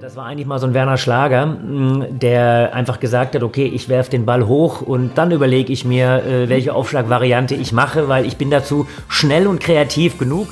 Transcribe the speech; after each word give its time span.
Das 0.00 0.16
war 0.16 0.24
eigentlich 0.24 0.46
mal 0.46 0.58
so 0.58 0.66
ein 0.66 0.72
Werner 0.72 0.96
Schlager, 0.96 1.44
mm, 1.44 2.18
der 2.18 2.70
einfach 2.72 3.00
gesagt 3.00 3.34
hat, 3.34 3.42
okay, 3.42 3.66
ich 3.66 3.90
werfe 3.90 4.10
den 4.10 4.24
Ball 4.24 4.46
hoch 4.46 4.80
und 4.80 5.18
dann 5.18 5.30
überlege 5.30 5.70
ich 5.74 5.84
mir, 5.84 6.24
äh, 6.24 6.48
welche 6.48 6.74
Aufschlagvariante 6.74 7.54
ich 7.54 7.72
mache, 7.72 8.08
weil 8.08 8.24
ich 8.24 8.38
bin 8.38 8.50
dazu 8.50 8.88
schnell 9.08 9.46
und 9.46 9.60
kreativ 9.60 10.16
genug. 10.16 10.48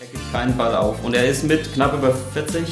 Er 0.00 0.06
gibt 0.06 0.32
keinen 0.32 0.54
Ball 0.58 0.74
auf 0.74 1.02
und 1.02 1.16
er 1.16 1.24
ist 1.24 1.44
mit 1.44 1.72
knapp 1.72 1.94
über 1.94 2.12
40. 2.34 2.62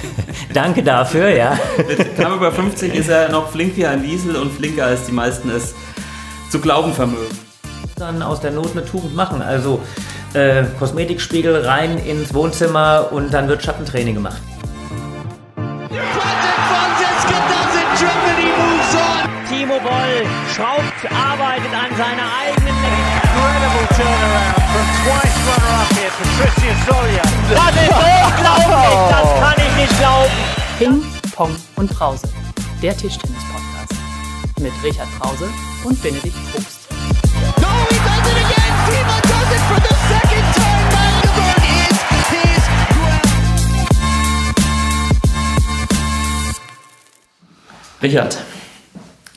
Danke 0.54 0.84
dafür, 0.84 1.30
ja. 1.30 1.58
mit 1.78 2.14
knapp 2.14 2.36
über 2.36 2.52
50 2.52 2.94
ist 2.94 3.08
er 3.08 3.28
noch 3.30 3.48
flink 3.48 3.76
wie 3.76 3.86
ein 3.86 4.04
Wiesel 4.04 4.36
und 4.36 4.52
flinker 4.52 4.86
als 4.86 5.06
die 5.06 5.12
meisten 5.12 5.50
es 5.50 5.74
zu 6.48 6.60
glauben 6.60 6.92
vermögen. 6.92 7.36
Dann 7.96 8.22
aus 8.22 8.40
der 8.40 8.52
Not 8.52 8.70
eine 8.72 8.84
Tugend 8.84 9.16
machen, 9.16 9.42
also 9.42 9.80
äh, 10.32 10.62
Kosmetikspiegel 10.78 11.66
rein 11.66 11.98
ins 11.98 12.32
Wohnzimmer 12.32 13.08
und 13.10 13.34
dann 13.34 13.48
wird 13.48 13.64
Schattentraining 13.64 14.14
gemacht. 14.14 14.40
Boll 19.86 20.26
schraubt, 20.52 21.00
arbeitet 21.14 21.70
an 21.70 21.94
seiner 21.96 22.26
eigenen 22.42 22.74
Incredible 22.74 23.86
turnaround 23.94 24.58
from 24.74 24.86
twice 25.04 25.38
runner-up 25.46 25.90
here, 25.94 26.10
Patricia 26.18 26.74
Solia. 26.86 27.22
Das 27.54 27.70
ist 27.70 27.94
unglaublich, 27.94 28.98
das 29.10 29.28
kann 29.40 29.58
ich 29.58 29.72
nicht 29.76 29.94
glauben. 30.00 30.34
Ping, 30.78 30.98
Pong 31.36 31.54
und 31.76 31.88
Brause, 31.96 32.28
der 32.82 32.96
Tischtennis-Podcast. 32.96 33.94
Mit 34.58 34.72
Richard 34.82 35.08
Brause 35.20 35.48
und 35.84 36.02
Benedikt 36.02 36.36
Probst. 36.50 36.88
No, 37.60 37.68
he 37.88 37.96
does 37.96 38.26
it 38.26 38.38
again! 38.42 38.72
Timo 38.88 39.20
does 39.22 39.50
it 39.54 39.62
for 39.68 39.78
the 39.86 39.94
second 40.10 40.46
time! 40.56 40.86
Magdeburg 40.96 41.62
is 42.10 42.26
his 42.34 42.62
ground! 42.90 43.22
Richard, 48.02 48.34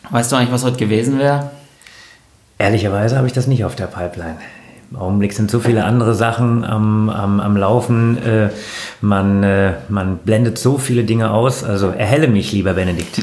weißt 0.10 0.32
du 0.32 0.36
eigentlich, 0.36 0.52
was 0.52 0.64
heute 0.64 0.78
gewesen 0.78 1.20
wäre? 1.20 1.52
Ehrlicherweise 2.58 3.18
habe 3.18 3.28
ich 3.28 3.34
das 3.34 3.48
nicht 3.48 3.64
auf 3.64 3.76
der 3.76 3.88
Pipeline. 3.88 4.38
Im 4.92 4.98
Augenblick 4.98 5.34
sind 5.34 5.52
so 5.52 5.60
viele 5.60 5.84
andere 5.84 6.16
Sachen 6.16 6.64
am, 6.66 7.10
am, 7.10 7.40
am 7.40 7.56
Laufen. 7.56 8.18
Äh, 8.24 8.50
man, 9.02 9.44
äh, 9.44 9.74
man 9.88 10.18
blendet 10.18 10.58
so 10.58 10.78
viele 10.78 11.04
Dinge 11.04 11.32
aus. 11.32 11.64
Also 11.64 11.90
erhelle 11.90 12.28
mich, 12.28 12.52
lieber 12.52 12.74
Benedikt. 12.74 13.22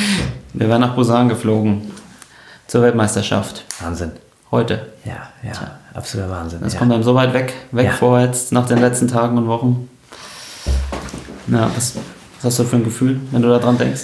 Wir 0.52 0.68
wären 0.68 0.80
nach 0.80 0.94
Busan 0.94 1.28
geflogen 1.28 1.90
zur 2.66 2.82
Weltmeisterschaft. 2.82 3.64
Wahnsinn. 3.80 4.12
Heute. 4.50 4.86
Ja, 5.04 5.28
ja, 5.42 5.52
absoluter 5.94 6.30
Wahnsinn. 6.30 6.60
Das 6.62 6.74
ja. 6.74 6.78
kommt 6.78 6.92
einem 6.92 7.02
so 7.02 7.14
weit 7.14 7.32
weg, 7.34 7.54
weg 7.72 7.86
Ja. 7.86 7.92
vor 7.92 8.20
jetzt 8.20 8.52
nach 8.52 8.66
den 8.66 8.78
letzten 8.78 9.08
Tagen 9.08 9.38
und 9.38 9.48
Wochen. 9.48 9.88
Na, 11.46 11.70
was, 11.74 11.96
was 12.36 12.44
hast 12.44 12.58
du 12.58 12.64
für 12.64 12.76
ein 12.76 12.84
Gefühl, 12.84 13.20
wenn 13.32 13.42
du 13.42 13.48
da 13.48 13.58
dran 13.58 13.78
denkst? 13.78 14.02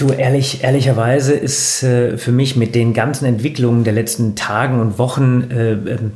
Du, 0.00 0.08
ehrlich, 0.08 0.64
ehrlicherweise 0.64 1.34
ist 1.34 1.82
äh, 1.82 2.16
für 2.16 2.32
mich 2.32 2.56
mit 2.56 2.74
den 2.74 2.94
ganzen 2.94 3.26
Entwicklungen 3.26 3.84
der 3.84 3.92
letzten 3.92 4.34
Tagen 4.34 4.80
und 4.80 4.96
Wochen 4.96 5.50
äh, 5.50 5.72
ähm, 5.72 6.12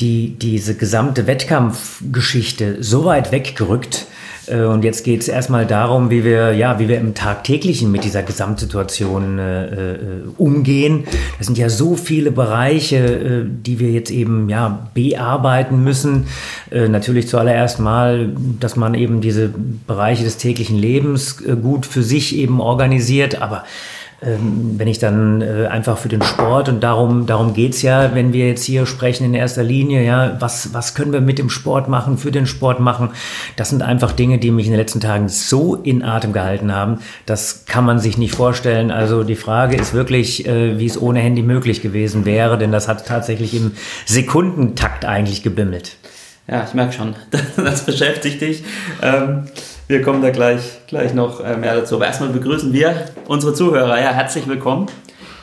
die, 0.00 0.38
diese 0.38 0.74
gesamte 0.74 1.26
Wettkampfgeschichte 1.26 2.82
so 2.82 3.04
weit 3.04 3.32
weggerückt. 3.32 4.06
Äh, 4.46 4.62
und 4.62 4.84
jetzt 4.84 5.04
geht 5.04 5.22
es 5.22 5.28
erstmal 5.28 5.66
darum, 5.66 6.10
wie 6.10 6.24
wir, 6.24 6.52
ja, 6.52 6.78
wie 6.78 6.88
wir 6.88 6.98
im 6.98 7.14
Tagtäglichen 7.14 7.90
mit 7.90 8.04
dieser 8.04 8.22
Gesamtsituation 8.22 9.38
äh, 9.38 9.64
äh, 9.64 9.98
umgehen. 10.36 11.04
Das 11.38 11.46
sind 11.46 11.58
ja 11.58 11.68
so 11.68 11.96
viele 11.96 12.30
Bereiche, 12.30 12.96
äh, 12.96 13.44
die 13.46 13.78
wir 13.78 13.90
jetzt 13.90 14.10
eben 14.10 14.48
ja, 14.48 14.88
bearbeiten 14.94 15.82
müssen. 15.82 16.26
Äh, 16.70 16.88
natürlich 16.88 17.28
zuallererst 17.28 17.80
mal, 17.80 18.30
dass 18.60 18.76
man 18.76 18.94
eben 18.94 19.20
diese 19.20 19.50
Bereiche 19.86 20.24
des 20.24 20.36
täglichen 20.36 20.78
Lebens 20.78 21.40
äh, 21.40 21.56
gut 21.56 21.86
für 21.86 22.02
sich 22.02 22.36
eben 22.36 22.60
organisiert, 22.60 23.40
aber 23.40 23.64
wenn 24.20 24.88
ich 24.88 24.98
dann 24.98 25.42
äh, 25.42 25.66
einfach 25.66 25.98
für 25.98 26.08
den 26.08 26.22
Sport 26.22 26.70
und 26.70 26.80
darum, 26.82 27.26
darum 27.26 27.52
geht's 27.52 27.82
ja, 27.82 28.14
wenn 28.14 28.32
wir 28.32 28.48
jetzt 28.48 28.64
hier 28.64 28.86
sprechen 28.86 29.24
in 29.24 29.34
erster 29.34 29.62
Linie, 29.62 30.02
ja, 30.04 30.36
was, 30.40 30.72
was 30.72 30.94
können 30.94 31.12
wir 31.12 31.20
mit 31.20 31.38
dem 31.38 31.50
Sport 31.50 31.88
machen, 31.88 32.16
für 32.16 32.32
den 32.32 32.46
Sport 32.46 32.80
machen? 32.80 33.10
Das 33.56 33.68
sind 33.68 33.82
einfach 33.82 34.12
Dinge, 34.12 34.38
die 34.38 34.50
mich 34.50 34.66
in 34.66 34.72
den 34.72 34.80
letzten 34.80 35.00
Tagen 35.00 35.28
so 35.28 35.74
in 35.74 36.02
Atem 36.02 36.32
gehalten 36.32 36.72
haben, 36.72 37.00
das 37.26 37.66
kann 37.66 37.84
man 37.84 37.98
sich 37.98 38.16
nicht 38.16 38.34
vorstellen. 38.34 38.90
Also 38.90 39.22
die 39.22 39.36
Frage 39.36 39.76
ist 39.76 39.92
wirklich, 39.92 40.46
äh, 40.46 40.78
wie 40.78 40.86
es 40.86 41.00
ohne 41.00 41.20
Handy 41.20 41.42
möglich 41.42 41.82
gewesen 41.82 42.24
wäre, 42.24 42.56
denn 42.56 42.72
das 42.72 42.88
hat 42.88 43.06
tatsächlich 43.06 43.54
im 43.54 43.72
Sekundentakt 44.06 45.04
eigentlich 45.04 45.42
gebimmelt. 45.42 45.96
Ja, 46.48 46.64
ich 46.66 46.72
merke 46.72 46.94
schon, 46.94 47.16
das 47.56 47.84
beschäftigt 47.84 48.40
dich. 48.40 48.64
Ähm, 49.02 49.48
wir 49.88 50.02
kommen 50.02 50.22
da 50.22 50.30
gleich, 50.30 50.86
gleich 50.88 51.14
noch 51.14 51.40
äh, 51.40 51.56
mehr 51.56 51.76
dazu. 51.76 51.96
Aber 51.96 52.06
erstmal 52.06 52.30
begrüßen 52.30 52.72
wir 52.72 53.06
unsere 53.28 53.54
Zuhörer. 53.54 54.00
Ja, 54.00 54.12
herzlich 54.12 54.46
willkommen 54.48 54.86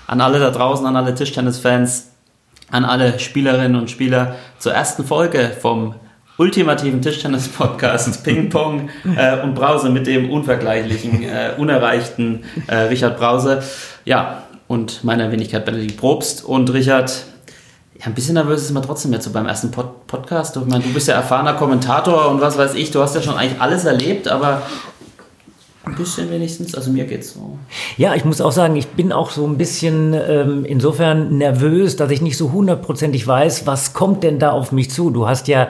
an 0.08 0.20
alle 0.20 0.40
da 0.40 0.52
draußen, 0.52 0.86
an 0.86 0.96
alle 0.98 1.16
Tischtennis-Fans, 1.16 2.12
an 2.70 2.84
alle 2.84 3.20
Spielerinnen 3.20 3.76
und 3.80 3.90
Spieler 3.90 4.36
zur 4.60 4.74
ersten 4.74 5.06
Folge 5.06 5.52
vom 5.60 5.96
ultimativen 6.38 7.02
Tischtennis-Podcast 7.02 8.24
Ping 8.26 8.50
Pong 8.50 8.90
äh, 9.16 9.40
und 9.42 9.56
Brause 9.56 9.90
mit 9.90 10.08
dem 10.08 10.30
unvergleichlichen, 10.30 11.24
äh, 11.24 11.52
unerreichten 11.58 12.44
äh, 12.68 12.76
Richard 12.76 13.18
Brause. 13.18 13.64
Ja, 14.04 14.44
und 14.68 15.04
meiner 15.04 15.32
Wenigkeit 15.32 15.66
Benedikt 15.66 15.98
Probst. 15.98 16.44
Und 16.44 16.74
Richard, 16.74 17.26
ja, 18.04 18.10
ein 18.10 18.16
bisschen 18.16 18.34
nervös 18.34 18.64
ist 18.64 18.72
man 18.72 18.84
trotzdem 18.84 19.14
jetzt 19.14 19.24
so 19.24 19.32
beim 19.32 19.46
ersten 19.46 19.72
Pod 19.72 20.06
Podcast. 20.08 20.58
Ich 20.58 20.66
meine, 20.66 20.84
du 20.84 20.94
bist 20.94 21.08
ja 21.08 21.16
erfahrener 21.16 21.54
Kommentator 21.54 22.30
und 22.30 22.42
was 22.42 22.58
weiß 22.58 22.74
ich, 22.76 22.92
du 22.92 23.02
hast 23.02 23.16
ja 23.16 23.22
schon 23.22 23.36
eigentlich 23.36 23.62
alles 23.62 23.86
erlebt, 23.86 24.28
aber 24.28 24.62
ein 25.86 25.96
bisschen 25.96 26.32
wenigstens, 26.32 26.76
also 26.76 26.92
mir 26.92 27.04
geht's 27.04 27.34
so. 27.34 27.58
Ja, 27.98 28.16
ich 28.16 28.24
muss 28.24 28.40
auch 28.40 28.54
sagen, 28.54 28.78
ich 28.78 28.88
bin 28.88 29.12
auch 29.12 29.32
so 29.32 29.46
ein 29.46 29.58
bisschen 29.58 30.14
ähm, 30.14 30.64
insofern 30.64 31.38
nervös, 31.38 31.98
dass 31.98 32.10
ich 32.10 32.22
nicht 32.22 32.38
so 32.38 32.54
hundertprozentig 32.54 33.28
weiß, 33.28 33.68
was 33.68 33.92
kommt 33.92 34.24
denn 34.24 34.40
da 34.40 34.52
auf 34.52 34.72
mich 34.72 34.92
zu. 34.92 35.10
Du 35.10 35.28
hast 35.28 35.50
ja 35.50 35.68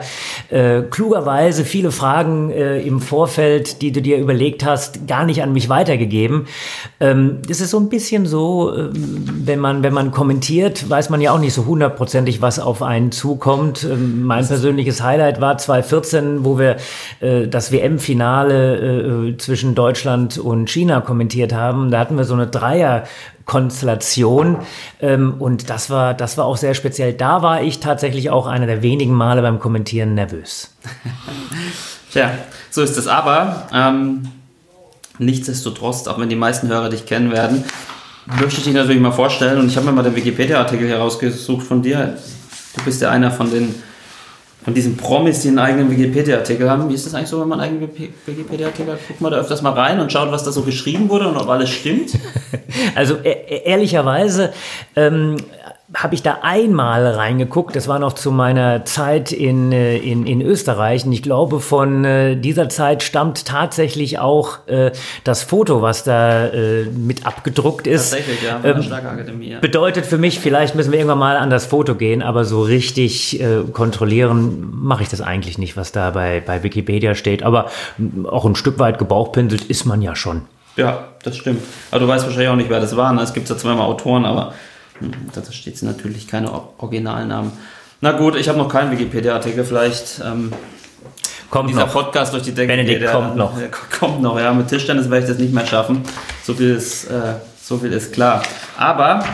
äh, 0.50 0.82
klugerweise 0.82 1.64
viele 1.64 1.90
Fragen 1.90 2.50
äh, 2.50 2.80
im 2.82 3.00
Vorfeld, 3.00 3.82
die 3.82 3.90
du 3.90 4.00
dir 4.00 4.18
überlegt 4.18 4.64
hast, 4.64 5.08
gar 5.08 5.24
nicht 5.24 5.42
an 5.42 5.52
mich 5.52 5.68
weitergegeben. 5.68 6.46
Ähm, 7.00 7.38
das 7.48 7.60
ist 7.60 7.70
so 7.70 7.80
ein 7.80 7.88
bisschen 7.88 8.26
so, 8.26 8.72
ähm, 8.72 9.24
wenn 9.26 9.58
man 9.58 9.82
wenn 9.82 9.94
man 9.94 10.12
kommentiert, 10.12 10.88
weiß 10.88 11.10
man 11.10 11.20
ja 11.22 11.32
auch 11.32 11.40
nicht 11.40 11.54
so 11.54 11.66
hundertprozentig, 11.66 12.40
was 12.40 12.60
auf 12.60 12.82
einen 12.82 13.10
zukommt. 13.10 13.82
Ähm, 13.82 14.22
mein 14.22 14.46
persönliches 14.46 15.02
Highlight 15.02 15.40
war 15.40 15.58
2014, 15.58 16.44
wo 16.44 16.56
wir 16.56 16.76
äh, 17.18 17.48
das 17.48 17.72
WM-Finale 17.72 19.30
äh, 19.32 19.36
zwischen 19.38 19.74
Deutschland 19.74 20.03
und 20.06 20.70
China 20.70 21.00
kommentiert 21.00 21.52
haben. 21.52 21.90
Da 21.90 21.98
hatten 21.98 22.16
wir 22.16 22.24
so 22.24 22.34
eine 22.34 22.46
Dreier-Konstellation 22.46 24.58
ähm, 25.00 25.34
und 25.38 25.70
das 25.70 25.90
war, 25.90 26.14
das 26.14 26.38
war 26.38 26.44
auch 26.44 26.56
sehr 26.56 26.74
speziell. 26.74 27.12
Da 27.12 27.42
war 27.42 27.62
ich 27.62 27.80
tatsächlich 27.80 28.30
auch 28.30 28.46
einer 28.46 28.66
der 28.66 28.82
wenigen 28.82 29.14
Male 29.14 29.42
beim 29.42 29.58
Kommentieren 29.60 30.14
nervös. 30.14 30.74
Tja, 32.12 32.30
so 32.70 32.82
ist 32.82 32.96
es 32.96 33.08
aber. 33.08 33.66
Ähm, 33.72 34.28
nichtsdestotrotz, 35.18 36.06
auch 36.06 36.18
wenn 36.18 36.28
die 36.28 36.36
meisten 36.36 36.68
Hörer 36.68 36.90
dich 36.90 37.06
kennen 37.06 37.32
werden, 37.32 37.64
möchte 38.26 38.58
ich 38.58 38.64
dich 38.64 38.74
natürlich 38.74 39.00
mal 39.00 39.12
vorstellen 39.12 39.58
und 39.58 39.68
ich 39.68 39.76
habe 39.76 39.86
mir 39.86 39.92
mal 39.92 40.02
den 40.02 40.16
Wikipedia-Artikel 40.16 40.88
herausgesucht 40.88 41.66
von 41.66 41.82
dir. 41.82 42.16
Du 42.76 42.84
bist 42.84 43.02
ja 43.02 43.10
einer 43.10 43.30
von 43.30 43.50
den 43.50 43.74
von 44.64 44.72
diesen 44.72 44.96
Promis, 44.96 45.40
die 45.40 45.48
einen 45.48 45.58
eigenen 45.58 45.90
Wikipedia-Artikel 45.90 46.70
haben. 46.70 46.88
Wie 46.88 46.94
ist 46.94 47.04
das 47.04 47.14
eigentlich 47.14 47.28
so, 47.28 47.40
wenn 47.40 47.48
man 47.48 47.60
einen 47.60 47.82
eigenen 47.84 48.10
Wikipedia-Artikel 48.26 48.92
hat? 48.92 48.98
Guckt 49.06 49.20
man 49.20 49.30
da 49.30 49.38
öfters 49.38 49.60
mal 49.60 49.74
rein 49.74 50.00
und 50.00 50.10
schaut, 50.10 50.32
was 50.32 50.42
da 50.42 50.52
so 50.52 50.62
geschrieben 50.62 51.10
wurde 51.10 51.28
und 51.28 51.36
ob 51.36 51.48
alles 51.48 51.70
stimmt? 51.70 52.12
Also 52.96 53.16
e 53.22 53.62
ehrlicherweise 53.64 54.52
ähm, 54.96 55.36
habe 55.92 56.14
ich 56.14 56.22
da 56.22 56.38
einmal 56.42 57.06
reingeguckt. 57.06 57.76
Das 57.76 57.88
war 57.88 57.98
noch 57.98 58.14
zu 58.14 58.30
meiner 58.32 58.86
Zeit 58.86 59.32
in, 59.32 59.70
äh, 59.70 59.98
in, 59.98 60.26
in 60.26 60.40
Österreich. 60.40 61.04
Und 61.04 61.12
ich 61.12 61.22
glaube, 61.22 61.60
von 61.60 62.04
äh, 62.04 62.36
dieser 62.36 62.70
Zeit 62.70 63.02
stammt 63.02 63.44
tatsächlich 63.44 64.18
auch 64.18 64.66
äh, 64.66 64.92
das 65.24 65.42
Foto, 65.42 65.82
was 65.82 66.02
da 66.02 66.46
äh, 66.46 66.84
mit 66.84 67.26
abgedruckt 67.26 67.86
ist. 67.86 68.10
Tatsächlich, 68.10 68.42
ja, 68.42 68.54
von 68.54 68.62
der 68.62 68.76
Ähm, 68.76 68.82
Schlagerakademie. 68.82 69.50
Ja. 69.50 69.58
Bedeutet 69.60 70.06
für 70.06 70.16
mich, 70.16 70.40
vielleicht 70.40 70.74
müssen 70.74 70.90
wir 70.90 70.98
irgendwann 70.98 71.18
mal 71.18 71.36
an 71.36 71.50
das 71.50 71.66
Foto 71.66 71.94
gehen, 71.94 72.22
aber 72.22 72.44
so 72.44 72.62
richtig 72.62 73.40
äh, 73.40 73.58
kontrollieren 73.72 74.70
mache 74.72 75.02
ich 75.02 75.10
das 75.10 75.20
eigentlich 75.20 75.58
nicht, 75.58 75.76
was 75.76 75.92
da 75.92 76.10
bei, 76.10 76.42
bei 76.44 76.62
Wikipedia 76.62 77.14
steht. 77.14 77.42
Aber 77.42 77.66
m, 77.98 78.26
auch 78.26 78.46
ein 78.46 78.54
Stück 78.56 78.78
weit 78.78 78.98
gebauchpinselt 78.98 79.64
ist 79.64 79.84
man 79.84 80.00
ja 80.00 80.16
schon. 80.16 80.42
Ja, 80.76 81.08
das 81.22 81.36
stimmt. 81.36 81.62
Aber 81.90 82.00
du 82.00 82.08
weißt 82.08 82.24
wahrscheinlich 82.24 82.48
auch 82.48 82.56
nicht, 82.56 82.70
wer 82.70 82.80
das 82.80 82.96
war. 82.96 83.12
ne? 83.12 83.20
Es 83.22 83.32
gibt 83.34 83.48
ja 83.48 83.56
zweimal 83.56 83.86
Autoren, 83.86 84.24
aber 84.24 84.46
hm, 84.48 84.54
da 85.34 85.52
steht 85.52 85.82
natürlich 85.82 86.28
keine 86.28 86.52
Or- 86.52 86.72
Originalnamen. 86.78 87.52
Na 88.00 88.12
gut, 88.12 88.36
ich 88.36 88.48
habe 88.48 88.58
noch 88.58 88.68
keinen 88.68 88.90
Wikipedia-Artikel. 88.92 89.64
Vielleicht 89.64 90.20
ähm, 90.24 90.52
Kommt 91.50 91.70
dieser 91.70 91.86
noch. 91.86 91.92
Podcast 91.92 92.32
durch 92.32 92.42
die 92.42 92.52
Decke. 92.52 92.68
Benedikt 92.72 93.02
der- 93.02 93.12
kommt 93.12 93.36
noch. 93.36 93.56
der 93.58 93.70
kommt 93.70 94.20
noch, 94.22 94.38
ja. 94.38 94.52
Mit 94.52 94.68
Tischtennis 94.68 95.08
werde 95.10 95.24
ich 95.26 95.30
das 95.30 95.38
nicht 95.38 95.54
mehr 95.54 95.66
schaffen. 95.66 96.02
So 96.44 96.54
viel 96.54 96.74
ist, 96.74 97.04
äh, 97.04 97.34
so 97.62 97.78
viel 97.78 97.92
ist 97.92 98.12
klar. 98.12 98.42
Aber 98.76 99.24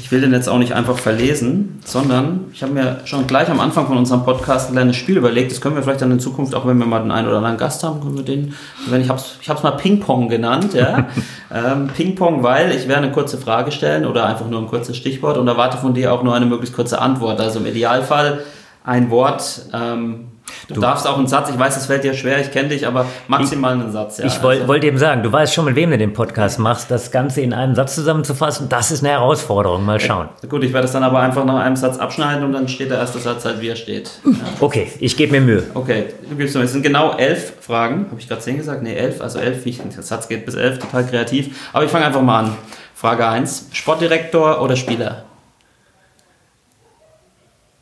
Ich 0.00 0.10
will 0.10 0.20
den 0.22 0.32
jetzt 0.32 0.48
auch 0.48 0.58
nicht 0.58 0.72
einfach 0.72 0.98
verlesen, 0.98 1.78
sondern 1.84 2.46
ich 2.52 2.62
habe 2.62 2.72
mir 2.72 3.00
schon 3.04 3.26
gleich 3.26 3.50
am 3.50 3.60
Anfang 3.60 3.86
von 3.86 3.96
unserem 3.96 4.24
Podcast 4.24 4.70
ein 4.70 4.72
kleines 4.72 4.96
Spiel 4.96 5.18
überlegt. 5.18 5.52
Das 5.52 5.60
können 5.60 5.76
wir 5.76 5.82
vielleicht 5.82 6.00
dann 6.00 6.10
in 6.10 6.20
Zukunft, 6.20 6.54
auch 6.54 6.66
wenn 6.66 6.78
wir 6.78 6.86
mal 6.86 7.00
den 7.00 7.10
einen 7.10 7.28
oder 7.28 7.36
anderen 7.36 7.58
Gast 7.58 7.84
haben, 7.84 8.00
können 8.00 8.16
wir 8.16 8.24
den, 8.24 8.54
wenn 8.88 9.02
ich 9.02 9.08
habe 9.08 9.20
es 9.20 9.36
ich 9.40 9.48
hab's 9.48 9.62
mal 9.62 9.72
Ping-Pong 9.72 10.28
genannt. 10.28 10.74
Ja? 10.74 11.08
ähm, 11.54 11.88
Ping-Pong, 11.88 12.42
weil 12.42 12.72
ich 12.72 12.88
werde 12.88 13.02
eine 13.02 13.12
kurze 13.12 13.36
Frage 13.36 13.72
stellen 13.72 14.06
oder 14.06 14.26
einfach 14.26 14.48
nur 14.48 14.60
ein 14.60 14.68
kurzes 14.68 14.96
Stichwort 14.96 15.36
und 15.36 15.46
erwarte 15.46 15.76
von 15.76 15.92
dir 15.92 16.12
auch 16.12 16.22
nur 16.22 16.34
eine 16.34 16.46
möglichst 16.46 16.74
kurze 16.74 17.00
Antwort. 17.00 17.40
Also 17.40 17.60
im 17.60 17.66
Idealfall 17.66 18.40
ein 18.84 19.10
Wort. 19.10 19.66
Ähm, 19.72 20.29
du, 20.68 20.74
Du- 20.74 20.80
darfst 20.80 21.06
auch 21.06 21.18
einen 21.18 21.26
Satz, 21.26 21.50
ich 21.50 21.58
weiß, 21.58 21.76
es 21.76 21.86
fällt 21.86 22.04
dir 22.04 22.14
schwer, 22.14 22.40
ich 22.40 22.50
kenne 22.50 22.68
dich, 22.68 22.86
aber 22.86 23.06
maximal 23.28 23.72
einen 23.72 23.90
Satz. 23.92 24.18
Ja. 24.18 24.26
Ich 24.26 24.40
Also- 24.42 24.68
wollte 24.68 24.86
eben 24.86 24.98
sagen, 24.98 25.22
du 25.22 25.30
weißt 25.32 25.54
schon, 25.54 25.64
mit 25.64 25.76
wem 25.76 25.90
du 25.90 25.98
den 25.98 26.12
Podcast 26.12 26.58
machst. 26.58 26.90
Das 26.90 27.10
Ganze 27.10 27.40
in 27.40 27.52
einem 27.52 27.74
Satz 27.74 27.94
zusammenzufassen, 27.94 28.68
das 28.68 28.90
ist 28.90 29.02
eine 29.04 29.12
Herausforderung. 29.12 29.84
Mal 29.84 30.00
schauen. 30.00 30.28
Gut, 30.48 30.62
ich 30.64 30.72
werde 30.72 30.86
es 30.86 30.92
dann 30.92 31.02
aber 31.02 31.20
einfach 31.20 31.44
nach 31.44 31.60
einem 31.60 31.76
Satz 31.76 31.98
abschneiden 31.98 32.44
und 32.44 32.52
dann 32.52 32.68
steht 32.68 32.90
der 32.90 32.98
erste 32.98 33.18
Satz 33.18 33.44
halt, 33.44 33.60
wie 33.60 33.68
er 33.68 33.76
steht. 33.76 34.10
Ja. 34.24 34.32
Okay, 34.60 34.90
ich 35.00 35.16
gebe 35.16 35.32
mir 35.32 35.40
Mühe. 35.40 35.62
Okay, 35.74 36.06
du 36.28 36.36
gibst 36.36 36.54
mir, 36.54 36.62
es 36.62 36.72
sind 36.72 36.82
genau 36.82 37.16
elf 37.16 37.54
Fragen. 37.60 38.06
Habe 38.10 38.20
ich 38.20 38.28
gerade 38.28 38.40
zehn 38.40 38.56
gesagt? 38.56 38.82
Nee, 38.82 38.94
elf. 38.94 39.20
Also 39.20 39.38
elf, 39.38 39.64
ich, 39.66 39.80
der 39.80 40.02
Satz 40.02 40.28
geht 40.28 40.44
bis 40.46 40.54
elf, 40.54 40.78
total 40.78 41.06
kreativ. 41.06 41.68
Aber 41.72 41.84
ich 41.84 41.90
fange 41.90 42.06
einfach 42.06 42.22
mal 42.22 42.40
an. 42.44 42.56
Frage 42.94 43.26
1. 43.26 43.68
Sportdirektor 43.72 44.60
oder 44.60 44.76
Spieler? 44.76 45.24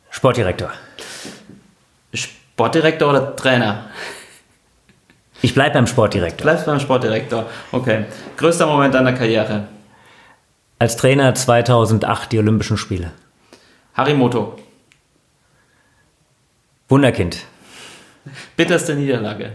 Sportdirektor. 0.09 0.69
Sportdirektor 2.59 3.09
oder 3.11 3.35
Trainer? 3.37 3.85
Ich 5.41 5.53
bleibe 5.53 5.75
beim 5.75 5.87
Sportdirektor. 5.87 6.43
Bleibst 6.43 6.65
beim 6.65 6.81
Sportdirektor. 6.81 7.45
Okay. 7.71 8.03
Größter 8.35 8.67
Moment 8.67 8.93
deiner 8.93 9.13
Karriere? 9.13 9.69
Als 10.77 10.97
Trainer 10.97 11.33
2008 11.33 12.33
die 12.33 12.37
Olympischen 12.37 12.75
Spiele. 12.75 13.11
Harimoto. 13.93 14.59
Wunderkind. 16.89 17.45
Bitterste 18.57 18.95
Niederlage. 18.95 19.53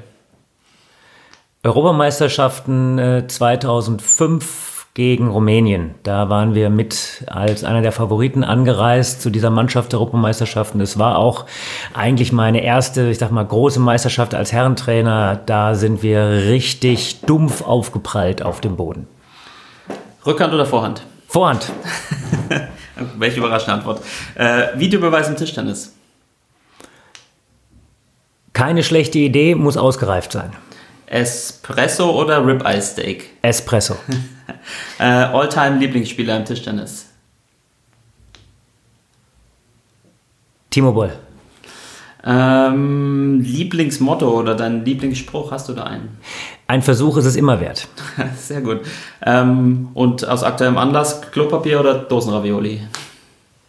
Europameisterschaften 1.62 2.99
äh, 2.99 3.27
2005 3.27 4.74
gegen 4.94 5.29
Rumänien. 5.29 5.96
Da 6.05 6.29
waren 6.29 6.55
wir 6.55 6.70
mit 6.70 7.25
als 7.26 7.64
einer 7.64 7.82
der 7.82 7.91
Favoriten 7.91 8.44
angereist 8.44 9.20
zu 9.20 9.31
dieser 9.31 9.50
Mannschaft 9.50 9.91
der 9.91 9.99
Europameisterschaften. 9.99 10.81
Es 10.81 10.99
war 10.99 11.19
auch 11.19 11.46
eigentlich 11.93 12.31
meine 12.31 12.62
erste, 12.62 13.11
ich 13.11 13.19
sag 13.19 13.32
mal, 13.32 13.44
große 13.44 13.81
Meisterschaft 13.81 14.35
als 14.35 14.52
Herrentrainer. 14.52 15.41
Da 15.46 15.75
sind 15.75 16.05
wir 16.05 16.44
richtig 16.49 17.23
dumpf 17.23 17.62
aufgeprallt 17.62 18.43
auf 18.43 18.61
dem 18.61 18.76
Boden. 18.76 19.08
Rückhand 20.25 20.55
oder 20.55 20.64
Vorhand? 20.64 21.02
Vorhand. 21.26 21.73
Welche 23.19 23.38
überraschende 23.38 23.73
Antwort. 23.73 24.00
Äh, 24.37 24.79
Videobeweis 24.79 25.29
im 25.29 25.37
Tischtennis. 25.37 25.93
Keine 28.52 28.85
schlechte 28.85 29.19
Idee, 29.19 29.56
muss 29.56 29.76
ausgereift 29.76 30.31
sein. 30.31 30.52
Espresso 31.06 32.12
oder 32.12 32.46
Ribeye 32.46 32.81
Steak? 32.81 33.31
Espresso. 33.43 33.96
Äh, 34.99 35.05
Alltime 35.05 35.79
Lieblingsspieler 35.79 36.37
im 36.37 36.44
Tischtennis. 36.44 37.11
Timo 40.70 40.93
Boll. 40.93 41.12
Ähm, 42.26 43.41
Lieblingsmotto 43.41 44.29
oder 44.29 44.55
dein 44.55 44.85
Lieblingsspruch, 44.85 45.52
hast 45.52 45.69
du 45.69 45.75
da 45.75 45.85
einen? 45.85 46.19
Ein 46.67 46.81
Versuch 46.81 47.19
ist 47.19 47.26
es 47.26 47.37
immer 47.37 47.61
wert. 47.61 47.87
Sehr 48.37 48.62
gut. 48.62 48.81
Ähm, 49.25 49.91
und 49.94 50.26
aus 50.26 50.43
aktuellem 50.43 50.79
Anlass, 50.79 51.20
Klopapier 51.31 51.81
oder 51.81 51.94
Dosenravioli? 51.94 52.81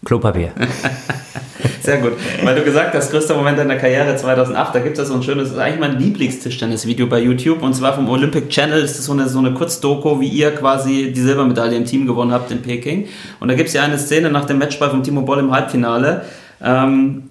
Klopapier. 0.06 0.52
Sehr 1.81 1.98
gut. 1.98 2.13
Weil 2.44 2.56
du 2.56 2.63
gesagt 2.63 2.96
hast, 2.96 3.12
größter 3.12 3.36
Moment 3.36 3.60
deiner 3.60 3.75
Karriere 3.75 4.16
2008, 4.16 4.74
da 4.75 4.80
gibt 4.80 4.98
es 4.98 5.07
so 5.07 5.13
ein 5.13 5.24
schönes, 5.24 5.50
das 5.50 5.57
ist 5.57 5.60
eigentlich 5.60 5.80
mein 5.80 6.00
Lieblingstischtennis-Video 6.00 7.07
bei 7.07 7.19
YouTube 7.19 7.62
und 7.62 7.74
zwar 7.75 7.94
vom 7.94 8.10
Olympic 8.10 8.50
Channel. 8.50 8.81
Das 8.81 8.92
ist 8.92 9.06
so 9.06 9.12
eine, 9.12 9.28
so 9.28 9.40
eine 9.40 9.54
Kurzdoku, 9.54 10.19
wie 10.19 10.28
ihr 10.28 10.52
quasi 10.52 11.12
die 11.12 11.22
Silbermedaille 11.22 11.75
im 11.75 11.86
Team 11.86 12.07
gewonnen 12.07 12.31
habt 12.31 12.52
in 12.52 12.62
Peking. 12.62 13.07
Und 13.40 13.50
da 13.50 13.56
gibt 13.56 13.68
es 13.68 13.75
ja 13.75 13.84
eine 13.84 14.00
Szene 14.00 14.31
nach 14.31 14.46
dem 14.46 14.57
Matchball 14.57 14.90
von 14.90 15.04
Timo 15.04 15.22
Boll 15.22 15.40
im 15.40 15.52
Halbfinale, 15.52 16.25
ähm, 16.63 17.24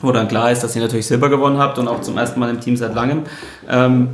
wo 0.00 0.12
dann 0.12 0.28
klar 0.28 0.50
ist, 0.50 0.62
dass 0.62 0.74
ihr 0.76 0.82
natürlich 0.82 1.06
Silber 1.06 1.30
gewonnen 1.30 1.58
habt 1.58 1.78
und 1.78 1.88
auch 1.88 2.00
zum 2.02 2.18
ersten 2.18 2.40
Mal 2.40 2.50
im 2.50 2.60
Team 2.60 2.76
seit 2.76 2.94
langem. 2.94 3.22
Ähm, 3.70 4.08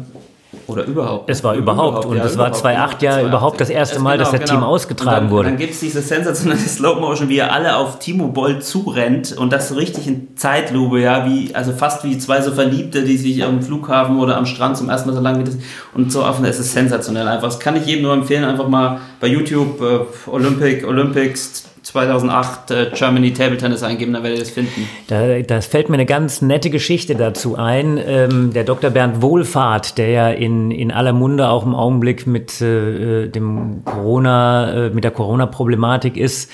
oder 0.67 0.85
überhaupt. 0.85 1.31
Es 1.31 1.45
war 1.45 1.55
überhaupt. 1.55 2.05
Und 2.05 2.19
es 2.19 2.37
war 2.37 2.53
2008 2.53 3.03
ja 3.03 3.11
2008. 3.13 3.29
überhaupt 3.29 3.61
das 3.61 3.71
erste 3.71 4.01
Mal, 4.01 4.19
dass 4.19 4.31
das 4.31 4.51
Team 4.51 4.63
ausgetragen 4.63 5.27
dann, 5.27 5.31
wurde. 5.31 5.49
Dann 5.51 5.59
gibt 5.59 5.75
es 5.75 5.81
diese 5.81 6.03
sensationelle 6.03 6.61
Slow-Motion, 6.69 7.29
wie 7.29 7.39
er 7.39 7.53
alle 7.53 7.77
auf 7.77 7.99
Timo 7.99 8.29
Boll 8.29 8.61
zurennt 8.61 9.37
und 9.37 9.53
das 9.53 9.69
so 9.69 9.77
richtig 9.77 10.07
in 10.07 10.37
Zeitlupe, 10.37 11.01
ja, 11.01 11.27
wie, 11.27 11.55
also 11.55 11.73
fast 11.73 12.05
wie 12.05 12.19
zwei 12.19 12.41
so 12.41 12.53
Verliebte, 12.53 13.03
die 13.03 13.17
sich 13.17 13.45
am 13.45 13.63
Flughafen 13.63 14.19
oder 14.19 14.37
am 14.37 14.47
Strand 14.47 14.77
zum 14.77 14.89
ersten 14.89 15.11
Mal 15.11 15.17
so 15.17 15.39
wie 15.39 15.45
das 15.45 15.57
und 15.95 16.13
so 16.13 16.25
offen, 16.25 16.45
es 16.45 16.59
ist 16.59 16.73
sensationell 16.73 17.29
einfach. 17.29 17.49
Das 17.49 17.61
kann 17.61 17.77
ich 17.77 17.87
jedem 17.87 18.03
nur 18.03 18.13
empfehlen, 18.13 18.45
einfach 18.45 18.69
mal 18.69 19.01
bei 19.21 19.29
YouTube 19.29 19.81
äh, 19.81 20.31
Olympic, 20.31 20.87
Olympics 20.87 21.68
2008 21.89 22.71
äh, 22.71 22.91
Germany 22.95 23.33
Table 23.33 23.57
Tennis 23.57 23.83
eingeben, 23.83 24.13
dann 24.13 24.23
werdet 24.23 24.39
ihr 24.39 24.45
das 24.45 24.53
finden. 24.53 24.87
Da, 25.07 25.41
das 25.41 25.67
fällt 25.67 25.89
mir 25.89 25.95
eine 25.95 26.05
ganz 26.05 26.43
nette 26.43 26.69
Geschichte 26.69 27.15
dazu 27.15 27.57
ein. 27.57 27.99
Ähm, 28.05 28.53
der 28.53 28.65
Dr. 28.65 28.91
Bernd 28.91 29.23
Wohlfahrt, 29.23 29.97
der 29.97 30.11
ja 30.11 30.29
in, 30.29 30.71
in 30.71 30.91
aller 30.91 31.15
Munde 31.15 31.49
auch 31.49 31.65
im 31.65 31.75
Augenblick 31.75 32.27
mit 32.27 32.61
äh, 32.61 33.29
dem 33.29 33.85
Corona, 33.87 34.87
äh, 34.87 34.91
mit 34.91 35.03
der 35.05 35.13
Corona-Problematik 35.13 36.19
ist, 36.19 36.51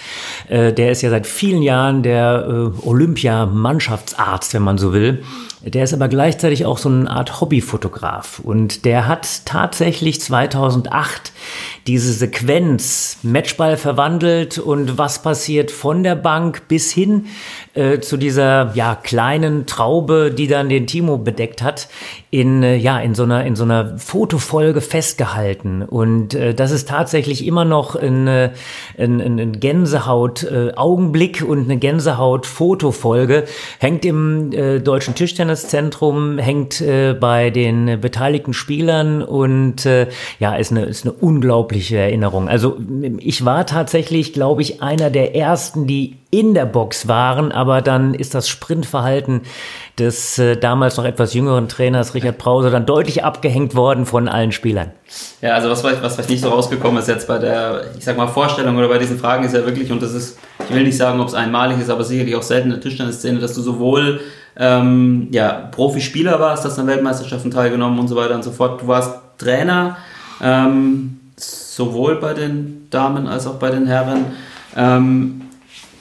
äh, 0.49 0.73
der 0.73 0.93
ist 0.93 1.03
ja 1.03 1.11
seit 1.11 1.27
vielen 1.27 1.63
Jahren 1.63 2.05
der 2.05 2.47
äh, 2.49 2.87
Olympia-Mannschaftsarzt, 2.87 4.55
wenn 4.55 4.63
man 4.63 4.79
so 4.79 4.93
will. 4.93 5.25
Der 5.67 5.85
ist 5.85 5.95
aber 5.95 6.09
gleichzeitig 6.09 6.67
auch 6.67 6.77
so 6.77 6.91
eine 6.91 7.11
Art 7.11 7.41
Hobbyfotograf. 7.41 8.39
Und 8.39 8.85
der 8.85 9.09
hat 9.09 9.47
tatsächlich 9.47 10.21
2008 10.21 11.33
diese 11.87 12.13
Sequenz 12.13 13.19
Matchball 13.23 13.77
verwandelt 13.77 14.59
und 14.59 14.97
was 14.97 15.23
passiert 15.23 15.71
von 15.71 16.03
der 16.03 16.15
Bank 16.15 16.67
bis 16.67 16.91
hin 16.91 17.27
äh, 17.75 18.01
zu 18.01 18.17
dieser 18.17 18.73
ja 18.75 18.95
kleinen 18.95 19.67
Traube, 19.67 20.33
die 20.37 20.47
dann 20.47 20.71
den 20.71 20.87
Timo 20.87 21.19
bedeckt 21.19 21.63
hat, 21.63 21.89
in 22.31 22.63
äh, 22.63 22.77
ja 22.77 22.99
in 23.01 23.15
so 23.15 23.25
einer 23.25 23.45
in 23.45 23.55
so 23.55 23.65
einer 23.65 23.99
Fotofolge 23.99 24.81
festgehalten. 24.81 25.83
Und 25.83 26.35
äh, 26.35 26.55
das 26.55 26.71
ist 26.71 26.89
tatsächlich 26.89 27.47
immer 27.47 27.67
noch 27.67 27.97
ein, 27.97 28.27
äh, 28.29 28.53
ein, 28.97 29.21
ein, 29.21 29.39
ein 29.39 29.61
Gänsehaut 29.61 30.43
äh, 30.45 30.73
und 30.75 31.65
eine 31.65 31.77
Gänsehaut 31.77 32.47
Fotofolge 32.47 33.45
hängt 33.79 34.05
im 34.07 34.53
äh, 34.53 34.81
deutschen 34.81 35.15
Tischtenniszentrum 35.15 36.39
hängt 36.39 36.83
bei 37.21 37.51
den 37.51 38.01
beteiligten 38.01 38.55
Spielern 38.55 39.23
und 39.23 39.85
ja 40.39 40.55
ist 40.57 40.71
eine 40.71 40.85
ist 40.85 41.05
eine 41.05 41.13
unglaubliche 41.13 41.74
Erinnerung. 41.83 42.49
Also 42.49 42.77
ich 43.19 43.45
war 43.45 43.67
tatsächlich, 43.67 44.33
glaube 44.33 44.63
ich, 44.63 44.83
einer 44.83 45.11
der 45.11 45.35
ersten, 45.35 45.87
die 45.87 46.17
in 46.31 46.55
der 46.55 46.67
Box 46.67 47.07
waren, 47.07 47.53
aber 47.53 47.81
dann 47.83 48.15
ist 48.15 48.35
das 48.35 48.49
Sprintverhalten 48.49 49.43
des 49.99 50.39
äh, 50.39 50.57
damals 50.57 50.97
noch 50.97 51.05
etwas 51.05 51.33
jüngeren 51.35 51.69
Trainers 51.69 52.15
Richard 52.15 52.39
Brause 52.39 52.71
dann 52.71 52.87
deutlich 52.87 53.23
abgehängt 53.25 53.75
worden 53.77 54.05
von 54.07 54.27
allen 54.29 54.51
Spielern. 54.51 54.91
Ja, 55.41 55.53
also 55.55 55.71
was, 55.71 55.81
vielleicht- 55.83 56.03
was 56.03 56.15
vielleicht 56.15 56.31
nicht 56.31 56.43
so 56.43 56.49
rausgekommen 56.49 56.99
ist 57.01 57.07
jetzt 57.09 57.29
bei 57.29 57.39
der, 57.39 57.85
ich 57.97 58.05
sag 58.05 58.17
mal, 58.17 58.27
Vorstellung 58.27 58.77
oder 58.77 58.89
bei 58.89 58.99
diesen 58.99 59.19
Fragen 59.19 59.45
ist 59.45 59.55
ja 59.55 59.65
wirklich, 59.65 59.93
und 59.93 60.03
das 60.03 60.13
ist, 60.13 60.39
ich 60.69 60.75
will 60.75 60.83
nicht 60.83 60.97
sagen, 60.97 61.21
ob 61.21 61.29
es 61.29 61.35
einmalig 61.35 61.79
ist, 61.79 61.91
aber 61.91 62.03
sicherlich 62.03 62.35
auch 62.35 62.43
selten 62.43 62.69
in 62.69 62.75
der 62.75 62.81
Tischtennisszene, 62.81 63.39
dass 63.39 63.55
du 63.55 63.61
sowohl 63.63 64.21
ähm, 64.57 65.29
ja, 65.31 65.69
Profispieler 65.71 66.41
warst, 66.41 66.65
hast 66.65 66.79
an 66.79 66.87
Weltmeisterschaften 66.89 67.51
teilgenommen 67.51 67.99
und 67.99 68.09
so 68.09 68.17
weiter 68.17 68.35
und 68.35 68.43
so 68.45 68.51
fort. 68.51 68.83
Du 68.83 68.87
warst 68.89 69.13
Trainer, 69.39 69.97
ähm, 70.43 71.21
sowohl 71.37 72.17
bei 72.17 72.35
den 72.35 72.89
Damen 72.91 73.27
als 73.27 73.47
auch 73.47 73.59
bei 73.59 73.71
den 73.71 73.87
Herren. 73.87 74.27
Ähm, 74.77 75.43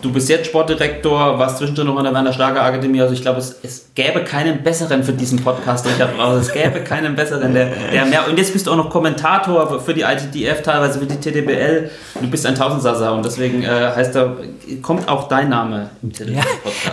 Du 0.04 0.12
bist 0.12 0.28
jetzt 0.28 0.48
Sportdirektor, 0.48 1.40
warst 1.40 1.60
zwischendrin 1.60 1.88
noch 1.88 1.96
an 1.96 2.04
der 2.04 2.14
Werner 2.14 2.34
Schlager 2.34 2.62
Akademie. 2.62 3.02
Also 3.02 3.14
ich 3.14 3.22
glaube, 3.22 3.40
es, 3.40 3.56
es 3.64 3.86
gäbe 3.96 4.26
keinen 4.26 4.62
besseren 4.62 5.02
für 5.02 5.14
diesen 5.14 5.42
Podcast, 5.42 5.88
Richard 5.88 6.18
Brause. 6.18 6.42
Es 6.42 6.52
gäbe 6.52 6.82
keinen 6.82 7.16
besseren, 7.16 7.54
der, 7.54 7.70
der 7.90 8.06
mehr. 8.08 8.28
Und 8.28 8.38
jetzt 8.38 8.52
bist 8.52 8.68
du 8.68 8.72
auch 8.72 8.76
noch 8.76 8.90
Kommentator 8.90 9.80
für 9.80 9.94
die 9.94 10.02
ITDF, 10.02 10.62
teilweise 10.62 11.00
für 11.00 11.06
die 11.06 11.16
TDBL. 11.16 11.90
Du 12.20 12.30
bist 12.30 12.46
ein 12.46 12.54
Tausendsasser 12.54 13.14
und 13.14 13.24
deswegen 13.24 13.64
äh, 13.64 13.68
heißt 13.68 14.14
da, 14.14 14.36
kommt 14.82 15.08
auch 15.08 15.30
dein 15.30 15.48
Name 15.48 15.90
im 16.02 16.12
Titel 16.12 16.34
Ja, 16.34 16.42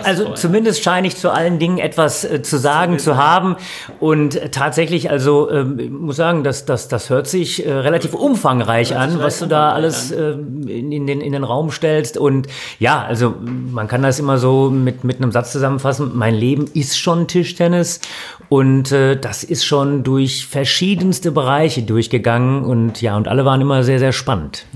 also 0.03 0.27
vor. 0.27 0.35
zumindest 0.35 0.81
scheine 0.81 1.05
ich 1.05 1.17
zu 1.17 1.31
allen 1.31 1.59
Dingen 1.59 1.79
etwas 1.79 2.23
äh, 2.23 2.41
zu 2.41 2.57
sagen, 2.57 2.97
zu 2.97 3.17
haben. 3.17 3.57
Und 3.99 4.37
äh, 4.37 4.47
tatsächlich, 4.47 5.11
also 5.11 5.51
ähm, 5.51 5.79
ich 5.79 5.89
muss 5.89 6.15
sagen, 6.15 6.45
das, 6.45 6.63
das, 6.63 6.87
das 6.87 7.09
hört 7.09 7.27
sich 7.27 7.65
äh, 7.65 7.73
relativ 7.73 8.13
umfangreich 8.13 8.93
Hört 8.93 9.09
sich 9.09 9.17
an, 9.17 9.21
was 9.21 9.39
du 9.39 9.47
da 9.47 9.73
alles 9.73 10.11
äh, 10.11 10.31
in, 10.31 10.93
in, 10.93 11.07
den, 11.07 11.19
in 11.19 11.33
den 11.33 11.43
Raum 11.43 11.71
stellst. 11.71 12.17
Und 12.17 12.47
ja, 12.79 13.00
also 13.05 13.35
man 13.41 13.87
kann 13.87 14.01
das 14.01 14.19
immer 14.19 14.37
so 14.37 14.69
mit, 14.69 15.03
mit 15.03 15.17
einem 15.17 15.31
Satz 15.31 15.51
zusammenfassen. 15.51 16.11
Mein 16.13 16.35
Leben 16.35 16.65
ist 16.73 16.97
schon 16.97 17.27
Tischtennis 17.27 18.01
und 18.49 18.91
äh, 18.91 19.17
das 19.19 19.43
ist 19.43 19.65
schon 19.65 20.03
durch 20.03 20.45
verschiedenste 20.47 21.31
Bereiche 21.31 21.83
durchgegangen 21.83 22.63
und 22.63 23.01
ja, 23.01 23.17
und 23.17 23.27
alle 23.27 23.45
waren 23.45 23.61
immer 23.61 23.83
sehr, 23.83 23.99
sehr 23.99 24.11
spannend. 24.11 24.65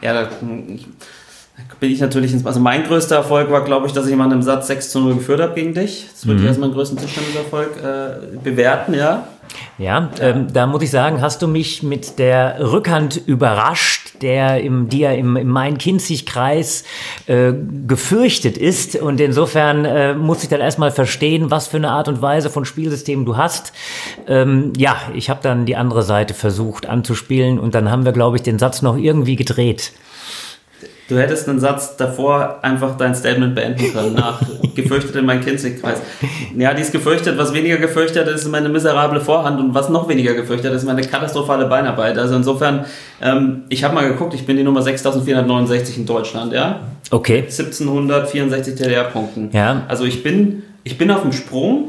Ja, 0.00 0.12
da, 0.12 0.28
bin 1.80 1.92
ich 1.92 2.00
natürlich 2.00 2.32
ins, 2.32 2.44
also 2.44 2.60
mein 2.60 2.84
größter 2.84 3.16
Erfolg 3.16 3.50
war, 3.50 3.64
glaube 3.64 3.86
ich, 3.86 3.92
dass 3.92 4.06
ich 4.06 4.16
mal 4.16 4.26
in 4.26 4.32
einem 4.32 4.42
Satz 4.42 4.66
6 4.66 4.90
zu 4.90 5.00
0 5.00 5.14
geführt 5.16 5.40
habe 5.40 5.54
gegen 5.54 5.74
dich. 5.74 6.06
Das 6.10 6.26
würde 6.26 6.42
ich 6.42 6.48
als 6.48 6.58
meinen 6.58 6.72
größten 6.72 6.98
Tischtenniserfolg 6.98 7.76
äh, 7.76 8.38
bewerten, 8.42 8.94
ja. 8.94 9.28
Ja, 9.78 10.10
ähm, 10.20 10.52
da 10.52 10.66
muss 10.66 10.82
ich 10.82 10.90
sagen, 10.90 11.20
hast 11.20 11.40
du 11.40 11.48
mich 11.48 11.82
mit 11.82 12.18
der 12.18 12.56
Rückhand 12.60 13.16
überrascht, 13.16 14.07
der 14.22 14.60
im, 14.62 14.88
die 14.88 15.00
ja 15.00 15.12
im, 15.12 15.36
im 15.36 15.48
Main-Kinzig-Kreis 15.48 16.84
äh, 17.26 17.52
gefürchtet 17.86 18.56
ist. 18.56 18.96
Und 18.96 19.20
insofern 19.20 19.84
äh, 19.84 20.14
muss 20.14 20.42
ich 20.42 20.48
dann 20.48 20.60
erstmal 20.60 20.90
verstehen, 20.90 21.50
was 21.50 21.68
für 21.68 21.76
eine 21.76 21.90
Art 21.90 22.08
und 22.08 22.22
Weise 22.22 22.50
von 22.50 22.64
Spielsystem 22.64 23.24
du 23.24 23.36
hast. 23.36 23.72
Ähm, 24.26 24.72
ja, 24.76 24.96
ich 25.14 25.30
habe 25.30 25.40
dann 25.42 25.66
die 25.66 25.76
andere 25.76 26.02
Seite 26.02 26.34
versucht 26.34 26.86
anzuspielen 26.86 27.58
und 27.58 27.74
dann 27.74 27.90
haben 27.90 28.04
wir, 28.04 28.12
glaube 28.12 28.36
ich, 28.36 28.42
den 28.42 28.58
Satz 28.58 28.82
noch 28.82 28.96
irgendwie 28.96 29.36
gedreht. 29.36 29.92
Du 31.08 31.18
hättest 31.18 31.48
einen 31.48 31.58
Satz 31.58 31.96
davor 31.96 32.58
einfach 32.60 32.98
dein 32.98 33.14
Statement 33.14 33.54
beenden 33.54 33.92
können, 33.94 34.14
nach 34.14 34.42
gefürchtet 34.74 35.16
in 35.16 35.24
meinen 35.24 35.42
Kinzig-Kreis. 35.42 36.02
Ja, 36.54 36.74
die 36.74 36.82
ist 36.82 36.92
gefürchtet. 36.92 37.38
Was 37.38 37.54
weniger 37.54 37.78
gefürchtet 37.78 38.28
ist, 38.28 38.42
ist 38.42 38.50
meine 38.50 38.68
miserable 38.68 39.20
Vorhand 39.22 39.58
und 39.58 39.74
was 39.74 39.88
noch 39.88 40.06
weniger 40.10 40.34
gefürchtet 40.34 40.74
ist, 40.74 40.84
meine 40.84 41.00
katastrophale 41.00 41.64
Beinarbeit. 41.64 42.18
Also 42.18 42.36
insofern, 42.36 42.84
ähm, 43.22 43.62
ich 43.70 43.84
habe 43.84 43.94
mal 43.94 44.06
geguckt, 44.06 44.34
ich 44.34 44.44
bin 44.44 44.58
die 44.58 44.62
Nummer 44.62 44.82
6469 44.82 45.96
in 45.96 46.04
Deutschland, 46.04 46.52
ja? 46.52 46.80
Okay. 47.10 47.38
1764 47.38 48.74
TDR-Punkten. 48.74 49.48
Ja. 49.52 49.84
Also 49.88 50.04
ich 50.04 50.22
bin, 50.22 50.62
ich 50.84 50.98
bin 50.98 51.10
auf 51.10 51.22
dem 51.22 51.32
Sprung, 51.32 51.88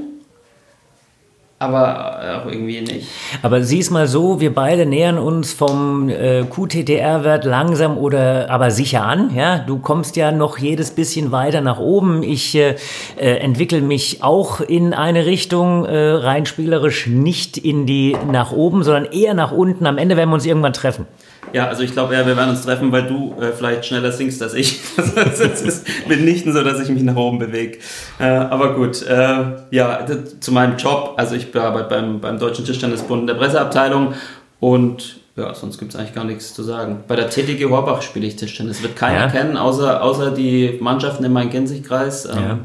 aber 1.59 2.41
auch 2.41 2.49
irgendwie 2.49 2.79
nicht. 2.79 3.09
Aber 3.41 3.63
sieh's 3.63 3.89
mal 3.89 4.07
so, 4.07 4.39
wir 4.39 4.55
beide 4.55 4.85
nähern 4.85 5.17
uns 5.17 5.51
vom 5.51 6.07
äh, 6.07 6.43
QTTR-Wert 6.43 7.43
langsam 7.43 7.97
oder 7.97 8.49
aber 8.49 8.71
sicher 8.71 9.03
an. 9.03 9.35
Ja, 9.35 9.59
du 9.59 9.77
kommst 9.79 10.15
ja 10.15 10.31
noch 10.31 10.57
jedes 10.57 10.91
bisschen 10.91 11.33
weiter 11.33 11.59
nach 11.59 11.77
oben. 11.77 12.23
Ich 12.23 12.55
äh, 12.55 12.75
äh, 13.17 13.37
entwickle 13.39 13.81
mich 13.81 14.23
auch 14.23 14.61
in 14.61 14.93
eine 14.93 15.25
Richtung, 15.25 15.83
äh, 15.83 16.11
rein 16.11 16.45
spielerisch 16.45 17.07
nicht 17.07 17.57
in 17.57 17.85
die 17.85 18.15
nach 18.31 18.53
oben, 18.53 18.83
sondern 18.83 19.11
eher 19.11 19.33
nach 19.33 19.51
unten. 19.51 19.85
Am 19.85 19.97
Ende 19.97 20.15
werden 20.15 20.29
wir 20.29 20.35
uns 20.35 20.45
irgendwann 20.45 20.73
treffen. 20.73 21.07
Ja, 21.53 21.67
also 21.67 21.81
ich 21.83 21.93
glaube 21.93 22.13
eher, 22.13 22.27
wir 22.27 22.37
werden 22.37 22.51
uns 22.51 22.61
treffen, 22.63 22.91
weil 22.91 23.07
du 23.07 23.33
äh, 23.41 23.51
vielleicht 23.51 23.85
schneller 23.85 24.11
singst 24.11 24.41
als 24.43 24.53
ich. 24.53 24.79
Es 25.25 25.61
ist 25.61 25.87
mitnichten 26.07 26.53
so, 26.53 26.63
dass 26.63 26.79
ich 26.79 26.89
mich 26.89 27.01
nach 27.03 27.15
oben 27.15 27.39
bewege. 27.39 27.79
Äh, 28.19 28.25
aber 28.25 28.75
gut, 28.75 29.01
äh, 29.07 29.43
ja, 29.71 30.05
zu 30.39 30.51
meinem 30.51 30.77
Job. 30.77 31.13
Also 31.17 31.35
ich 31.35 31.55
arbeite 31.55 31.89
beim, 31.89 32.19
beim 32.19 32.37
Deutschen 32.37 32.65
Tischtennisbund 32.65 33.21
in 33.21 33.27
der 33.27 33.33
Presseabteilung 33.35 34.13
und 34.59 35.17
ja, 35.35 35.53
sonst 35.55 35.77
gibt 35.79 35.93
es 35.93 35.99
eigentlich 35.99 36.13
gar 36.13 36.25
nichts 36.25 36.53
zu 36.53 36.63
sagen. 36.63 37.03
Bei 37.07 37.15
der 37.15 37.29
TTG 37.29 37.65
Horbach 37.69 38.01
spiele 38.01 38.27
ich 38.27 38.35
Tischtennis. 38.35 38.83
Wird 38.83 38.95
keiner 38.97 39.21
Ja. 39.21 39.27
kennen, 39.29 39.55
außer, 39.57 40.03
außer 40.03 40.31
die 40.31 40.77
Mannschaften 40.81 41.23
in 41.23 41.31
Main-Kinzig-Kreis. 41.33 42.25
Ähm, 42.25 42.31
Ja. 42.37 42.59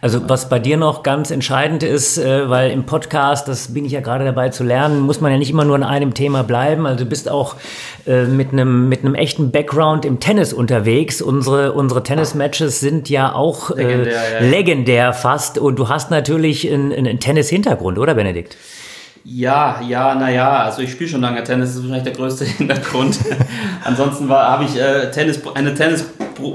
Also 0.00 0.28
was 0.28 0.48
bei 0.48 0.58
dir 0.58 0.76
noch 0.76 1.02
ganz 1.02 1.30
entscheidend 1.30 1.82
ist, 1.82 2.18
äh, 2.18 2.48
weil 2.48 2.70
im 2.70 2.84
Podcast, 2.84 3.48
das 3.48 3.74
bin 3.74 3.84
ich 3.84 3.92
ja 3.92 4.00
gerade 4.00 4.24
dabei 4.24 4.48
zu 4.48 4.64
lernen, 4.64 5.00
muss 5.00 5.20
man 5.20 5.32
ja 5.32 5.38
nicht 5.38 5.50
immer 5.50 5.64
nur 5.64 5.76
an 5.76 5.84
einem 5.84 6.14
Thema 6.14 6.42
bleiben. 6.42 6.86
Also 6.86 7.04
du 7.04 7.10
bist 7.10 7.30
auch 7.30 7.56
äh, 8.06 8.24
mit 8.24 8.52
einem 8.52 8.88
mit 8.88 9.00
einem 9.00 9.14
echten 9.14 9.50
Background 9.50 10.04
im 10.04 10.20
Tennis 10.20 10.52
unterwegs. 10.52 11.22
Unsere 11.22 11.72
unsere 11.72 12.02
Tennis-Matches 12.02 12.80
sind 12.80 13.08
ja 13.08 13.34
auch 13.34 13.70
äh, 13.70 13.82
Legendär, 13.82 14.12
ja, 14.12 14.40
ja. 14.40 14.50
legendär 14.50 15.12
fast. 15.12 15.58
Und 15.58 15.78
du 15.78 15.88
hast 15.88 16.10
natürlich 16.10 16.70
einen, 16.70 16.92
einen 16.92 17.20
Tennis-Hintergrund, 17.20 17.98
oder 17.98 18.14
Benedikt? 18.14 18.56
Ja, 19.24 19.80
ja, 19.86 20.14
naja, 20.16 20.64
also 20.64 20.82
ich 20.82 20.90
spiele 20.90 21.08
schon 21.08 21.20
lange 21.20 21.44
Tennis, 21.44 21.68
das 21.68 21.76
ist 21.76 21.82
wahrscheinlich 21.82 22.12
der 22.12 22.12
größte 22.14 22.44
Hintergrund. 22.58 23.18
Ansonsten 23.84 24.28
habe 24.28 24.64
ich 24.64 24.76
äh, 24.76 25.10
Tennis, 25.10 25.40
eine 25.54 25.74
Tennis, 25.74 26.06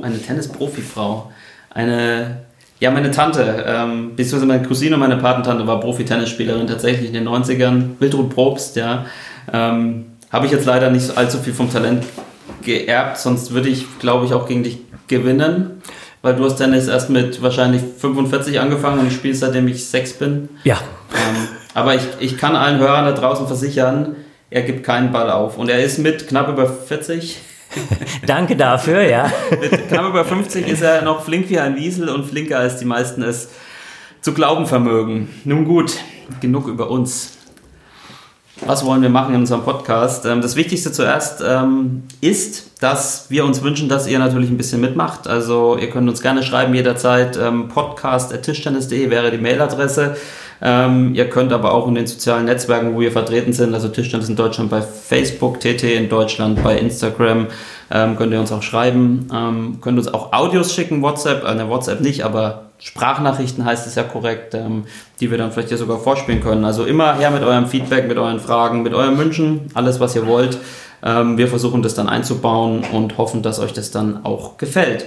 eine 0.01 0.21
Tennis-Profifrau, 0.21 1.31
eine, 1.69 2.46
ja, 2.79 2.91
meine 2.91 3.11
Tante, 3.11 3.65
ähm, 3.67 4.15
beziehungsweise 4.15 4.45
meine 4.45 4.63
Cousine 4.63 4.95
und 4.95 4.99
meine 4.99 5.17
Patentante 5.17 5.65
war 5.65 5.79
Profi-Tennisspielerin 5.79 6.67
tatsächlich 6.67 7.07
in 7.07 7.13
den 7.13 7.27
90ern, 7.27 7.99
Wildrud 7.99 8.29
Probst, 8.29 8.75
ja. 8.75 9.05
Ähm, 9.51 10.05
habe 10.31 10.45
ich 10.45 10.51
jetzt 10.51 10.65
leider 10.65 10.89
nicht 10.89 11.17
allzu 11.17 11.39
viel 11.39 11.53
vom 11.53 11.71
Talent 11.71 12.03
geerbt, 12.63 13.17
sonst 13.17 13.53
würde 13.53 13.69
ich, 13.69 13.85
glaube 13.99 14.25
ich, 14.25 14.33
auch 14.33 14.47
gegen 14.47 14.63
dich 14.63 14.79
gewinnen, 15.07 15.81
weil 16.21 16.35
du 16.35 16.43
hast 16.43 16.57
Tennis 16.57 16.87
erst 16.87 17.09
mit 17.09 17.41
wahrscheinlich 17.41 17.81
45 17.99 18.59
angefangen 18.59 18.99
und 18.99 19.07
ich 19.07 19.13
spiele 19.13 19.33
seitdem 19.33 19.67
ich 19.67 19.87
sechs 19.87 20.13
bin. 20.13 20.49
Ja. 20.63 20.77
Ähm, 21.13 21.47
aber 21.73 21.95
ich, 21.95 22.01
ich 22.19 22.37
kann 22.37 22.55
allen 22.55 22.79
Hörern 22.79 23.05
da 23.05 23.13
draußen 23.13 23.47
versichern, 23.47 24.17
er 24.49 24.61
gibt 24.63 24.83
keinen 24.83 25.11
Ball 25.11 25.29
auf. 25.29 25.57
Und 25.57 25.69
er 25.69 25.83
ist 25.83 25.97
mit 25.99 26.27
knapp 26.27 26.49
über 26.49 26.67
40, 26.67 27.37
Danke 28.25 28.55
dafür, 28.55 29.01
ja. 29.01 29.31
mit 29.59 29.89
knapp 29.89 30.09
über 30.09 30.25
50 30.25 30.67
ist 30.67 30.81
er 30.81 31.01
noch 31.01 31.23
flink 31.23 31.49
wie 31.49 31.59
ein 31.59 31.75
Wiesel 31.75 32.09
und 32.09 32.25
flinker 32.25 32.59
als 32.59 32.77
die 32.77 32.85
meisten 32.85 33.21
es 33.21 33.49
zu 34.21 34.33
glauben 34.33 34.65
vermögen. 34.65 35.29
Nun 35.45 35.65
gut, 35.65 35.97
genug 36.41 36.67
über 36.67 36.89
uns. 36.89 37.33
Was 38.65 38.83
wollen 38.85 39.01
wir 39.01 39.09
machen 39.09 39.35
in 39.35 39.41
unserem 39.41 39.63
Podcast? 39.63 40.25
Ähm, 40.25 40.41
Das 40.41 40.55
Wichtigste 40.55 40.91
zuerst 40.91 41.43
ähm, 41.45 42.03
ist, 42.21 42.81
dass 42.81 43.29
wir 43.29 43.45
uns 43.45 43.61
wünschen, 43.61 43.87
dass 43.87 44.07
ihr 44.07 44.17
natürlich 44.17 44.49
ein 44.49 44.57
bisschen 44.57 44.81
mitmacht. 44.81 45.27
Also 45.27 45.77
ihr 45.77 45.89
könnt 45.89 46.09
uns 46.09 46.21
gerne 46.21 46.41
schreiben 46.41 46.73
jederzeit. 46.73 47.37
Ähm, 47.37 47.67
Podcast.tischtennis.de 47.67 49.09
wäre 49.09 49.31
die 49.31 49.37
Mailadresse. 49.37 50.17
Ähm, 50.61 51.13
ihr 51.13 51.29
könnt 51.29 51.53
aber 51.53 51.73
auch 51.73 51.87
in 51.87 51.95
den 51.95 52.07
sozialen 52.07 52.45
Netzwerken, 52.45 52.95
wo 52.95 52.99
wir 52.99 53.11
vertreten 53.11 53.53
sind, 53.53 53.73
also 53.73 53.89
Tischtennis 53.89 54.29
in 54.29 54.35
Deutschland 54.35 54.69
bei 54.69 54.81
Facebook, 54.81 55.59
TT 55.59 55.83
in 55.83 56.09
Deutschland 56.09 56.63
bei 56.63 56.77
Instagram, 56.77 57.47
ähm, 57.91 58.15
könnt 58.17 58.33
ihr 58.33 58.39
uns 58.39 58.51
auch 58.51 58.63
schreiben. 58.63 59.27
Ähm, 59.33 59.77
könnt 59.81 59.97
uns 59.97 60.13
auch 60.13 60.33
Audios 60.33 60.73
schicken, 60.73 61.01
WhatsApp, 61.01 61.43
äh, 61.45 61.55
ne, 61.55 61.69
WhatsApp 61.69 62.01
nicht, 62.01 62.25
aber 62.25 62.63
Sprachnachrichten 62.79 63.65
heißt 63.65 63.87
es 63.87 63.95
ja 63.95 64.03
korrekt, 64.03 64.53
ähm, 64.53 64.85
die 65.19 65.31
wir 65.31 65.37
dann 65.37 65.51
vielleicht 65.51 65.69
hier 65.69 65.77
sogar 65.77 65.99
vorspielen 65.99 66.41
können. 66.41 66.65
Also 66.65 66.85
immer 66.85 67.15
her 67.15 67.31
mit 67.31 67.43
eurem 67.43 67.67
Feedback, 67.67 68.07
mit 68.07 68.17
euren 68.17 68.39
Fragen, 68.39 68.83
mit 68.83 68.93
euren 68.93 69.17
Wünschen, 69.17 69.71
alles 69.73 69.99
was 69.99 70.15
ihr 70.15 70.27
wollt. 70.27 70.57
Ähm, 71.03 71.37
wir 71.37 71.47
versuchen 71.47 71.81
das 71.81 71.95
dann 71.95 72.09
einzubauen 72.09 72.83
und 72.91 73.17
hoffen, 73.17 73.41
dass 73.41 73.59
euch 73.59 73.73
das 73.73 73.91
dann 73.91 74.25
auch 74.25 74.57
gefällt. 74.57 75.05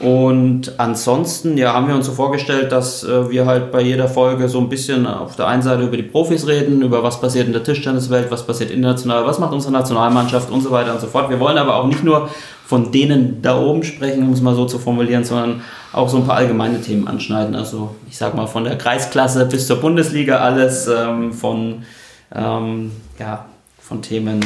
Und 0.00 0.72
ansonsten, 0.78 1.56
ja, 1.56 1.72
haben 1.72 1.86
wir 1.86 1.94
uns 1.94 2.06
so 2.06 2.12
vorgestellt, 2.12 2.72
dass 2.72 3.04
äh, 3.04 3.30
wir 3.30 3.46
halt 3.46 3.70
bei 3.70 3.80
jeder 3.80 4.08
Folge 4.08 4.48
so 4.48 4.58
ein 4.58 4.68
bisschen 4.68 5.06
auf 5.06 5.36
der 5.36 5.46
einen 5.46 5.62
Seite 5.62 5.84
über 5.84 5.96
die 5.96 6.02
Profis 6.02 6.48
reden, 6.48 6.82
über 6.82 7.04
was 7.04 7.20
passiert 7.20 7.46
in 7.46 7.52
der 7.52 7.62
Tischtenniswelt, 7.62 8.28
was 8.30 8.44
passiert 8.44 8.72
international, 8.72 9.24
was 9.24 9.38
macht 9.38 9.52
unsere 9.52 9.72
Nationalmannschaft 9.72 10.50
und 10.50 10.62
so 10.62 10.72
weiter 10.72 10.92
und 10.92 11.00
so 11.00 11.06
fort. 11.06 11.30
Wir 11.30 11.38
wollen 11.38 11.58
aber 11.58 11.76
auch 11.76 11.86
nicht 11.86 12.02
nur 12.02 12.28
von 12.66 12.90
denen 12.90 13.40
da 13.40 13.60
oben 13.60 13.84
sprechen, 13.84 14.24
um 14.24 14.32
es 14.32 14.40
mal 14.40 14.56
so 14.56 14.64
zu 14.64 14.80
formulieren, 14.80 15.22
sondern 15.22 15.62
auch 15.92 16.08
so 16.08 16.16
ein 16.16 16.26
paar 16.26 16.36
allgemeine 16.36 16.80
Themen 16.80 17.06
anschneiden. 17.06 17.54
Also 17.54 17.94
ich 18.08 18.16
sag 18.16 18.34
mal 18.34 18.46
von 18.46 18.64
der 18.64 18.76
Kreisklasse 18.76 19.46
bis 19.46 19.68
zur 19.68 19.76
Bundesliga 19.76 20.38
alles, 20.38 20.88
ähm, 20.88 21.32
von, 21.32 21.84
ähm, 22.34 22.90
ja, 23.20 23.44
von 23.80 24.02
Themen 24.02 24.40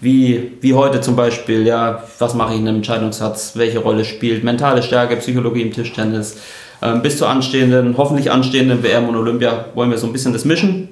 wie, 0.00 0.52
wie 0.60 0.74
heute 0.74 1.00
zum 1.00 1.16
Beispiel, 1.16 1.66
ja, 1.66 2.02
was 2.18 2.34
mache 2.34 2.54
ich 2.54 2.60
in 2.60 2.68
einem 2.68 2.78
Entscheidungssatz, 2.78 3.52
welche 3.56 3.80
Rolle 3.80 4.04
spielt 4.04 4.44
mentale 4.44 4.82
Stärke, 4.82 5.16
Psychologie 5.16 5.62
im 5.62 5.72
Tischtennis, 5.72 6.38
ähm, 6.82 7.02
bis 7.02 7.18
zur 7.18 7.28
anstehenden, 7.28 7.96
hoffentlich 7.96 8.30
anstehenden 8.30 8.82
WM 8.82 9.08
und 9.08 9.16
Olympia 9.16 9.66
wollen 9.74 9.90
wir 9.90 9.98
so 9.98 10.06
ein 10.06 10.12
bisschen 10.12 10.32
das 10.32 10.44
mischen 10.44 10.88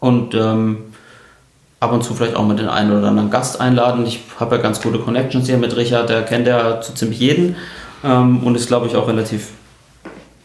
und 0.00 0.34
ähm, 0.34 0.78
ab 1.80 1.92
und 1.92 2.02
zu 2.02 2.14
vielleicht 2.14 2.36
auch 2.36 2.46
mit 2.46 2.58
den 2.58 2.68
einen 2.68 2.96
oder 2.96 3.08
anderen 3.08 3.30
Gast 3.30 3.60
einladen. 3.60 4.06
Ich 4.06 4.20
habe 4.40 4.56
ja 4.56 4.62
ganz 4.62 4.80
gute 4.80 4.98
Connections 4.98 5.46
hier 5.46 5.58
mit 5.58 5.76
Richard, 5.76 6.08
der 6.08 6.22
kennt 6.22 6.46
ja 6.46 6.82
so 6.82 6.94
ziemlich 6.94 7.20
jeden 7.20 7.56
ähm, 8.02 8.42
und 8.44 8.54
ist, 8.54 8.68
glaube 8.68 8.86
ich, 8.86 8.96
auch 8.96 9.08
relativ 9.08 9.48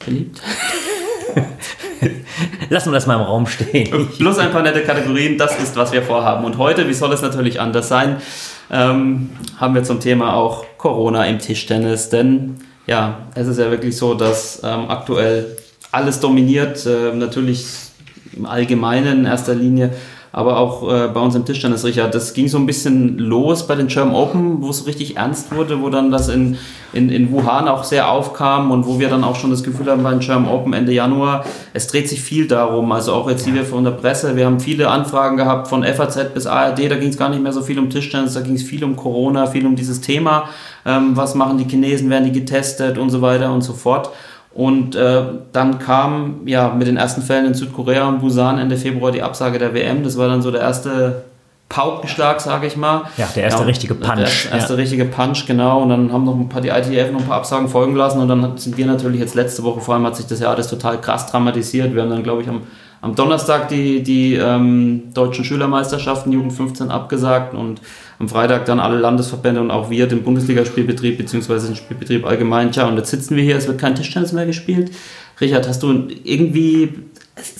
beliebt. 0.05 0.41
Lassen 2.69 2.89
wir 2.89 2.93
das 2.93 3.07
mal 3.07 3.15
im 3.15 3.21
Raum 3.21 3.45
stehen. 3.45 4.09
Plus 4.17 4.37
ein 4.37 4.51
paar 4.51 4.61
nette 4.61 4.81
Kategorien, 4.81 5.37
das 5.37 5.57
ist, 5.59 5.75
was 5.75 5.91
wir 5.91 6.01
vorhaben. 6.01 6.45
Und 6.45 6.57
heute, 6.57 6.87
wie 6.87 6.93
soll 6.93 7.13
es 7.13 7.21
natürlich 7.21 7.59
anders 7.59 7.87
sein, 7.87 8.17
ähm, 8.71 9.29
haben 9.57 9.75
wir 9.75 9.83
zum 9.83 9.99
Thema 9.99 10.33
auch 10.33 10.65
Corona 10.77 11.25
im 11.25 11.39
Tischtennis. 11.39 12.09
Denn 12.09 12.55
ja, 12.87 13.19
es 13.35 13.47
ist 13.47 13.59
ja 13.59 13.69
wirklich 13.69 13.95
so, 13.95 14.13
dass 14.13 14.61
ähm, 14.63 14.89
aktuell 14.89 15.57
alles 15.91 16.19
dominiert, 16.19 16.85
äh, 16.85 17.13
natürlich 17.13 17.65
im 18.35 18.45
Allgemeinen 18.45 19.19
in 19.19 19.25
erster 19.25 19.53
Linie, 19.53 19.91
aber 20.35 20.57
auch 20.57 20.91
äh, 20.91 21.09
bei 21.09 21.19
uns 21.19 21.35
im 21.35 21.45
Tischtennis, 21.45 21.85
Richard. 21.85 22.15
Das 22.15 22.33
ging 22.33 22.47
so 22.47 22.57
ein 22.57 22.65
bisschen 22.65 23.19
los 23.19 23.67
bei 23.67 23.75
den 23.75 23.85
German 23.85 24.15
Open, 24.15 24.63
wo 24.63 24.69
es 24.71 24.87
richtig 24.87 25.15
ernst 25.15 25.55
wurde, 25.55 25.79
wo 25.79 25.91
dann 25.91 26.09
das 26.09 26.27
in, 26.27 26.57
in, 26.91 27.09
in 27.09 27.31
Wuhan 27.31 27.67
auch 27.67 27.83
sehr 27.83 28.09
aufkam 28.09 28.71
und 28.71 28.87
wo 28.87 28.99
wir 28.99 29.09
dann 29.09 29.23
auch 29.23 29.35
schon 29.35 29.51
das 29.51 29.63
Gefühl 29.63 29.91
haben 29.91 30.01
bei 30.01 30.09
den 30.09 30.21
German 30.21 30.49
Open 30.49 30.73
Ende 30.73 30.91
Januar, 30.91 31.45
es 31.73 31.85
dreht 31.85 32.09
sich 32.09 32.19
viel 32.19 32.47
darum. 32.47 32.91
Also 32.91 33.13
auch 33.13 33.29
jetzt 33.29 33.45
hier 33.45 33.63
von 33.63 33.83
der 33.83 33.91
Presse, 33.91 34.35
wir 34.35 34.47
haben 34.47 34.59
viele 34.59 34.89
Anfragen 34.89 35.37
gehabt 35.37 35.67
von 35.67 35.83
FAZ 35.83 36.33
bis 36.33 36.47
ARD, 36.47 36.89
da 36.89 36.95
ging 36.95 37.09
es 37.09 37.17
gar 37.17 37.29
nicht 37.29 37.43
mehr 37.43 37.53
so 37.53 37.61
viel 37.61 37.77
um 37.77 37.91
Tischtennis, 37.91 38.33
da 38.33 38.41
ging 38.41 38.55
es 38.55 38.63
viel 38.63 38.83
um 38.83 38.95
Corona, 38.95 39.45
viel 39.45 39.67
um 39.67 39.75
dieses 39.75 40.01
Thema. 40.01 40.49
Ähm, 40.83 41.15
was 41.15 41.35
machen 41.35 41.59
die 41.59 41.65
Chinesen, 41.65 42.09
werden 42.09 42.25
die 42.25 42.39
getestet 42.39 42.97
und 42.97 43.11
so 43.11 43.21
weiter 43.21 43.53
und 43.53 43.61
so 43.61 43.73
fort. 43.73 44.09
Und 44.53 44.95
äh, 44.95 45.23
dann 45.51 45.79
kam 45.79 46.41
ja 46.45 46.69
mit 46.69 46.87
den 46.87 46.97
ersten 46.97 47.21
Fällen 47.23 47.47
in 47.47 47.53
Südkorea 47.55 48.07
und 48.07 48.19
Busan 48.19 48.59
Ende 48.59 48.77
Februar 48.77 49.11
die 49.11 49.23
Absage 49.23 49.57
der 49.57 49.73
WM. 49.73 50.03
Das 50.03 50.17
war 50.17 50.27
dann 50.27 50.43
so 50.43 50.51
der 50.51 50.61
erste 50.61 51.23
Paukenschlag, 51.69 52.39
sage 52.39 52.67
ich 52.67 52.77
mal. 52.77 53.03
Ja, 53.17 53.27
der 53.35 53.45
erste 53.45 53.65
richtige 53.65 53.95
Punch. 53.95 54.13
Der 54.15 54.25
erste, 54.25 54.49
erste 54.49 54.73
ja. 54.73 54.77
richtige 54.77 55.05
Punch, 55.05 55.47
genau. 55.47 55.81
Und 55.81 55.89
dann 55.89 56.13
haben 56.13 56.23
noch 56.23 56.35
ein 56.35 56.49
paar 56.49 56.61
die 56.61 56.69
ITF 56.69 57.11
noch 57.11 57.21
ein 57.21 57.27
paar 57.27 57.37
Absagen 57.37 57.67
folgen 57.67 57.95
lassen. 57.95 58.19
Und 58.19 58.27
dann 58.27 58.57
sind 58.57 58.77
wir 58.77 58.85
natürlich 58.85 59.19
jetzt 59.19 59.33
letzte 59.33 59.63
Woche, 59.63 59.81
vor 59.81 59.95
allem 59.95 60.05
hat 60.05 60.15
sich 60.15 60.27
das 60.27 60.39
ja 60.39 60.51
alles 60.51 60.67
total 60.67 61.01
krass 61.01 61.25
dramatisiert. 61.25 61.95
Wir 61.95 62.03
haben 62.03 62.11
dann, 62.11 62.21
glaube 62.21 62.43
ich, 62.43 62.47
am, 62.47 62.61
am 63.03 63.15
Donnerstag 63.15 63.67
die, 63.67 64.01
die 64.01 64.35
ähm, 64.35 65.13
deutschen 65.13 65.43
Schülermeisterschaften 65.43 66.31
Jugend 66.31 66.53
15 66.53 66.89
abgesagt 66.89 67.53
und 67.53 67.81
am 68.17 68.29
Freitag 68.29 68.63
dann 68.63 68.79
alle 68.79 68.97
Landesverbände 68.97 69.59
und 69.59 69.71
auch 69.71 69.89
wir 69.89 70.07
den 70.07 70.23
Bundesligaspielbetrieb 70.23 71.17
beziehungsweise 71.17 71.67
den 71.67 71.75
Spielbetrieb 71.75 72.25
allgemein. 72.25 72.71
Tja, 72.71 72.87
und 72.87 72.95
jetzt 72.95 73.11
sitzen 73.11 73.35
wir 73.35 73.43
hier, 73.43 73.57
es 73.57 73.67
wird 73.67 73.77
kein 73.77 73.95
Tischtennis 73.95 74.31
mehr 74.31 74.45
gespielt. 74.45 74.91
Richard, 75.41 75.67
hast 75.67 75.83
du 75.83 76.07
irgendwie 76.23 76.93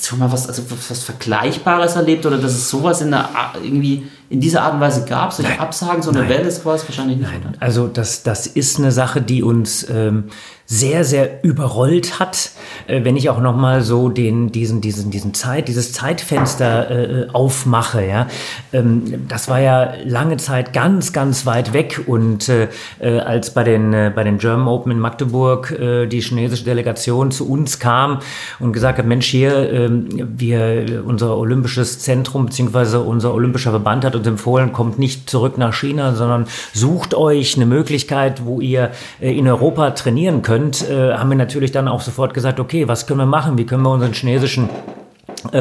schon 0.02 0.20
mal 0.20 0.32
was, 0.32 0.48
also 0.48 0.64
was 0.70 1.04
Vergleichbares 1.04 1.98
erlebt 1.98 2.26
oder 2.26 2.38
dass 2.38 2.54
es 2.54 2.70
sowas 2.70 3.02
in 3.02 3.12
der, 3.12 3.28
irgendwie 3.62 4.08
in 4.30 4.40
dieser 4.40 4.62
Art 4.62 4.76
und 4.76 4.80
Weise 4.80 5.04
gab? 5.04 5.34
Solche 5.34 5.60
Absagen, 5.60 6.02
so 6.02 6.12
eine 6.12 6.20
Nein. 6.20 6.30
Welle, 6.30 6.66
war 6.66 6.76
es 6.76 6.88
wahrscheinlich 6.88 7.18
nicht. 7.18 7.30
Nein, 7.30 7.42
oder? 7.50 7.62
also 7.62 7.88
das, 7.88 8.24
das 8.24 8.48
ist 8.48 8.80
eine 8.80 8.94
Sache, 8.94 9.22
die 9.22 9.44
uns 9.44 9.86
ähm, 9.90 10.26
sehr, 10.74 11.04
sehr 11.04 11.44
überrollt 11.44 12.20
hat. 12.20 12.52
Äh, 12.88 13.04
wenn 13.04 13.16
ich 13.16 13.30
auch 13.30 13.40
noch 13.40 13.56
mal 13.56 13.82
so 13.82 14.10
den, 14.10 14.52
diesen, 14.52 14.82
diesen, 14.82 15.12
diesen 15.12 15.34
Zeit, 15.34 15.68
dieses 15.68 15.94
Zeitfenster 15.94 16.90
äh, 16.90 17.28
aufmache, 17.32 18.06
ja, 18.06 18.28
ähm, 18.72 19.28
das 19.28 19.48
war 19.48 19.60
ja 19.60 19.94
lange 20.04 20.38
Zeit 20.38 20.74
ganz, 20.74 21.14
ganz 21.14 21.46
weit 21.46 21.74
weg 21.74 22.02
und 22.08 22.50
äh, 22.50 22.70
äh, 23.00 23.20
als 23.20 23.54
bei 23.54 23.64
den, 23.64 23.94
äh, 23.94 24.12
bei 24.14 24.24
den 24.24 24.40
German 24.40 24.68
Open 24.68 24.92
in 24.92 25.00
Magdeburg 25.00 25.72
äh, 25.72 26.08
die 26.08 26.22
chinesische 26.22 26.64
Delegation 26.64 27.30
zu 27.32 27.48
uns 27.48 27.80
kam 27.80 28.20
und 28.60 28.74
gesagt 28.74 28.98
hat, 28.98 29.06
Mensch, 29.06 29.28
hier, 29.28 29.72
ähm, 29.72 30.08
wir, 30.38 31.04
unser 31.06 31.38
olympisches 31.38 32.00
Zentrum 32.00 32.48
beziehungsweise 32.48 33.00
unser 33.02 33.34
olympischer 33.34 33.72
Verband 33.72 34.06
hat 34.06 34.16
uns 34.16 34.26
empfohlen, 34.26 34.74
kommt 34.74 34.98
nicht 34.98 35.30
zurück 35.30 35.60
nach 35.60 35.74
China, 35.74 36.16
sondern 36.16 36.48
sucht 36.74 37.14
euch 37.14 37.56
eine 37.58 37.68
Möglichkeit, 37.68 38.46
wo 38.46 38.60
ihr 38.60 38.92
in 39.20 39.48
Europa 39.48 39.92
trainieren 39.92 40.42
könnt, 40.42 40.63
äh, 40.72 41.14
haben 41.14 41.30
wir 41.30 41.38
natürlich 41.38 41.72
dann 41.72 41.88
auch 41.88 42.02
sofort 42.02 42.34
gesagt, 42.34 42.60
okay, 42.60 42.88
was 42.88 43.08
können 43.08 43.20
wir 43.20 43.26
machen? 43.26 43.58
Wie 43.58 43.66
können 43.66 43.84
wir 43.84 43.92
unseren 43.92 44.14
chinesischen 44.14 44.70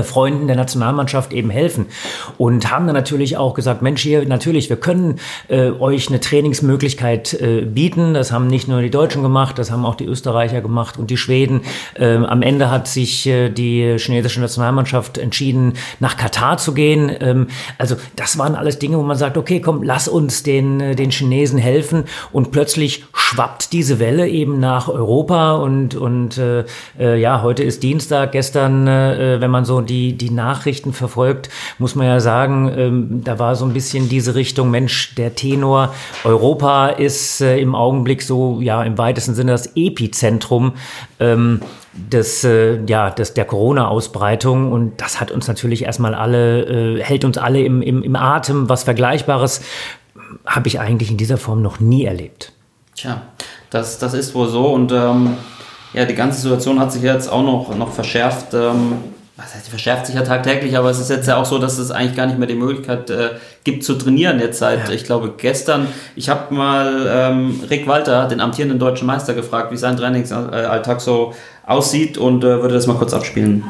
Freunden 0.02 0.46
der 0.46 0.56
Nationalmannschaft 0.56 1.32
eben 1.32 1.50
helfen 1.50 1.86
und 2.38 2.70
haben 2.70 2.86
dann 2.86 2.94
natürlich 2.94 3.36
auch 3.36 3.54
gesagt, 3.54 3.82
Mensch, 3.82 4.02
hier 4.02 4.24
natürlich, 4.26 4.68
wir 4.68 4.76
können 4.76 5.18
äh, 5.48 5.70
euch 5.70 6.08
eine 6.08 6.20
Trainingsmöglichkeit 6.20 7.34
äh, 7.34 7.62
bieten. 7.62 8.14
Das 8.14 8.32
haben 8.32 8.46
nicht 8.46 8.68
nur 8.68 8.80
die 8.80 8.90
Deutschen 8.90 9.22
gemacht, 9.22 9.58
das 9.58 9.70
haben 9.70 9.84
auch 9.84 9.94
die 9.94 10.06
Österreicher 10.06 10.60
gemacht 10.60 10.98
und 10.98 11.10
die 11.10 11.16
Schweden. 11.16 11.62
Ähm, 11.96 12.24
am 12.24 12.42
Ende 12.42 12.70
hat 12.70 12.88
sich 12.88 13.26
äh, 13.26 13.48
die 13.50 13.96
chinesische 13.98 14.40
Nationalmannschaft 14.40 15.18
entschieden, 15.18 15.74
nach 16.00 16.16
Katar 16.16 16.58
zu 16.58 16.74
gehen. 16.74 17.10
Ähm, 17.20 17.48
also 17.78 17.96
das 18.16 18.38
waren 18.38 18.54
alles 18.54 18.78
Dinge, 18.78 18.98
wo 18.98 19.02
man 19.02 19.16
sagt, 19.16 19.36
okay, 19.36 19.60
komm, 19.60 19.82
lass 19.82 20.08
uns 20.08 20.42
den, 20.42 20.80
äh, 20.80 20.94
den 20.94 21.10
Chinesen 21.10 21.58
helfen 21.58 22.04
und 22.32 22.52
plötzlich 22.52 23.04
schwappt 23.14 23.72
diese 23.72 23.98
Welle 23.98 24.28
eben 24.28 24.60
nach 24.60 24.88
Europa 24.88 25.52
und, 25.52 25.94
und 25.94 26.38
äh, 26.38 26.64
äh, 26.98 27.20
ja, 27.20 27.42
heute 27.42 27.62
ist 27.62 27.82
Dienstag, 27.82 28.32
gestern, 28.32 28.86
äh, 28.86 29.40
wenn 29.40 29.50
man 29.50 29.64
so 29.64 29.71
die, 29.80 30.12
die 30.12 30.30
Nachrichten 30.30 30.92
verfolgt, 30.92 31.48
muss 31.78 31.94
man 31.94 32.06
ja 32.06 32.20
sagen, 32.20 32.72
ähm, 32.76 33.24
da 33.24 33.38
war 33.38 33.56
so 33.56 33.64
ein 33.64 33.72
bisschen 33.72 34.08
diese 34.08 34.34
Richtung, 34.34 34.70
Mensch, 34.70 35.14
der 35.14 35.34
Tenor, 35.34 35.94
Europa 36.24 36.88
ist 36.88 37.40
äh, 37.40 37.58
im 37.58 37.74
Augenblick 37.74 38.22
so, 38.22 38.60
ja, 38.60 38.82
im 38.82 38.98
weitesten 38.98 39.34
Sinne 39.34 39.52
das 39.52 39.72
Epizentrum 39.76 40.74
ähm, 41.20 41.60
des, 41.92 42.44
äh, 42.44 42.80
ja, 42.86 43.10
des, 43.10 43.34
der 43.34 43.44
Corona-Ausbreitung 43.44 44.72
und 44.72 45.00
das 45.00 45.20
hat 45.20 45.30
uns 45.30 45.48
natürlich 45.48 45.84
erstmal 45.84 46.14
alle, 46.14 46.98
äh, 46.98 47.02
hält 47.02 47.24
uns 47.24 47.38
alle 47.38 47.62
im, 47.62 47.82
im, 47.82 48.02
im 48.02 48.16
Atem. 48.16 48.68
Was 48.68 48.84
Vergleichbares 48.84 49.62
habe 50.46 50.68
ich 50.68 50.80
eigentlich 50.80 51.10
in 51.10 51.16
dieser 51.16 51.36
Form 51.36 51.62
noch 51.62 51.80
nie 51.80 52.04
erlebt. 52.04 52.52
Tja, 52.96 53.22
das, 53.70 53.98
das 53.98 54.14
ist 54.14 54.34
wohl 54.34 54.48
so 54.48 54.66
und 54.68 54.92
ähm, 54.92 55.36
ja, 55.92 56.04
die 56.06 56.14
ganze 56.14 56.40
Situation 56.40 56.80
hat 56.80 56.92
sich 56.92 57.02
jetzt 57.02 57.30
auch 57.30 57.42
noch, 57.42 57.74
noch 57.76 57.92
verschärft. 57.92 58.54
Ähm, 58.54 58.94
was 59.42 59.54
heißt, 59.54 59.66
die 59.66 59.70
verschärft 59.70 60.06
sich 60.06 60.14
ja 60.14 60.22
tagtäglich, 60.22 60.76
aber 60.76 60.90
es 60.90 60.98
ist 60.98 61.10
jetzt 61.10 61.26
ja 61.26 61.36
auch 61.36 61.44
so, 61.44 61.58
dass 61.58 61.78
es 61.78 61.90
eigentlich 61.90 62.16
gar 62.16 62.26
nicht 62.26 62.38
mehr 62.38 62.46
die 62.46 62.54
Möglichkeit 62.54 63.10
äh, 63.10 63.30
gibt 63.64 63.84
zu 63.84 63.94
trainieren 63.94 64.38
jetzt 64.40 64.58
seit, 64.58 64.88
ich 64.90 65.04
glaube, 65.04 65.34
gestern. 65.36 65.88
Ich 66.14 66.28
habe 66.28 66.54
mal 66.54 67.06
ähm, 67.08 67.60
Rick 67.68 67.86
Walter, 67.86 68.28
den 68.28 68.40
amtierenden 68.40 68.78
deutschen 68.78 69.06
Meister, 69.06 69.34
gefragt, 69.34 69.72
wie 69.72 69.76
sein 69.76 69.96
Trainingsalltag 69.96 71.00
so 71.00 71.34
aussieht 71.66 72.18
und 72.18 72.44
äh, 72.44 72.60
würde 72.62 72.74
das 72.74 72.86
mal 72.86 72.96
kurz 72.96 73.14
abspielen. 73.14 73.64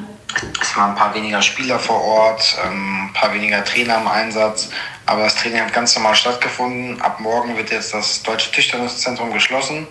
Es 0.60 0.76
waren 0.76 0.90
ein 0.90 0.96
paar 0.96 1.14
weniger 1.14 1.42
Spieler 1.42 1.78
vor 1.78 2.02
Ort, 2.02 2.56
ähm, 2.66 3.06
ein 3.06 3.12
paar 3.12 3.32
weniger 3.34 3.64
Trainer 3.64 3.98
im 3.98 4.08
Einsatz, 4.08 4.70
aber 5.06 5.24
das 5.24 5.36
Training 5.36 5.60
hat 5.60 5.72
ganz 5.72 5.94
normal 5.94 6.14
stattgefunden. 6.14 7.00
Ab 7.00 7.20
morgen 7.20 7.56
wird 7.56 7.70
jetzt 7.70 7.94
das 7.94 8.22
Deutsche 8.22 8.50
Tischtenniszentrum 8.50 9.32
geschlossen, 9.32 9.86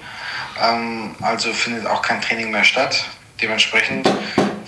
ähm, 0.61 1.15
also 1.21 1.53
findet 1.53 1.87
auch 1.87 2.01
kein 2.01 2.21
Training 2.21 2.51
mehr 2.51 2.63
statt. 2.63 3.05
Dementsprechend 3.41 4.07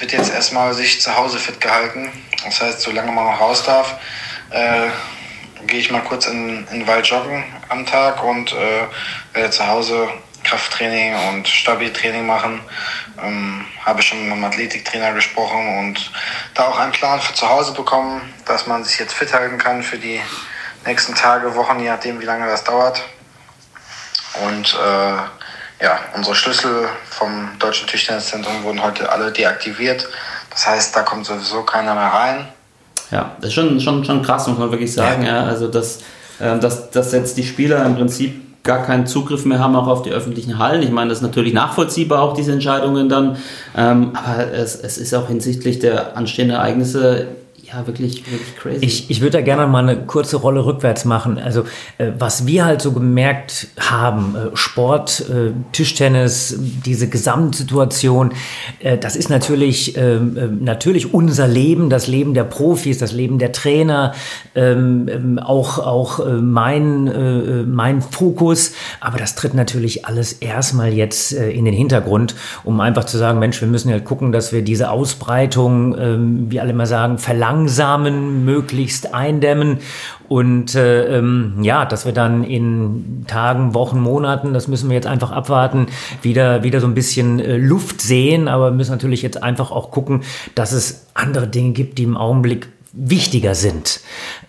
wird 0.04 0.12
jetzt 0.12 0.34
erstmal 0.34 0.74
sich 0.74 1.02
zu 1.02 1.16
Hause 1.16 1.40
fit 1.40 1.62
gehalten. 1.62 2.12
Das 2.44 2.60
heißt, 2.62 2.82
solange 2.82 3.14
man 3.14 3.24
noch 3.24 3.40
raus 3.40 3.64
darf, 3.64 3.96
äh, 4.50 4.90
gehe 5.66 5.80
ich 5.80 5.92
mal 5.92 6.02
kurz 6.02 6.26
in, 6.26 6.68
in 6.68 6.80
den 6.80 6.88
Wald 6.88 7.08
joggen 7.08 7.42
am 7.70 7.86
Tag 7.86 8.22
und 8.22 8.52
äh, 8.52 8.82
werde 9.32 9.50
zu 9.52 9.66
Hause 9.66 10.10
Krafttraining 10.44 11.16
und 11.30 11.48
Stabiltraining 11.48 12.26
machen. 12.26 12.60
Ähm, 13.24 13.66
habe 13.86 14.02
schon 14.02 14.20
mit 14.20 14.28
meinem 14.32 14.44
Athletiktrainer 14.44 15.14
gesprochen 15.14 15.80
und 15.80 16.12
da 16.54 16.68
auch 16.68 16.78
einen 16.78 16.92
Plan 16.92 17.22
für 17.22 17.34
zu 17.34 17.48
Hause 17.48 17.72
bekommen, 17.72 18.22
dass 18.44 18.68
man 18.68 18.84
sich 18.84 19.00
jetzt 19.00 19.14
fit 19.14 19.32
halten 19.32 19.58
kann 19.58 19.84
für 19.84 19.98
die 19.98 20.20
nächsten 20.86 21.16
Tage, 21.16 21.56
Wochen, 21.56 21.80
je 21.80 21.88
nachdem, 21.88 22.20
wie 22.20 22.26
lange 22.26 22.46
das 22.46 22.66
dauert. 22.66 23.02
Und 24.46 24.74
äh, 24.74 25.43
ja, 25.84 26.00
unsere 26.16 26.34
Schlüssel 26.34 26.88
vom 27.10 27.50
Deutschen 27.60 27.88
Tischtenniszentrum 27.88 28.64
wurden 28.64 28.82
heute 28.82 29.12
alle 29.12 29.32
deaktiviert. 29.32 30.08
Das 30.50 30.66
heißt, 30.66 30.96
da 30.96 31.02
kommt 31.02 31.26
sowieso 31.26 31.64
keiner 31.64 31.94
mehr 31.94 32.08
rein. 32.08 32.48
Ja, 33.12 33.36
das 33.42 33.50
ist 33.50 33.54
schon, 33.54 33.80
schon, 33.82 34.06
schon 34.06 34.22
krass, 34.22 34.48
muss 34.48 34.58
man 34.58 34.72
wirklich 34.72 34.94
sagen. 34.94 35.26
Ja. 35.26 35.44
Also, 35.44 35.68
dass, 35.68 35.98
äh, 36.40 36.58
dass, 36.58 36.90
dass 36.92 37.12
jetzt 37.12 37.38
die 37.38 37.44
Spieler 37.44 37.86
im 37.86 37.96
Prinzip 37.96 38.64
gar 38.64 38.86
keinen 38.86 39.06
Zugriff 39.08 39.44
mehr 39.44 39.60
haben, 39.60 39.76
auch 39.76 39.88
auf 39.88 40.04
die 40.04 40.12
öffentlichen 40.12 40.58
Hallen. 40.58 40.82
Ich 40.82 40.90
meine, 40.90 41.10
das 41.10 41.18
ist 41.18 41.24
natürlich 41.24 41.54
nachvollziehbar, 41.54 42.22
auch 42.22 42.34
diese 42.34 42.54
Entscheidungen 42.54 43.10
dann. 43.10 43.36
Ähm, 43.76 44.14
aber 44.14 44.54
es, 44.54 44.76
es 44.76 44.98
ist 44.98 45.14
auch 45.14 45.28
hinsichtlich 45.28 45.80
der 45.80 46.16
anstehenden 46.16 46.56
Ereignisse 46.56 47.28
ja 47.74 47.88
wirklich, 47.88 48.30
wirklich 48.32 48.56
crazy. 48.56 48.86
Ich, 48.86 49.10
ich 49.10 49.22
würde 49.22 49.38
da 49.38 49.42
gerne 49.42 49.68
mal 49.68 49.80
eine 49.80 50.06
kurze 50.06 50.38
Rolle 50.38 50.66
rückwärts 50.66 51.06
machen. 51.06 51.38
Also, 51.38 51.64
äh, 51.98 52.12
was 52.18 52.46
wir 52.46 52.66
halt 52.66 52.82
so 52.82 52.92
gemerkt 52.92 53.68
haben, 53.80 54.36
äh, 54.36 54.56
Sport, 54.56 55.26
äh, 55.30 55.52
Tischtennis, 55.72 56.58
diese 56.86 57.10
Gesamtsituation, 57.10 58.34
äh, 58.80 58.98
das 58.98 59.16
ist 59.16 59.30
natürlich, 59.30 59.98
ähm, 59.98 60.38
äh, 60.38 60.48
natürlich 60.48 61.14
unser 61.14 61.48
Leben, 61.48 61.90
das 61.90 62.08
Leben 62.08 62.34
der 62.34 62.44
Profis, 62.44 62.98
das 62.98 63.12
Leben 63.12 63.40
der 63.40 63.52
Trainer, 63.52 64.14
ähm, 64.56 65.10
ähm, 65.12 65.40
auch, 65.40 65.80
auch 65.80 66.20
äh, 66.20 66.34
mein, 66.34 67.74
mein 67.74 68.02
Fokus. 68.02 68.74
Aber 69.00 69.18
das 69.18 69.36
tritt 69.36 69.54
natürlich 69.54 70.06
alles 70.06 70.34
erstmal 70.34 70.94
jetzt 70.94 71.32
in 71.32 71.66
den 71.66 71.74
Hintergrund, 71.74 72.36
um 72.64 72.80
einfach 72.80 73.06
zu 73.06 73.18
sagen, 73.18 73.40
Mensch, 73.40 73.60
wir 73.62 73.68
müssen 73.68 73.92
halt 73.92 74.06
gucken, 74.06 74.32
dass 74.32 74.52
wir 74.52 74.62
diese 74.62 74.90
Ausbreitung, 74.90 76.50
wie 76.50 76.60
alle 76.60 76.72
immer 76.72 76.86
sagen, 76.86 77.18
verlangsamen, 77.64 78.46
möglichst 78.46 79.14
eindämmen 79.14 79.80
und 80.28 80.76
äh, 80.76 81.18
ähm, 81.18 81.60
ja, 81.62 81.86
dass 81.86 82.06
wir 82.06 82.12
dann 82.12 82.44
in 82.44 83.26
Tagen, 83.28 83.74
Wochen, 83.74 84.00
Monaten, 84.00 84.54
das 84.54 84.68
müssen 84.68 84.90
wir 84.90 84.96
jetzt 84.96 85.08
einfach 85.08 85.32
abwarten, 85.32 85.88
wieder, 86.22 86.64
wieder 86.64 86.80
so 86.80 86.88
ein 86.88 86.94
bisschen 86.94 87.40
äh, 87.40 87.58
Luft 87.58 88.02
sehen, 88.02 88.48
aber 88.48 88.72
wir 88.72 88.76
müssen 88.76 88.92
natürlich 88.92 89.22
jetzt 89.22 89.42
einfach 89.42 89.72
auch 89.72 89.92
gucken, 89.92 90.24
dass 90.56 90.72
es 90.72 91.08
andere 91.14 91.48
Dinge 91.48 91.72
gibt, 91.72 91.98
die 91.98 92.04
im 92.04 92.18
Augenblick 92.18 92.68
wichtiger 92.94 93.56
sind. 93.56 94.02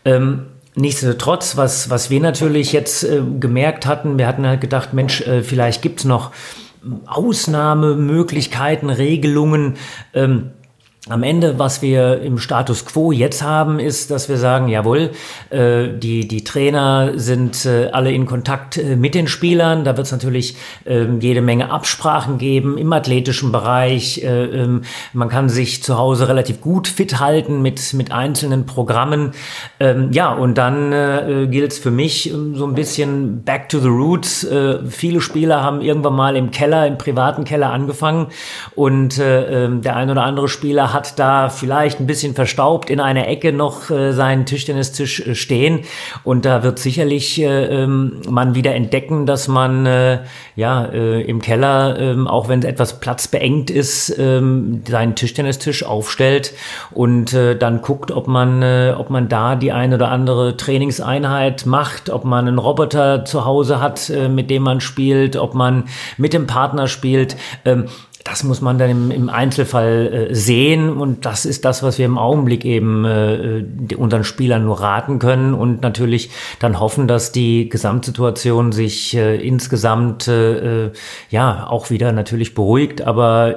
Ähm, 0.05 0.47
Nichtsdestotrotz, 0.77 1.57
was, 1.57 1.89
was 1.89 2.11
wir 2.11 2.19
natürlich 2.19 2.73
jetzt 2.73 3.05
äh, 3.05 3.23
gemerkt 3.39 3.87
hatten, 3.87 4.19
wir 4.19 4.27
hatten 4.27 4.45
halt 4.45 4.61
gedacht, 4.61 4.93
Mensch, 4.93 5.21
äh, 5.21 5.45
vielleicht 5.45 5.83
gibt's 5.83 6.05
noch 6.05 6.33
Ausnahmemöglichkeiten, 7.07 8.91
Regelungen. 8.91 9.75
Ähm, 10.15 10.51
am 11.11 11.23
Ende, 11.23 11.59
was 11.59 11.83
wir 11.83 12.23
im 12.23 12.39
Status 12.39 12.87
quo 12.87 13.13
jetzt 13.13 13.43
haben, 13.43 13.79
ist, 13.79 14.11
dass 14.11 14.31
wir 14.31 14.39
sagen, 14.39 14.69
jawohl, 14.69 15.11
äh, 15.51 15.89
die, 15.89 16.27
die 16.27 16.45
Trainer 16.45 17.13
sind 17.17 17.67
äh, 17.67 17.91
alle 17.93 18.11
in 18.11 18.25
Kontakt 18.25 18.79
äh, 18.79 18.97
mit 18.97 19.15
den 19.15 19.29
Spielern. 19.29 19.85
Da 19.85 19.99
wird 19.99 20.07
es 20.07 20.13
natürlich 20.13 20.57
äh, 20.87 21.05
jede 21.21 21.43
Menge 21.43 21.71
Absprachen 21.71 22.39
geben 22.39 22.79
im 22.79 22.91
athletischen 22.91 23.53
Bereich. 23.53 24.25
Äh, 24.25 24.45
ähm, 24.45 24.81
man 25.13 25.29
kann 25.29 25.51
sich 25.51 25.83
zu 25.83 25.99
Hause 25.99 26.27
relativ 26.29 26.63
gut 26.63 26.89
fit 26.89 27.21
halten 27.21 27.61
mit, 27.61 27.93
mit 27.93 28.11
einzelnen 28.11 28.65
Programmen. 28.65 29.33
Ähm, 29.81 30.11
ja, 30.11 30.33
und 30.33 30.57
dann 30.57 31.51
gilt 31.51 31.73
es 31.73 31.79
für 31.79 31.91
mich 31.91 32.31
ähm, 32.33 32.55
so 32.55 32.67
ein 32.67 32.75
bisschen 32.75 33.43
back 33.45 33.69
to 33.69 33.79
the 33.79 33.89
roots. 33.89 34.47
Viele 34.89 35.21
Spieler 35.21 35.63
haben 35.63 35.83
irgendwann 35.83 36.15
mal 36.15 36.37
im 36.37 36.51
Keller, 36.51 36.87
im 36.87 36.97
privaten 36.97 37.45
Keller 37.45 37.71
angefangen 37.71 38.29
und 38.75 39.19
der 39.19 39.97
ein 39.97 40.11
oder 40.11 40.23
andere 40.23 40.49
Spieler 40.49 40.94
hat 40.95 41.19
da 41.19 41.51
vielleicht 41.51 42.01
ein 42.01 42.07
bisschen 42.07 42.35
verstaubt 42.35 42.89
in 42.89 43.01
einer 43.01 43.29
Ecke 43.29 43.53
noch 43.53 43.91
äh, 43.91 44.13
seinen 44.13 44.47
Tischtennistisch 44.47 45.21
äh, 45.21 45.35
stehen. 45.35 45.81
Und 46.23 46.47
da 46.47 46.63
wird 46.63 46.79
sicherlich 46.79 47.41
äh, 47.43 47.65
ähm, 47.65 48.23
man 48.31 48.55
wieder 48.55 48.75
entdecken, 48.75 49.27
dass 49.27 49.49
man 49.49 49.85
äh, 49.85 50.21
ja 50.57 50.87
äh, 50.87 51.21
im 51.23 51.43
Keller, 51.43 51.99
äh, 51.99 52.27
auch 52.27 52.49
wenn 52.49 52.63
etwas 52.63 53.01
Platz 53.01 53.29
beengt 53.29 53.71
ist, 53.71 54.11
äh, 54.11 54.41
seinen 54.89 55.15
Tischtennistisch 55.17 55.85
aufstellt 55.85 56.55
und 56.93 57.35
äh, 57.35 57.57
dann 57.57 57.83
guckt, 57.83 58.11
ob 58.11 58.29
man, 58.29 58.63
äh, 58.63 58.95
ob 58.97 59.11
man 59.11 59.29
da 59.29 59.57
die 59.57 59.73
eine 59.73 59.97
oder 59.97 60.11
andere 60.11 60.57
Trainingseinheit 60.57 61.67
macht, 61.67 62.09
ob 62.09 62.25
man 62.25 62.49
einen 62.49 62.59
Roboter 62.59 63.25
zu 63.25 63.45
Hause 63.45 63.81
hat, 63.81 64.09
äh, 64.11 64.29
mit 64.29 64.49
dem 64.49 64.63
man 64.63 64.81
spielt, 64.81 65.37
ob 65.37 65.55
man 65.55 65.85
mit 66.17 66.33
dem 66.33 66.47
Partner 66.47 66.87
spielt. 66.87 67.37
Ähm, 67.65 67.87
das 68.25 68.43
muss 68.43 68.63
man 68.63 68.79
dann 68.79 68.89
im, 68.89 69.11
im 69.11 69.29
Einzelfall 69.29 70.29
äh, 70.31 70.35
sehen 70.35 70.89
und 70.89 71.27
das 71.27 71.45
ist 71.45 71.67
das, 71.67 71.83
was 71.83 71.99
wir 71.99 72.07
im 72.07 72.17
Augenblick 72.17 72.65
eben 72.65 73.05
äh, 73.05 73.65
unseren 73.97 74.25
Spielern 74.25 74.65
nur 74.65 74.81
raten 74.81 75.19
können 75.19 75.53
und 75.53 75.83
natürlich 75.83 76.31
dann 76.59 76.81
hoffen, 76.81 77.07
dass 77.07 77.33
die 77.33 77.69
Gesamtsituation 77.69 78.73
sich 78.73 79.15
äh, 79.15 79.37
insgesamt 79.37 80.27
äh, 80.27 80.91
ja 81.29 81.67
auch 81.69 81.91
wieder 81.91 82.13
natürlich 82.13 82.55
beruhigt. 82.55 83.03
Aber 83.03 83.57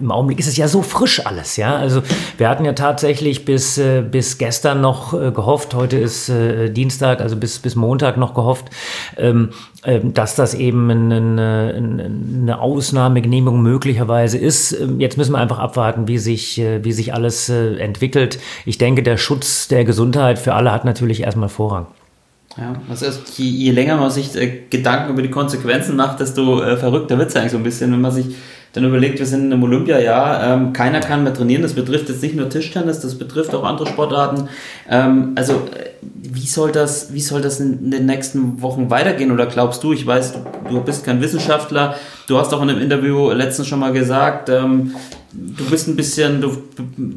im 0.00 0.10
Augenblick 0.10 0.40
ist 0.40 0.48
es 0.48 0.56
ja 0.56 0.66
so 0.66 0.82
frisch 0.82 1.24
alles, 1.24 1.56
ja. 1.56 1.76
Also 1.76 2.02
wir 2.36 2.48
hatten 2.48 2.64
ja 2.64 2.72
tatsächlich 2.72 3.44
bis 3.44 3.78
äh, 3.78 4.02
bis 4.02 4.38
gestern 4.38 4.80
noch 4.80 5.14
äh, 5.14 5.30
gehofft. 5.30 5.72
Heute 5.74 5.98
ist 5.98 6.28
äh, 6.28 6.68
Dienstag, 6.70 7.20
also 7.20 7.36
bis 7.36 7.60
bis 7.60 7.76
Montag 7.76 8.16
noch 8.16 8.34
gehofft, 8.34 8.70
ähm, 9.16 9.50
ähm, 9.84 10.12
dass 10.14 10.34
das 10.34 10.54
eben 10.54 10.90
eine, 10.90 11.74
eine 11.74 12.60
Ausnahmegenehmigung 12.60 13.62
möglicherweise 14.00 14.38
ist. 14.38 14.72
Ähm, 14.72 15.00
jetzt 15.00 15.16
müssen 15.16 15.32
wir 15.32 15.38
einfach 15.38 15.58
abwarten, 15.58 16.08
wie 16.08 16.18
sich, 16.18 16.58
äh, 16.58 16.84
wie 16.84 16.92
sich 16.92 17.12
alles 17.14 17.48
äh, 17.48 17.76
entwickelt. 17.76 18.38
Ich 18.64 18.78
denke, 18.78 19.02
der 19.02 19.16
Schutz 19.16 19.68
der 19.68 19.84
Gesundheit 19.84 20.38
für 20.38 20.54
alle 20.54 20.72
hat 20.72 20.84
natürlich 20.84 21.22
erstmal 21.22 21.48
Vorrang. 21.48 21.86
Ja, 22.56 22.74
also 22.88 23.06
je, 23.36 23.44
je 23.44 23.70
länger 23.70 23.96
man 23.96 24.10
sich 24.10 24.34
äh, 24.34 24.62
Gedanken 24.70 25.12
über 25.12 25.22
die 25.22 25.30
Konsequenzen 25.30 25.96
macht, 25.96 26.20
desto 26.20 26.58
verrückter 26.76 27.18
wird 27.18 27.28
es 27.28 27.36
eigentlich 27.36 27.52
so 27.52 27.58
ein 27.58 27.62
bisschen, 27.62 27.92
wenn 27.92 28.00
man 28.00 28.12
sich 28.12 28.26
dann 28.72 28.84
überlegt, 28.84 29.18
wir 29.18 29.26
sind 29.26 29.46
in 29.46 29.52
einem 29.52 29.64
Olympiajahr, 29.64 30.44
ähm, 30.44 30.72
keiner 30.72 31.00
kann 31.00 31.24
mehr 31.24 31.34
trainieren, 31.34 31.62
das 31.62 31.72
betrifft 31.72 32.08
jetzt 32.08 32.22
nicht 32.22 32.36
nur 32.36 32.48
Tischtennis, 32.48 33.00
das 33.00 33.16
betrifft 33.18 33.52
auch 33.52 33.64
andere 33.64 33.88
Sportarten. 33.88 34.48
Ähm, 34.88 35.32
also 35.34 35.62
wie 36.02 36.46
soll, 36.46 36.70
das, 36.70 37.12
wie 37.12 37.20
soll 37.20 37.42
das 37.42 37.58
in 37.58 37.90
den 37.90 38.06
nächsten 38.06 38.62
Wochen 38.62 38.88
weitergehen? 38.88 39.32
Oder 39.32 39.46
glaubst 39.46 39.82
du, 39.82 39.92
ich 39.92 40.06
weiß, 40.06 40.34
du 40.68 40.80
bist 40.82 41.04
kein 41.04 41.20
Wissenschaftler, 41.20 41.96
du 42.30 42.38
hast 42.38 42.54
auch 42.54 42.62
in 42.62 42.70
einem 42.70 42.80
Interview 42.80 43.30
letztens 43.30 43.66
schon 43.66 43.80
mal 43.80 43.92
gesagt, 43.92 44.48
ähm, 44.48 44.94
du 45.32 45.68
bist 45.68 45.88
ein 45.88 45.96
bisschen, 45.96 46.40
du 46.40 46.56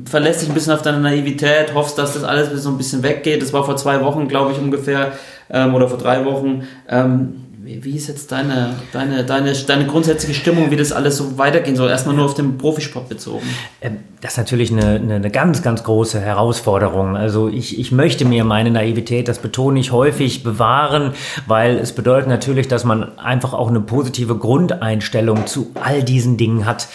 verlässt 0.10 0.41
dich 0.41 0.49
ein 0.49 0.56
bisschen 0.56 0.73
auf 0.73 0.82
deine 0.82 0.99
Naivität, 0.99 1.73
hoffst, 1.73 1.97
dass 1.97 2.13
das 2.13 2.23
alles 2.23 2.63
so 2.63 2.69
ein 2.69 2.78
bisschen 2.78 3.04
weggeht. 3.04 3.41
Das 3.41 3.54
war 3.54 3.63
vor 3.63 3.78
zwei 3.78 4.02
Wochen, 4.02 4.28
glaube 4.28 4.52
ich, 4.52 4.58
ungefähr, 4.58 5.13
ähm, 5.49 5.76
oder 5.76 5.88
vor 5.88 5.99
drei 5.99 6.26
Wochen. 6.26 6.63
Ähm, 6.89 7.43
wie, 7.65 7.95
ist 7.95 8.08
jetzt 8.10 8.32
deine, 8.32 8.76
deine, 8.91 9.23
deine, 9.23 9.54
deine 9.54 9.86
grundsätzliche 9.86 10.34
Stimmung, 10.34 10.69
wie 10.69 10.76
das 10.76 10.91
alles 10.91 11.15
so 11.15 11.38
weitergehen 11.38 11.78
soll? 11.78 11.89
Erstmal 11.89 12.13
nur 12.15 12.26
auf 12.26 12.34
den 12.34 12.58
Profisport 12.58 13.08
bezogen. 13.08 13.47
Ähm, 13.82 13.99
das 14.19 14.34
ist 14.34 14.38
natürlich 14.38 14.71
eine, 14.71 14.95
eine, 14.95 15.15
eine 15.15 15.32
ganz, 15.32 15.62
ganz 15.62 15.84
große 15.84 16.19
Herausforderung. 16.19 17.15
Also 17.15 17.47
ich, 17.47 17.80
ich 17.80 17.91
möchte 17.91 18.26
mir 18.26 18.43
meine 18.43 18.69
Naivität, 18.69 19.28
das 19.28 19.39
betone 19.39 19.80
ich 19.80 19.91
häufig, 19.91 20.43
bewahren, 20.43 21.13
weil 21.47 21.78
es 21.78 21.93
bedeutet 21.93 22.28
natürlich, 22.28 22.67
dass 22.67 22.84
man 22.84 23.17
einfach 23.17 23.54
auch 23.54 23.69
eine 23.69 23.82
positive 23.82 24.36
Grundeinstellung 24.36 25.47
zu 25.47 25.71
all 25.82 26.04
diesen 26.04 26.36
Dingen 26.36 26.65
hat. 26.65 26.88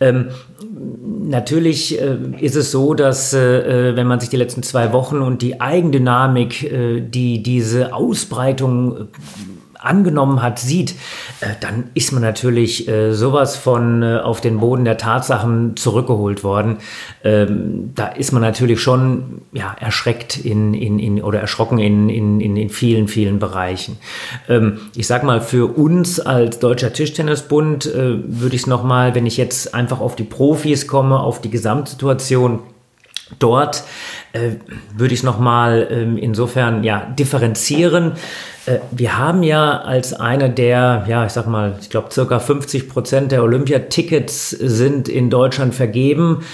Ähm, 0.00 0.28
natürlich 1.22 2.00
äh, 2.00 2.16
ist 2.40 2.56
es 2.56 2.70
so, 2.70 2.94
dass 2.94 3.32
äh, 3.32 3.96
wenn 3.96 4.06
man 4.06 4.20
sich 4.20 4.28
die 4.28 4.36
letzten 4.36 4.62
zwei 4.62 4.92
Wochen 4.92 5.22
und 5.22 5.42
die 5.42 5.60
Eigendynamik, 5.60 6.62
äh, 6.64 7.00
die 7.00 7.42
diese 7.42 7.94
Ausbreitung 7.94 9.08
angenommen 9.80 10.42
hat, 10.42 10.58
sieht, 10.58 10.92
äh, 11.40 11.54
dann 11.60 11.84
ist 11.94 12.12
man 12.12 12.22
natürlich 12.22 12.88
äh, 12.88 13.12
sowas 13.12 13.56
von 13.56 14.02
äh, 14.02 14.18
auf 14.18 14.40
den 14.40 14.60
Boden 14.60 14.84
der 14.84 14.96
Tatsachen 14.96 15.76
zurückgeholt 15.76 16.44
worden. 16.44 16.78
Ähm, 17.24 17.92
da 17.94 18.08
ist 18.08 18.32
man 18.32 18.42
natürlich 18.42 18.80
schon 18.80 19.42
ja, 19.52 19.74
erschreckt 19.78 20.36
in, 20.36 20.74
in, 20.74 20.98
in, 20.98 21.22
oder 21.22 21.40
erschrocken 21.40 21.78
in, 21.78 22.08
in, 22.08 22.40
in, 22.40 22.70
vielen, 22.70 23.08
vielen 23.08 23.38
Bereichen. 23.38 23.98
Ähm, 24.48 24.80
ich 24.94 25.06
sag 25.06 25.24
mal, 25.24 25.40
für 25.40 25.66
uns 25.66 26.20
als 26.20 26.58
Deutscher 26.58 26.92
Tischtennisbund 26.92 27.86
äh, 27.86 28.18
würde 28.24 28.56
ich 28.56 28.62
es 28.62 28.66
nochmal, 28.66 29.14
wenn 29.14 29.26
ich 29.26 29.36
jetzt 29.36 29.74
einfach 29.74 30.00
auf 30.00 30.16
die 30.16 30.24
Profis 30.24 30.86
komme, 30.86 31.20
auf 31.20 31.40
die 31.40 31.50
Gesamtsituation, 31.50 32.60
Dort 33.38 33.84
äh, 34.32 34.52
würde 34.96 35.14
ich 35.14 35.22
nochmal 35.22 35.86
ähm, 35.90 36.18
insofern 36.18 36.82
ja, 36.84 37.06
differenzieren. 37.18 38.12
Äh, 38.66 38.78
wir 38.90 39.18
haben 39.18 39.42
ja 39.42 39.80
als 39.80 40.14
einer 40.14 40.48
der, 40.48 41.04
ja, 41.08 41.24
ich 41.26 41.32
sag 41.32 41.46
mal, 41.46 41.76
ich 41.80 41.90
glaube, 41.90 42.10
circa 42.10 42.38
50 42.38 42.88
Prozent 42.88 43.32
der 43.32 43.42
Olympiatickets 43.42 44.50
sind 44.50 45.08
in 45.08 45.30
Deutschland 45.30 45.74
vergeben, 45.74 46.44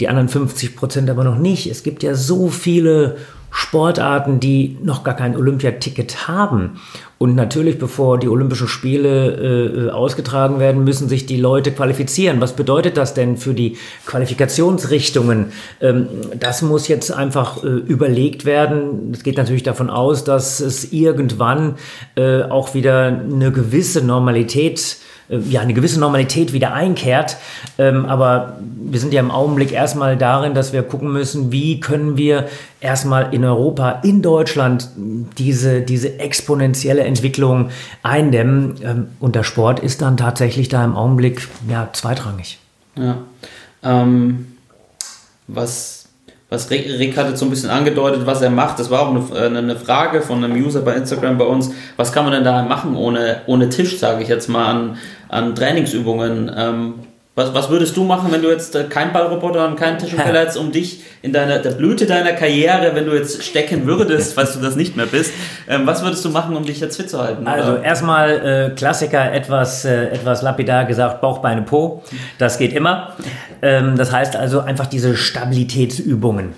die 0.00 0.08
anderen 0.08 0.28
50 0.28 0.76
Prozent 0.76 1.08
aber 1.08 1.24
noch 1.24 1.38
nicht. 1.38 1.70
Es 1.70 1.82
gibt 1.82 2.02
ja 2.02 2.14
so 2.14 2.48
viele 2.48 3.16
Sportarten, 3.56 4.40
die 4.40 4.76
noch 4.82 5.04
gar 5.04 5.14
kein 5.14 5.36
Olympiaticket 5.36 6.26
haben. 6.26 6.80
Und 7.18 7.36
natürlich, 7.36 7.78
bevor 7.78 8.18
die 8.18 8.28
Olympischen 8.28 8.66
Spiele 8.66 9.86
äh, 9.86 9.90
ausgetragen 9.90 10.58
werden, 10.58 10.82
müssen 10.82 11.08
sich 11.08 11.26
die 11.26 11.36
Leute 11.36 11.70
qualifizieren. 11.70 12.40
Was 12.40 12.56
bedeutet 12.56 12.96
das 12.96 13.14
denn 13.14 13.36
für 13.36 13.54
die 13.54 13.76
Qualifikationsrichtungen? 14.06 15.52
Ähm, 15.80 16.08
das 16.38 16.62
muss 16.62 16.88
jetzt 16.88 17.12
einfach 17.12 17.62
äh, 17.62 17.68
überlegt 17.68 18.44
werden. 18.44 19.12
Es 19.12 19.22
geht 19.22 19.36
natürlich 19.36 19.62
davon 19.62 19.88
aus, 19.88 20.24
dass 20.24 20.58
es 20.58 20.92
irgendwann 20.92 21.76
äh, 22.16 22.42
auch 22.42 22.74
wieder 22.74 23.06
eine 23.06 23.52
gewisse 23.52 24.04
Normalität 24.04 24.80
äh, 24.80 25.13
ja, 25.28 25.60
eine 25.60 25.74
gewisse 25.74 26.00
Normalität 26.00 26.52
wieder 26.52 26.72
einkehrt. 26.72 27.36
Ähm, 27.78 28.06
aber 28.06 28.58
wir 28.60 29.00
sind 29.00 29.12
ja 29.12 29.20
im 29.20 29.30
Augenblick 29.30 29.72
erstmal 29.72 30.16
darin, 30.16 30.54
dass 30.54 30.72
wir 30.72 30.82
gucken 30.82 31.12
müssen, 31.12 31.50
wie 31.50 31.80
können 31.80 32.16
wir 32.16 32.46
erstmal 32.80 33.32
in 33.32 33.44
Europa, 33.44 34.00
in 34.02 34.22
Deutschland 34.22 34.88
diese, 34.96 35.80
diese 35.80 36.18
exponentielle 36.18 37.04
Entwicklung 37.04 37.70
eindämmen. 38.02 38.76
Ähm, 38.82 39.06
und 39.20 39.34
der 39.34 39.44
Sport 39.44 39.80
ist 39.80 40.02
dann 40.02 40.16
tatsächlich 40.16 40.68
da 40.68 40.84
im 40.84 40.94
Augenblick 40.94 41.48
ja, 41.68 41.88
zweitrangig. 41.92 42.58
Ja. 42.96 43.18
Ähm, 43.82 44.56
was 45.46 46.04
was 46.54 46.70
Rick, 46.70 46.86
Rick 46.86 47.16
hat 47.16 47.28
jetzt 47.28 47.40
so 47.40 47.46
ein 47.46 47.50
bisschen 47.50 47.70
angedeutet, 47.70 48.26
was 48.26 48.40
er 48.40 48.50
macht. 48.50 48.78
Das 48.78 48.90
war 48.90 49.00
auch 49.00 49.34
eine, 49.34 49.58
eine, 49.58 49.76
Frage 49.76 50.20
von 50.20 50.42
einem 50.44 50.54
User 50.62 50.82
bei 50.82 50.94
Instagram 50.94 51.36
bei 51.36 51.44
uns. 51.44 51.72
Was 51.96 52.12
kann 52.12 52.24
man 52.24 52.32
denn 52.32 52.44
da 52.44 52.62
machen 52.62 52.96
ohne, 52.96 53.40
ohne 53.46 53.68
Tisch, 53.70 53.98
sage 53.98 54.22
ich 54.22 54.28
jetzt 54.28 54.48
mal, 54.48 54.66
an, 54.66 54.96
an 55.34 55.54
Trainingsübungen? 55.54 56.50
Ähm, 56.56 56.94
was, 57.36 57.52
was 57.52 57.68
würdest 57.68 57.96
du 57.96 58.04
machen, 58.04 58.30
wenn 58.30 58.42
du 58.42 58.48
jetzt 58.48 58.76
äh, 58.76 58.84
kein 58.84 59.12
Ballroboter 59.12 59.66
und 59.66 59.74
keinen 59.74 59.98
Tischenkeller 59.98 60.44
jetzt 60.44 60.56
um 60.56 60.70
dich 60.70 61.02
in 61.20 61.32
deiner, 61.32 61.58
der 61.58 61.72
Blüte 61.72 62.06
deiner 62.06 62.32
Karriere, 62.32 62.94
wenn 62.94 63.06
du 63.06 63.12
jetzt 63.12 63.42
stecken 63.42 63.86
würdest, 63.86 64.34
falls 64.34 64.52
du 64.52 64.60
das 64.60 64.76
nicht 64.76 64.96
mehr 64.96 65.06
bist, 65.06 65.32
ähm, 65.68 65.84
was 65.84 66.04
würdest 66.04 66.24
du 66.24 66.30
machen, 66.30 66.54
um 66.54 66.64
dich 66.64 66.78
jetzt 66.78 66.96
fit 66.96 67.10
zu 67.10 67.18
halten? 67.18 67.48
Also 67.48 67.72
oder? 67.72 67.82
erstmal 67.82 68.70
äh, 68.70 68.74
Klassiker, 68.76 69.32
etwas, 69.32 69.84
äh, 69.84 70.10
etwas 70.10 70.42
lapidar 70.42 70.84
gesagt, 70.84 71.20
Bauch, 71.20 71.38
Beine, 71.38 71.62
Po. 71.62 72.04
Das 72.38 72.56
geht 72.56 72.72
immer. 72.72 73.14
Ähm, 73.62 73.96
das 73.96 74.12
heißt 74.12 74.36
also 74.36 74.60
einfach 74.60 74.86
diese 74.86 75.16
Stabilitätsübungen. 75.16 76.50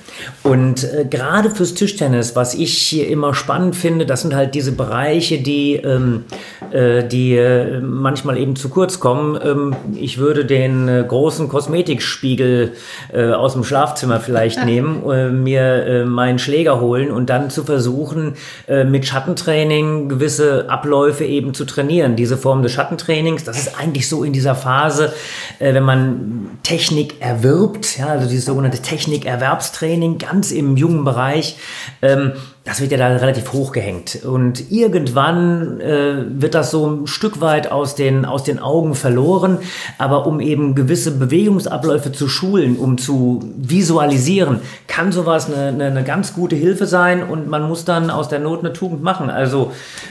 Und 0.43 0.85
äh, 0.85 1.07
gerade 1.09 1.49
fürs 1.49 1.73
Tischtennis, 1.73 2.37
was 2.37 2.53
ich 2.53 2.77
hier 2.77 3.09
immer 3.09 3.33
spannend 3.33 3.77
finde, 3.77 4.05
das 4.05 4.21
sind 4.21 4.35
halt 4.35 4.55
diese 4.55 4.73
Bereiche, 4.73 5.39
die, 5.39 5.77
ähm, 5.77 6.25
äh, 6.71 7.03
die 7.03 7.41
manchmal 7.81 8.37
eben 8.37 8.57
zu 8.57 8.69
kurz 8.69 9.01
kommen. 9.01 9.39
Ähm, 9.43 9.77
ich 9.95 10.19
würde 10.19 10.45
den 10.45 10.66
den 10.67 10.89
äh, 10.89 11.05
großen 11.07 11.49
Kosmetikspiegel 11.49 12.75
äh, 13.13 13.33
aus 13.33 13.55
dem 13.55 13.65
Schlafzimmer 13.65 14.21
vielleicht 14.21 14.65
nehmen, 14.65 15.09
äh, 15.11 15.29
mir 15.31 15.87
äh, 15.87 16.05
meinen 16.05 16.39
Schläger 16.39 16.81
holen 16.81 17.11
und 17.11 17.31
dann 17.31 17.51
zu 17.51 17.65
versuchen, 17.65 18.35
äh, 18.69 18.85
mit 18.85 19.07
Schattentraining 19.07 20.09
gewisse 20.09 20.69
Abläufe 20.69 21.25
eben 21.25 21.55
zu 21.55 21.65
trainieren. 21.65 22.17
Diese 22.17 22.37
Form 22.37 22.63
des 22.63 22.73
Schattentrainings, 22.73 23.45
das 23.45 23.59
ist 23.59 23.79
eigentlich 23.79 24.09
so 24.09 24.25
in 24.25 24.33
dieser 24.33 24.55
Phase, 24.55 25.13
äh, 25.59 25.75
wenn 25.75 25.85
man 25.85 26.59
Technik 26.63 27.21
erwirbt, 27.21 27.99
ja, 27.99 28.07
also 28.07 28.29
dieses 28.29 28.45
sogenannte 28.45 28.81
Technikerwerbstraining, 28.81 30.19
ganz 30.19 30.51
im 30.51 30.77
jungen 30.77 31.05
Bereich. 31.05 31.57
Ähm, 32.03 32.33
das 32.67 32.81
wird 32.81 32.91
ja 32.91 32.99
da 32.99 33.07
relativ 33.07 33.53
hoch 33.53 33.71
gehängt. 33.71 34.25
Und 34.25 34.73
irgendwann 34.73 35.81
äh, 35.81 36.25
wird 36.29 36.55
das 36.55 36.73
so 36.73 36.91
ein 36.91 37.07
Stück 37.07 37.41
weit 37.41 37.71
aus 37.71 37.95
den, 37.95 38.25
aus 38.25 38.43
den 38.43 38.59
Augen 38.59 38.97
verloren. 38.97 39.59
Aber 39.99 40.27
um 40.27 40.41
eben 40.41 40.75
gewisse 40.75 41.13
Bewegungsabläufe 41.13 42.11
zu 42.11 42.29
schulen, 42.29 42.77
um 42.77 42.99
zu 42.99 43.41
visualisieren, 43.57 44.59
kann 44.89 45.13
sowas 45.13 45.47
eine, 45.47 45.69
eine, 45.69 45.85
eine 45.85 46.03
ganz 46.03 46.35
gute 46.35 46.57
Hilfe 46.57 46.87
sein. 46.87 47.23
Und 47.23 47.49
man 47.49 47.63
muss 47.69 47.85
dann 47.85 48.11
aus 48.11 48.29
der 48.29 48.41
Not 48.41 48.61
eine 48.61 48.73
Tugend 48.73 49.01
machen. 49.01 49.31
Also 49.31 49.71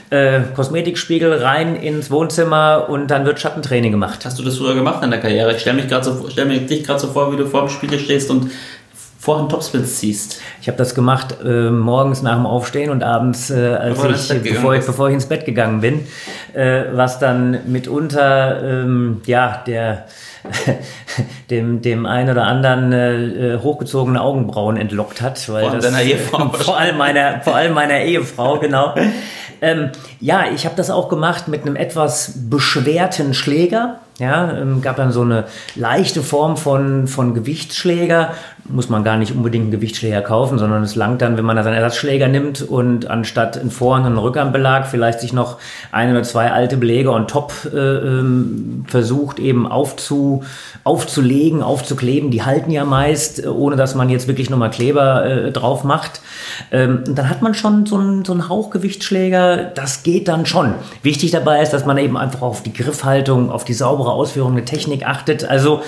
äh, 0.09 0.39
Kosmetikspiegel 0.55 1.33
rein 1.33 1.75
ins 1.75 2.09
Wohnzimmer 2.09 2.85
und 2.87 3.11
dann 3.11 3.25
wird 3.25 3.37
Schattentraining 3.37 3.91
gemacht. 3.91 4.23
Hast 4.23 4.39
du 4.39 4.43
das 4.43 4.57
früher 4.57 4.75
gemacht 4.75 5.03
in 5.03 5.11
der 5.11 5.19
Karriere? 5.19 5.53
Ich 5.53 5.59
stelle 5.59 5.75
mich 5.75 5.89
gerade 5.89 6.05
so, 6.05 6.25
stell 6.29 6.45
mir 6.45 6.61
dich 6.61 6.85
gerade 6.85 7.01
so 7.01 7.07
vor, 7.07 7.33
wie 7.33 7.37
du 7.37 7.47
vor 7.47 7.61
dem 7.61 7.69
Spiegel 7.69 7.99
stehst 7.99 8.31
und 8.31 8.49
vorhin 9.25 9.49
Topspins 9.49 9.97
ziehst. 9.97 10.39
Ich 10.61 10.67
habe 10.67 10.77
das 10.77 10.93
gemacht 10.93 11.37
äh, 11.43 11.71
morgens 11.71 12.21
nach 12.21 12.35
dem 12.35 12.45
Aufstehen 12.45 12.91
und 12.91 13.01
abends, 13.01 13.49
äh, 13.49 13.55
als 13.55 13.95
Bevor 13.95 14.11
ich, 14.11 14.15
ins 14.15 14.27
Bett 14.27 14.43
gegangen 14.43 14.61
bevor, 14.61 14.75
ich, 14.75 14.85
bevor 14.85 15.07
ich 15.07 15.13
ins 15.15 15.25
Bett 15.25 15.45
gegangen 15.45 15.81
bin, 15.81 16.07
äh, 16.53 16.83
was 16.93 17.17
dann 17.17 17.59
mitunter 17.65 18.61
ähm, 18.63 19.21
ja 19.25 19.63
der 19.65 20.05
dem, 21.49 21.81
dem 21.81 22.05
einen 22.05 22.29
oder 22.29 22.43
anderen 22.43 22.93
äh, 22.93 23.55
äh, 23.55 23.59
hochgezogene 23.61 24.21
Augenbrauen 24.21 24.77
entlockt 24.77 25.23
hat, 25.23 25.49
weil 25.49 25.61
Vor 25.61 25.71
allem 25.71 25.81
das, 25.81 25.91
deiner 25.91 26.03
Ehefrau 26.03 26.49
vor 26.53 26.77
allem 26.77 26.97
meiner 26.97 27.41
vor 27.41 27.55
allem 27.55 27.73
meiner 27.73 28.01
Ehefrau 28.01 28.59
genau. 28.59 28.93
Ähm, 29.61 29.89
ja, 30.19 30.45
ich 30.53 30.65
habe 30.65 30.75
das 30.75 30.91
auch 30.91 31.09
gemacht 31.09 31.47
mit 31.47 31.63
einem 31.63 31.75
etwas 31.75 32.33
beschwerten 32.47 33.33
Schläger. 33.33 34.01
Ja, 34.17 34.57
ähm, 34.57 34.81
gab 34.81 34.95
dann 34.95 35.11
so 35.11 35.23
eine 35.23 35.43
leichte 35.75 36.21
Form 36.21 36.55
von, 36.55 37.07
von 37.07 37.33
Gewichtsschläger. 37.33 38.31
Muss 38.63 38.87
man 38.87 39.03
gar 39.03 39.17
nicht 39.17 39.35
unbedingt 39.35 39.63
einen 39.63 39.71
Gewichtsschläger 39.71 40.21
kaufen, 40.21 40.57
sondern 40.57 40.83
es 40.83 40.95
langt 40.95 41.21
dann, 41.21 41.35
wenn 41.37 41.43
man 41.43 41.57
da 41.57 41.63
seinen 41.63 41.75
Ersatzschläger 41.75 42.29
nimmt 42.29 42.61
und 42.61 43.07
anstatt 43.07 43.57
einen 43.57 43.71
Vor- 43.71 43.97
und 43.97 44.05
einen 44.05 44.17
Rückhandbelag 44.17 44.87
vielleicht 44.87 45.19
sich 45.19 45.33
noch 45.33 45.57
ein 45.91 46.11
oder 46.11 46.23
zwei 46.23 46.51
alte 46.51 46.77
Belege 46.77 47.11
on 47.11 47.27
top 47.27 47.53
äh, 47.73 47.77
ähm, 47.77 48.85
versucht 48.87 49.37
eben 49.37 49.67
aufzu, 49.67 50.43
aufzulegen, 50.85 51.61
aufzukleben. 51.61 52.31
Die 52.31 52.43
halten 52.43 52.71
ja 52.71 52.85
meist, 52.85 53.43
äh, 53.43 53.47
ohne 53.47 53.75
dass 53.75 53.95
man 53.95 54.09
jetzt 54.09 54.29
wirklich 54.29 54.49
nochmal 54.49 54.71
Kleber 54.71 55.25
äh, 55.25 55.51
drauf 55.51 55.83
macht. 55.83 56.21
Ähm, 56.71 57.03
dann 57.05 57.29
hat 57.29 57.41
man 57.41 57.53
schon 57.53 57.85
so 57.85 57.97
einen, 57.97 58.23
so 58.23 58.31
einen 58.31 58.47
Hauchgewichtsschläger, 58.47 59.57
das 59.75 60.03
geht 60.03 60.29
dann 60.29 60.45
schon. 60.45 60.73
Wichtig 61.03 61.31
dabei 61.31 61.61
ist, 61.61 61.71
dass 61.71 61.85
man 61.85 61.97
eben 61.97 62.17
einfach 62.17 62.41
auf 62.41 62.63
die 62.63 62.71
Griffhaltung, 62.73 63.51
auf 63.51 63.65
die 63.65 63.73
saubere 63.73 64.04
Ausführung 64.13 64.55
der 64.55 64.65
Technik 64.65 65.05
achtet. 65.07 65.43
Also 65.47 65.81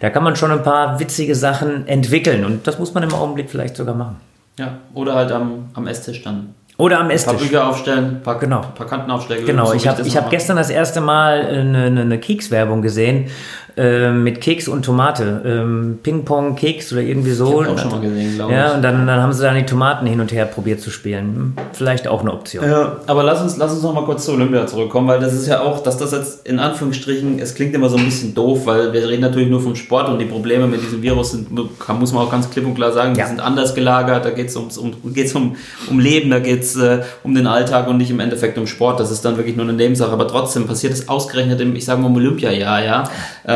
da 0.00 0.10
kann 0.10 0.24
man 0.24 0.36
schon 0.36 0.50
ein 0.50 0.62
paar 0.62 0.98
witzige 1.00 1.34
Sachen 1.34 1.86
entwickeln 1.86 2.44
und 2.44 2.66
das 2.66 2.78
muss 2.78 2.94
man 2.94 3.02
im 3.02 3.14
Augenblick 3.14 3.50
vielleicht 3.50 3.76
sogar 3.76 3.94
machen. 3.94 4.16
Ja, 4.58 4.78
oder 4.94 5.14
halt 5.14 5.32
am, 5.32 5.70
am 5.74 5.86
Esstisch 5.86 6.22
dann. 6.22 6.54
Oder 6.76 6.96
am 6.96 7.02
Ein 7.02 7.06
paar 7.08 7.14
Esstisch. 7.14 7.40
Bücher 7.40 7.68
aufstellen, 7.68 8.20
paar, 8.22 8.38
Genau. 8.38 8.60
paar 8.74 8.86
Kantenaufschläge. 8.86 9.44
Genau, 9.44 9.66
so 9.66 9.74
ich 9.74 9.86
habe 9.86 10.02
hab 10.02 10.30
gestern 10.30 10.56
das 10.56 10.70
erste 10.70 11.00
Mal 11.00 11.46
eine, 11.46 12.00
eine 12.00 12.18
Kekswerbung 12.18 12.82
gesehen 12.82 13.30
äh, 13.76 14.10
mit 14.12 14.40
Keks 14.40 14.68
und 14.68 14.84
Tomate. 14.84 15.42
Ähm, 15.44 15.98
Ping-Pong-Keks 16.02 16.92
oder 16.92 17.02
irgendwie 17.02 17.32
so. 17.32 17.62
Ich 17.62 17.68
auch 17.68 17.78
schon 17.78 17.90
mal 17.90 18.00
gesehen, 18.00 18.34
glaube 18.36 18.52
Ja, 18.52 18.68
ich. 18.68 18.74
und 18.76 18.82
dann, 18.82 19.06
dann 19.06 19.20
haben 19.20 19.32
sie 19.32 19.42
dann 19.42 19.56
die 19.56 19.66
Tomaten 19.66 20.06
hin 20.06 20.20
und 20.20 20.32
her 20.32 20.44
probiert 20.44 20.80
zu 20.80 20.90
spielen. 20.90 21.34
Hm, 21.34 21.52
Vielleicht 21.72 22.06
auch 22.08 22.20
eine 22.20 22.32
Option. 22.32 22.64
Ja, 22.64 22.98
aber 23.06 23.22
lass 23.24 23.40
uns, 23.42 23.56
lass 23.56 23.72
uns 23.72 23.82
noch 23.82 23.92
mal 23.94 24.04
kurz 24.04 24.24
zu 24.24 24.32
Olympia 24.32 24.66
zurückkommen, 24.66 25.08
weil 25.08 25.18
das 25.20 25.32
ist 25.34 25.46
ja 25.48 25.60
auch, 25.60 25.82
dass 25.82 25.96
das 25.98 26.12
jetzt 26.12 26.46
in 26.46 26.58
Anführungsstrichen, 26.58 27.38
es 27.38 27.54
klingt 27.54 27.74
immer 27.74 27.88
so 27.88 27.96
ein 27.96 28.04
bisschen 28.04 28.34
doof, 28.34 28.66
weil 28.66 28.92
wir 28.92 29.08
reden 29.08 29.22
natürlich 29.22 29.48
nur 29.50 29.60
vom 29.60 29.74
Sport 29.74 30.08
und 30.08 30.18
die 30.18 30.24
Probleme 30.26 30.66
mit 30.66 30.82
diesem 30.82 31.02
Virus 31.02 31.32
sind, 31.32 31.48
muss 31.50 32.12
man 32.12 32.22
auch 32.26 32.30
ganz 32.30 32.48
klipp 32.50 32.66
und 32.66 32.74
klar 32.74 32.92
sagen, 32.92 33.14
die 33.14 33.20
Ja. 33.20 33.26
sind 33.26 33.40
anders 33.40 33.74
gelagert, 33.74 34.24
da 34.24 34.30
geht 34.30 34.48
es 34.48 34.56
ums, 34.56 34.78
um, 34.78 34.92
geht's 35.12 35.34
um, 35.34 35.56
um 35.90 35.98
Leben, 35.98 36.30
da 36.30 36.38
geht 36.38 36.62
es 36.62 36.76
äh, 36.76 37.00
um 37.22 37.34
den 37.34 37.46
Alltag 37.46 37.88
und 37.88 37.96
nicht 37.98 38.10
im 38.10 38.20
Endeffekt 38.20 38.56
um 38.58 38.66
Sport, 38.66 39.00
das 39.00 39.10
ist 39.10 39.24
dann 39.24 39.36
wirklich 39.36 39.56
nur 39.56 39.64
eine 39.64 39.72
Nebensache, 39.74 40.12
aber 40.12 40.28
trotzdem 40.28 40.66
passiert 40.66 40.92
es 40.92 41.08
ausgerechnet 41.08 41.60
im, 41.60 41.74
ich 41.74 41.84
sage 41.84 42.00
mal, 42.00 42.08
im 42.08 42.16
Olympiajahr, 42.16 42.84
ja, 42.84 43.04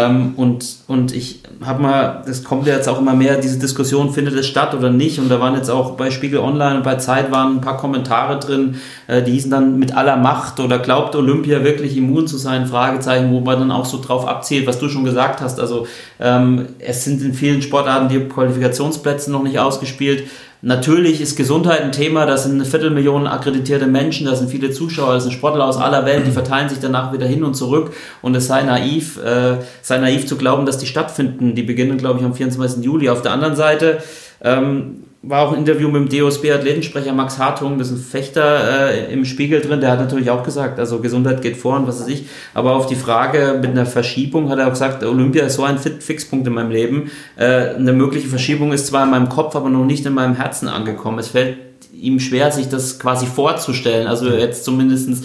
ähm, 0.09 0.35
und, 0.37 0.65
und 0.87 1.15
ich 1.15 1.41
habe 1.65 1.83
mal, 1.83 2.23
es 2.29 2.45
kommt 2.45 2.67
ja 2.67 2.75
jetzt 2.75 2.89
auch 2.89 2.99
immer 2.99 3.15
mehr, 3.15 3.37
diese 3.37 3.59
Diskussion, 3.59 4.13
findet 4.13 4.35
es 4.35 4.47
statt 4.47 4.75
oder 4.75 4.91
nicht 4.91 5.19
und 5.19 5.29
da 5.29 5.41
waren 5.41 5.55
jetzt 5.55 5.71
auch 5.71 5.93
bei 5.93 6.11
Spiegel 6.11 6.41
Online 6.41 6.77
und 6.77 6.83
bei 6.83 6.97
Zeit 6.97 7.31
waren 7.31 7.57
ein 7.57 7.61
paar 7.61 7.77
Kommentare 7.77 8.39
drin, 8.39 8.77
äh, 9.07 9.23
die 9.23 9.33
hießen 9.33 9.51
dann 9.51 9.79
mit 9.79 9.97
aller 9.97 10.17
Macht 10.17 10.61
oder 10.61 10.79
glaubt 10.79 11.15
Olympia 11.17 11.65
wirklich 11.65 11.97
immun 11.97 12.27
zu 12.27 12.37
sein, 12.37 12.67
Fragezeichen, 12.67 13.31
wo 13.33 13.41
man 13.41 13.59
dann 13.59 13.71
auch 13.71 13.87
so 13.87 14.01
drauf 14.01 14.27
abzielt, 14.27 14.67
was 14.67 14.79
du 14.79 14.89
schon 14.89 15.05
gesagt 15.05 15.41
hast. 15.41 15.61
Also 15.61 15.87
ähm, 16.21 16.67
es 16.79 17.05
sind 17.05 17.23
in 17.23 17.35
vielen 17.35 17.63
Sportarten 17.63 18.09
die 18.09 18.21
Qualifikationsplätze 18.21 19.31
noch 19.31 19.43
nicht 19.43 19.59
ausgespielt. 19.59 20.25
Natürlich 20.61 21.21
ist 21.21 21.37
Gesundheit 21.37 21.83
ein 21.83 21.93
Thema, 21.93 22.27
das 22.27 22.43
sind 22.43 22.55
eine 22.55 22.65
Viertelmillion 22.65 23.29
akkreditierte 23.29 23.87
Menschen, 23.87 24.27
das 24.27 24.41
sind 24.41 24.51
viele 24.51 24.73
Zuschauer, 24.73 25.15
das 25.15 25.23
sind 25.23 25.33
Sportler 25.33 25.65
aus 25.65 25.77
aller 25.77 26.05
Welt, 26.05 26.27
die 26.27 26.33
verteilen 26.33 26.69
sich 26.69 26.81
danach 26.81 27.13
wieder 27.13 27.27
hin 27.27 27.45
und 27.45 27.55
zurück 27.55 27.93
und 28.23 28.35
es 28.35 28.49
sei 28.49 28.63
naiv, 28.63 29.23
äh, 29.23 29.59
sei 29.83 29.99
naiv 29.99 30.27
zu 30.27 30.37
glauben, 30.37 30.67
dass 30.67 30.79
die 30.79 30.87
stattfinden. 30.87 31.55
Die 31.55 31.63
beginnen, 31.63 31.97
glaube 31.97 32.19
ich, 32.19 32.25
am 32.25 32.35
24. 32.35 32.85
Juli. 32.85 33.09
Auf 33.09 33.23
der 33.23 33.33
anderen 33.33 33.55
Seite 33.55 33.99
ähm, 34.43 35.05
war 35.23 35.43
auch 35.43 35.53
ein 35.53 35.59
Interview 35.59 35.89
mit 35.89 36.13
dem 36.13 36.21
DOSB-Athletensprecher 36.21 37.13
Max 37.13 37.39
Hartung, 37.39 37.79
das 37.79 37.91
ist 37.91 37.99
ein 37.99 38.05
Fechter 38.05 38.91
äh, 38.91 39.13
im 39.13 39.25
Spiegel 39.25 39.61
drin, 39.61 39.81
der 39.81 39.91
hat 39.91 39.99
natürlich 39.99 40.31
auch 40.31 40.45
gesagt, 40.45 40.79
also 40.79 41.01
Gesundheit 41.01 41.43
geht 41.43 41.57
vor 41.57 41.77
und 41.77 41.89
was 41.89 42.01
weiß 42.01 42.09
ich, 42.09 42.27
aber 42.55 42.77
auf 42.77 42.87
die 42.87 42.95
Frage 42.95 43.59
mit 43.61 43.71
einer 43.71 43.85
Verschiebung 43.87 44.49
hat 44.49 44.59
er 44.59 44.67
auch 44.67 44.73
gesagt, 44.73 45.03
Olympia 45.03 45.45
ist 45.45 45.55
so 45.55 45.65
ein 45.65 45.79
Fit- 45.79 46.03
Fixpunkt 46.03 46.47
in 46.47 46.53
meinem 46.53 46.71
Leben. 46.71 47.11
Äh, 47.37 47.75
eine 47.75 47.93
mögliche 47.93 48.29
Verschiebung 48.29 48.73
ist 48.73 48.87
zwar 48.87 49.05
in 49.05 49.11
meinem 49.11 49.29
Kopf, 49.29 49.57
aber 49.57 49.69
noch 49.69 49.85
nicht 49.85 50.07
in 50.07 50.15
meinem 50.15 50.37
Herzen 50.37 50.69
angekommen. 50.69 51.19
Es 51.19 51.29
fällt 51.29 51.57
ihm 51.93 52.21
schwer, 52.21 52.53
sich 52.53 52.69
das 52.69 52.99
quasi 53.01 53.27
vorzustellen, 53.27 54.07
also 54.07 54.31
jetzt 54.31 54.65
zumindest 54.65 55.25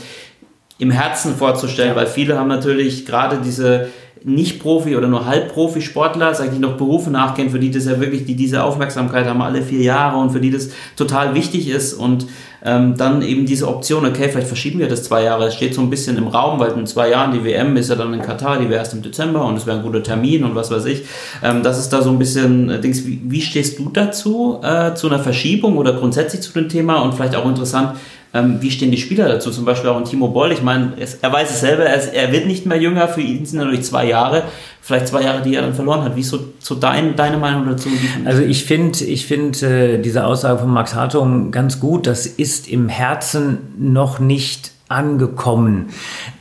im 0.83 0.91
Herzen 0.91 1.35
vorzustellen, 1.35 1.95
weil 1.95 2.07
viele 2.07 2.37
haben 2.37 2.49
natürlich 2.49 3.05
gerade 3.05 3.39
diese 3.43 3.87
nicht-Profi- 4.25 4.95
oder 4.95 5.07
nur 5.07 5.25
Halb-Profi-Sportler, 5.25 6.33
sag 6.33 6.53
ich 6.53 6.59
noch 6.59 6.77
Berufe 6.77 7.09
nachgehen, 7.09 7.49
für 7.49 7.59
die 7.59 7.71
das 7.71 7.85
ja 7.85 7.99
wirklich, 7.99 8.25
die 8.25 8.35
diese 8.35 8.63
Aufmerksamkeit 8.63 9.25
haben 9.25 9.41
alle 9.41 9.61
vier 9.61 9.81
Jahre 9.81 10.17
und 10.17 10.31
für 10.31 10.39
die 10.39 10.51
das 10.51 10.69
total 10.95 11.35
wichtig 11.35 11.69
ist 11.69 11.93
und 11.93 12.27
ähm, 12.63 12.95
dann 12.95 13.21
eben 13.21 13.45
diese 13.45 13.67
Option, 13.67 14.05
okay, 14.05 14.29
vielleicht 14.29 14.47
verschieben 14.47 14.79
wir 14.79 14.87
das 14.87 15.03
zwei 15.03 15.23
Jahre, 15.23 15.47
es 15.47 15.55
steht 15.55 15.73
so 15.73 15.81
ein 15.81 15.89
bisschen 15.89 16.17
im 16.17 16.27
Raum, 16.27 16.59
weil 16.59 16.71
in 16.71 16.87
zwei 16.87 17.09
Jahren 17.09 17.33
die 17.33 17.43
WM 17.43 17.75
ist 17.75 17.89
ja 17.89 17.95
dann 17.95 18.13
in 18.13 18.21
Katar, 18.21 18.59
die 18.59 18.69
wäre 18.69 18.79
erst 18.79 18.93
im 18.93 19.01
Dezember 19.01 19.43
und 19.43 19.57
es 19.57 19.65
wäre 19.65 19.77
ein 19.77 19.83
guter 19.83 20.03
Termin 20.03 20.45
und 20.45 20.55
was 20.55 20.71
weiß 20.71 20.85
ich. 20.85 21.03
Ähm, 21.43 21.61
das 21.61 21.77
ist 21.79 21.89
da 21.89 22.01
so 22.01 22.09
ein 22.09 22.19
bisschen, 22.19 22.69
äh, 22.69 22.79
Dings, 22.79 23.05
wie, 23.05 23.19
wie 23.25 23.41
stehst 23.41 23.77
du 23.79 23.89
dazu, 23.89 24.59
äh, 24.63 24.93
zu 24.95 25.07
einer 25.07 25.19
Verschiebung 25.19 25.77
oder 25.77 25.93
grundsätzlich 25.93 26.41
zu 26.41 26.53
dem 26.53 26.69
Thema 26.69 26.99
und 26.99 27.13
vielleicht 27.13 27.35
auch 27.35 27.45
interessant, 27.45 27.97
ähm, 28.33 28.57
wie 28.61 28.71
stehen 28.71 28.89
die 28.89 28.97
Spieler 28.97 29.27
dazu? 29.27 29.51
Zum 29.51 29.63
Beispiel 29.63 29.91
auch 29.91 29.97
ein 29.97 30.05
Timo 30.05 30.29
Boll. 30.29 30.51
Ich 30.51 30.63
meine, 30.63 30.93
er 31.21 31.31
weiß 31.31 31.51
es 31.51 31.59
selber, 31.59 31.83
er, 31.83 32.13
er 32.13 32.31
wird 32.31 32.47
nicht 32.47 32.65
mehr 32.65 32.81
jünger. 32.81 33.07
Für 33.07 33.21
ihn 33.21 33.45
sind 33.45 33.59
natürlich 33.59 33.83
zwei 33.83 34.07
Jahre. 34.07 34.43
Vielleicht 34.81 35.07
zwei 35.07 35.21
Jahre, 35.21 35.43
die 35.43 35.53
er 35.55 35.61
dann 35.61 35.75
verloren 35.75 36.03
hat. 36.03 36.15
Wie 36.15 36.21
ist 36.21 36.29
so, 36.29 36.39
so 36.57 36.73
dein, 36.73 37.15
deine 37.15 37.37
Meinung 37.37 37.67
dazu? 37.67 37.89
Also 38.25 38.41
ich 38.41 38.65
finde 38.65 39.03
ich 39.05 39.27
find, 39.27 39.61
äh, 39.61 39.99
diese 39.99 40.25
Aussage 40.25 40.59
von 40.59 40.71
Max 40.71 40.95
Hartung 40.95 41.51
ganz 41.51 41.79
gut. 41.79 42.07
Das 42.07 42.25
ist 42.25 42.67
im 42.67 42.89
Herzen 42.89 43.59
noch 43.77 44.19
nicht 44.19 44.71
angekommen. 44.89 45.89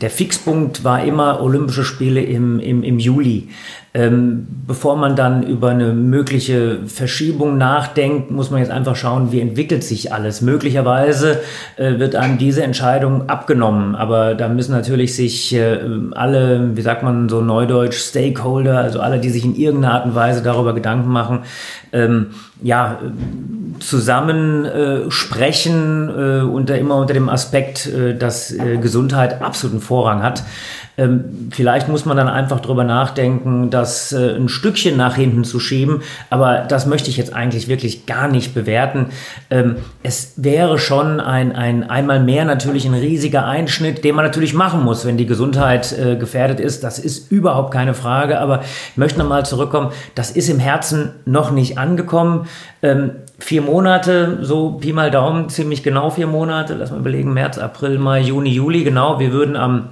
Der 0.01 0.11
Fixpunkt 0.11 0.85
war 0.85 1.05
immer 1.05 1.43
Olympische 1.43 1.85
Spiele 1.85 2.23
im, 2.23 2.59
im, 2.59 2.83
im 2.83 2.99
Juli. 2.99 3.49
Ähm, 3.95 4.47
bevor 4.67 4.97
man 4.97 5.17
dann 5.17 5.43
über 5.43 5.69
eine 5.69 5.93
mögliche 5.93 6.79
Verschiebung 6.87 7.59
nachdenkt, 7.59 8.31
muss 8.31 8.51
man 8.51 8.61
jetzt 8.61 8.71
einfach 8.71 8.97
schauen, 8.97 9.33
wie 9.33 9.41
entwickelt 9.41 9.85
sich 9.85 10.15
alles. 10.15 10.41
Möglicherweise 10.41 11.41
äh, 11.77 11.99
wird 11.99 12.17
einem 12.17 12.39
diese 12.39 12.63
Entscheidung 12.63 13.29
abgenommen, 13.29 13.95
aber 13.95 14.35
da 14.35 14.49
müssen 14.49 14.73
natürlich 14.73 15.15
sich 15.15 15.55
äh, 15.55 15.79
alle, 16.13 16.75
wie 16.75 16.81
sagt 16.81 17.03
man 17.03 17.29
so 17.29 17.43
neudeutsch, 17.43 17.99
Stakeholder, 17.99 18.79
also 18.79 19.01
alle, 19.01 19.21
die 19.21 19.29
sich 19.29 19.45
in 19.45 19.55
irgendeiner 19.55 19.93
Art 19.93 20.07
und 20.07 20.15
Weise 20.15 20.43
darüber 20.43 20.73
Gedanken 20.73 21.11
machen, 21.11 21.41
ähm, 21.93 22.29
ja, 22.63 22.99
zusammen 23.81 24.65
äh, 24.65 25.11
sprechen, 25.11 26.09
äh, 26.09 26.43
unter, 26.43 26.79
immer 26.79 26.97
unter 26.97 27.13
dem 27.13 27.29
Aspekt, 27.29 27.87
äh, 27.87 28.17
dass 28.17 28.53
äh, 28.53 28.79
Gesundheit 28.79 29.43
absoluten 29.43 29.81
Vorrang 29.81 30.23
hat. 30.23 30.45
Ähm, 30.99 31.49
vielleicht 31.51 31.89
muss 31.89 32.05
man 32.05 32.17
dann 32.17 32.29
einfach 32.29 32.61
drüber 32.61 32.85
nachdenken, 32.85 33.71
das 33.71 34.13
äh, 34.13 34.37
ein 34.37 34.49
Stückchen 34.49 34.97
nach 34.97 35.17
hinten 35.17 35.45
zu 35.45 35.59
schieben, 35.59 36.03
aber 36.29 36.59
das 36.69 36.87
möchte 36.87 37.09
ich 37.09 37.17
jetzt 37.17 37.33
eigentlich 37.33 37.69
wirklich 37.69 38.05
gar 38.05 38.29
nicht 38.29 38.55
bewerten. 38.55 39.07
Ähm, 39.51 39.77
es 40.03 40.35
wäre 40.37 40.79
schon 40.79 41.21
ein, 41.21 41.53
ein 41.53 41.89
einmal 41.89 42.21
mehr 42.21 42.45
natürlich 42.45 42.85
ein 42.85 42.95
riesiger 42.95 43.47
Einschnitt, 43.47 44.05
den 44.05 44.15
man 44.15 44.25
natürlich 44.25 44.53
machen 44.53 44.83
muss, 44.83 45.07
wenn 45.07 45.17
die 45.17 45.27
Gesundheit 45.27 45.93
äh, 45.99 46.17
gefährdet 46.17 46.61
ist. 46.61 46.85
Das 46.85 46.99
ist 46.99 47.33
überhaupt 47.33 47.73
keine 47.73 47.95
Frage, 47.95 48.39
aber 48.39 48.61
ich 48.91 48.97
möchte 48.97 49.19
nochmal 49.19 49.47
zurückkommen, 49.47 49.93
das 50.15 50.31
ist 50.31 50.51
im 50.51 50.59
Herzen 50.59 51.13
noch 51.25 51.53
nicht 51.53 51.79
angekommen. 51.79 52.49
Ähm, 52.83 53.13
vier 53.39 53.63
Monate, 53.63 54.39
so 54.43 54.73
Pi 54.73 54.93
mal 54.93 55.11
Daumen, 55.11 55.49
ziemlich 55.49 55.83
genau 55.83 56.11
vier 56.11 56.27
Monate, 56.27 56.75
lass 56.75 56.91
mal 56.91 57.01
überlegen, 57.01 57.33
März, 57.33 57.57
April, 57.57 57.99
Mai, 57.99 58.21
Juni, 58.21 58.51
Juli, 58.51 58.85
genau, 58.85 59.19
wir 59.19 59.33
würden 59.33 59.57
am 59.57 59.89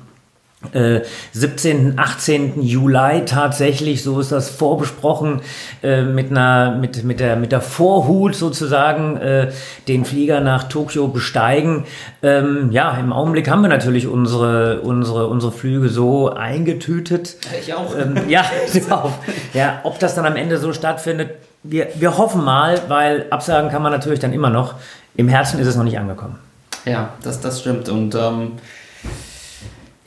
äh, 0.72 1.00
17., 1.32 1.98
18. 1.98 2.62
Juli 2.62 3.24
tatsächlich, 3.24 4.02
so 4.02 4.20
ist 4.20 4.30
das 4.30 4.50
vorbesprochen, 4.50 5.40
äh, 5.82 6.02
mit 6.02 6.30
einer, 6.30 6.72
mit, 6.72 7.02
mit 7.02 7.18
der, 7.18 7.36
mit 7.36 7.50
der 7.50 7.62
Vorhut 7.62 8.34
sozusagen, 8.34 9.16
äh, 9.16 9.52
den 9.88 10.04
Flieger 10.04 10.40
nach 10.40 10.64
Tokio 10.64 11.08
besteigen. 11.08 11.86
Ähm, 12.22 12.70
ja, 12.72 12.96
im 12.98 13.12
Augenblick 13.12 13.48
haben 13.48 13.62
wir 13.62 13.68
natürlich 13.68 14.06
unsere, 14.06 14.80
unsere, 14.82 15.28
unsere 15.28 15.52
Flüge 15.52 15.88
so 15.88 16.30
eingetütet. 16.30 17.36
Ich 17.58 17.72
auch. 17.72 17.96
Ähm, 17.96 18.28
ja, 18.28 18.44
auch. 18.90 19.12
ja, 19.54 19.80
ob 19.84 19.98
das 19.98 20.14
dann 20.14 20.26
am 20.26 20.36
Ende 20.36 20.58
so 20.58 20.72
stattfindet, 20.72 21.30
wir, 21.62 21.88
wir 21.94 22.16
hoffen 22.18 22.44
mal, 22.44 22.80
weil 22.88 23.26
absagen 23.30 23.70
kann 23.70 23.82
man 23.82 23.92
natürlich 23.92 24.20
dann 24.20 24.32
immer 24.32 24.50
noch. 24.50 24.74
Im 25.16 25.28
Herzen 25.28 25.58
ist 25.58 25.66
es 25.66 25.76
noch 25.76 25.84
nicht 25.84 25.98
angekommen. 25.98 26.38
Ja, 26.84 27.10
das, 27.22 27.40
das 27.40 27.60
stimmt. 27.60 27.88
Und 27.88 28.14
ähm, 28.14 28.52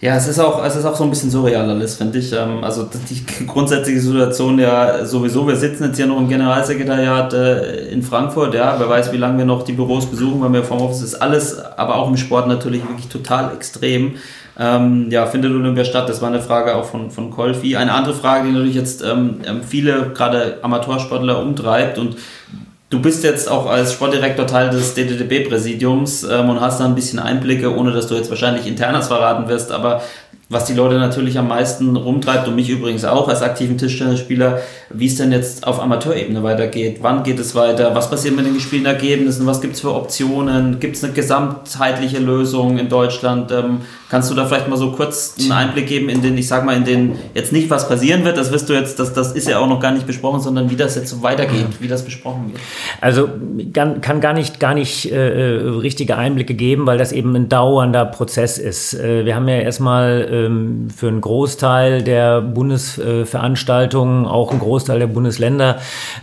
ja, 0.04 0.18
es 0.18 0.28
ist 0.28 0.38
auch, 0.38 0.62
es 0.66 0.76
ist 0.76 0.84
auch 0.84 0.98
so 0.98 1.06
ein 1.06 1.10
bisschen 1.10 1.30
surreal 1.30 1.70
alles, 1.70 1.96
finde 1.96 2.20
ich. 2.20 2.34
Ähm, 2.34 2.62
also 2.62 2.90
die 3.10 3.46
grundsätzliche 3.48 4.02
Situation 4.02 4.60
ja 4.60 5.06
sowieso, 5.06 5.48
wir 5.48 5.56
sitzen 5.56 5.86
jetzt 5.86 5.96
hier 5.96 6.08
noch 6.08 6.18
im 6.18 6.28
Generalsekretariat 6.28 7.34
äh, 7.34 7.88
in 7.88 8.04
Frankfurt, 8.04 8.54
ja, 8.54 8.76
wer 8.78 8.90
weiß, 8.90 9.14
wie 9.14 9.18
lange 9.18 9.38
wir 9.38 9.46
noch 9.46 9.64
die 9.64 9.72
Büros 9.72 10.06
besuchen, 10.06 10.42
weil 10.42 10.52
wir 10.52 10.64
vom 10.66 10.82
Office 10.82 11.04
ist 11.04 11.16
alles, 11.16 11.58
aber 11.58 11.96
auch 11.96 12.10
im 12.10 12.18
Sport 12.18 12.50
natürlich 12.50 12.86
wirklich 12.86 13.08
total 13.08 13.54
extrem. 13.54 14.16
Ähm, 14.60 15.08
ja, 15.10 15.26
findet 15.26 15.54
Olympia 15.54 15.86
statt? 15.86 16.10
Das 16.10 16.22
war 16.22 16.28
eine 16.28 16.42
Frage 16.42 16.76
auch 16.76 16.84
von, 16.84 17.10
von 17.10 17.32
Kolfi. 17.32 17.78
Eine 17.78 17.94
andere 17.94 18.14
Frage, 18.14 18.48
die 18.48 18.52
natürlich 18.52 18.76
jetzt 18.76 19.06
ähm, 19.06 19.40
viele, 19.66 20.12
gerade 20.14 20.58
Amateursportler, 20.64 21.40
umtreibt 21.40 21.98
und 21.98 22.18
Du 22.94 23.02
bist 23.02 23.24
jetzt 23.24 23.50
auch 23.50 23.66
als 23.66 23.94
Sportdirektor 23.94 24.46
Teil 24.46 24.70
des 24.70 24.94
DDDB-Präsidiums 24.94 26.26
ähm, 26.26 26.50
und 26.52 26.62
hast 26.62 26.80
da 26.80 26.86
ein 26.86 26.94
bisschen 26.94 27.18
Einblicke, 27.18 27.76
ohne 27.76 27.92
dass 27.92 28.06
du 28.06 28.14
jetzt 28.14 28.30
wahrscheinlich 28.30 28.68
internes 28.68 29.08
verraten 29.08 29.50
wirst, 29.50 29.72
aber 29.72 30.04
was 30.48 30.66
die 30.66 30.76
Leute 30.76 31.00
natürlich 31.00 31.40
am 31.40 31.48
meisten 31.48 31.96
rumtreibt 31.96 32.48
und 32.48 32.56
mich 32.56 32.70
übrigens 32.70 33.04
auch 33.04 33.28
als 33.30 33.42
aktiven 33.42 33.80
Tischtennisspieler, 33.80 34.60
wie 34.92 35.08
es 35.08 35.16
denn 35.16 35.32
jetzt 35.32 35.66
auf 35.66 35.82
Amateurebene 35.82 36.44
weitergeht. 36.44 37.00
Wann 37.02 37.24
geht 37.24 37.40
es 37.40 37.56
weiter? 37.56 37.96
Was 37.96 38.12
passiert 38.12 38.36
mit 38.36 38.46
den 38.46 38.54
gespielten 38.54 38.86
Ergebnissen? 38.86 39.48
Was 39.48 39.62
gibt 39.62 39.74
es 39.74 39.82
für 39.82 39.96
Optionen? 39.96 40.80
Gibt 40.80 40.96
es 40.96 41.04
eine 41.04 41.14
gesamtheitliche 41.14 42.20
Lösung 42.20 42.78
in 42.78 42.90
Deutschland? 42.90 43.52
Ähm, 43.52 43.82
kannst 44.14 44.30
du 44.30 44.36
da 44.36 44.46
vielleicht 44.46 44.68
mal 44.68 44.78
so 44.78 44.92
kurz 44.92 45.34
einen 45.40 45.52
Einblick 45.52 45.88
geben 45.88 46.08
in 46.08 46.22
den, 46.22 46.38
ich 46.38 46.48
sag 46.48 46.64
mal, 46.66 46.78
in 46.78 46.86
den, 46.86 47.16
jetzt 47.34 47.52
nicht 47.52 47.72
was 47.72 47.90
passieren 47.90 48.24
wird, 48.24 48.38
das 48.38 48.52
wirst 48.52 48.70
du 48.70 48.74
jetzt, 48.74 49.00
das, 49.00 49.12
das 49.12 49.32
ist 49.32 49.48
ja 49.48 49.58
auch 49.58 49.66
noch 49.66 49.80
gar 49.80 49.92
nicht 49.92 50.06
besprochen, 50.06 50.40
sondern 50.40 50.70
wie 50.70 50.76
das 50.76 50.94
jetzt 50.94 51.10
so 51.10 51.24
weitergeht, 51.24 51.66
wie 51.80 51.88
das 51.88 52.06
besprochen 52.06 52.52
wird. 52.52 52.62
Also 53.02 53.28
kann, 53.74 54.02
kann 54.02 54.22
gar 54.22 54.34
nicht, 54.34 54.60
gar 54.60 54.76
nicht 54.76 55.12
äh, 55.12 55.18
richtige 55.18 56.16
Einblicke 56.16 56.54
geben, 56.54 56.86
weil 56.86 57.00
das 57.00 57.12
eben 57.12 57.36
ein 57.36 57.50
dauernder 57.50 58.06
Prozess 58.06 58.60
ist. 58.60 58.94
Äh, 58.94 59.26
wir 59.26 59.36
haben 59.36 59.48
ja 59.48 59.58
erstmal 59.58 60.28
ähm, 60.30 60.90
für 60.96 61.08
einen 61.08 61.22
Großteil 61.22 62.04
der 62.04 62.42
Bundesveranstaltungen, 62.42 64.28
auch 64.28 64.52
einen 64.52 64.60
Großteil 64.60 65.00
der 65.00 65.08
Bundesländer, 65.08 65.80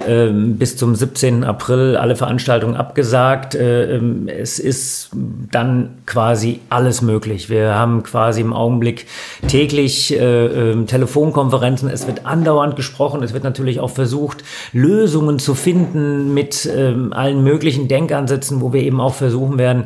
äh, 0.07 0.29
bis 0.29 0.77
zum 0.77 0.95
17. 0.95 1.43
April 1.43 1.97
alle 1.97 2.15
Veranstaltungen 2.15 2.77
abgesagt. 2.77 3.57
Äh, 3.57 3.97
ähm, 3.97 4.29
es 4.29 4.61
ist 4.61 5.11
dann 5.51 5.97
quasi 6.07 6.61
alles 6.71 7.03
möglich. 7.03 7.51
Wir 7.51 7.80
haben 7.81 8.03
quasi 8.03 8.41
im 8.41 8.53
Augenblick 8.53 9.07
täglich 9.49 10.13
äh, 10.13 10.73
äh, 10.73 10.85
Telefonkonferenzen. 10.85 11.89
Es 11.89 12.07
wird 12.07 12.27
andauernd 12.27 12.77
gesprochen. 12.77 13.23
Es 13.23 13.33
wird 13.33 13.45
natürlich 13.45 13.81
auch 13.81 13.91
versucht, 13.91 14.45
Lösungen 14.73 15.39
zu 15.39 15.55
finden 15.55 16.35
mit 16.35 16.67
äh, 16.67 16.95
allen 17.11 17.43
möglichen 17.43 17.89
Denkansätzen, 17.89 18.61
wo 18.61 18.73
wir 18.73 18.83
eben 18.83 19.01
auch 19.01 19.15
versuchen 19.15 19.59
werden, 19.59 19.85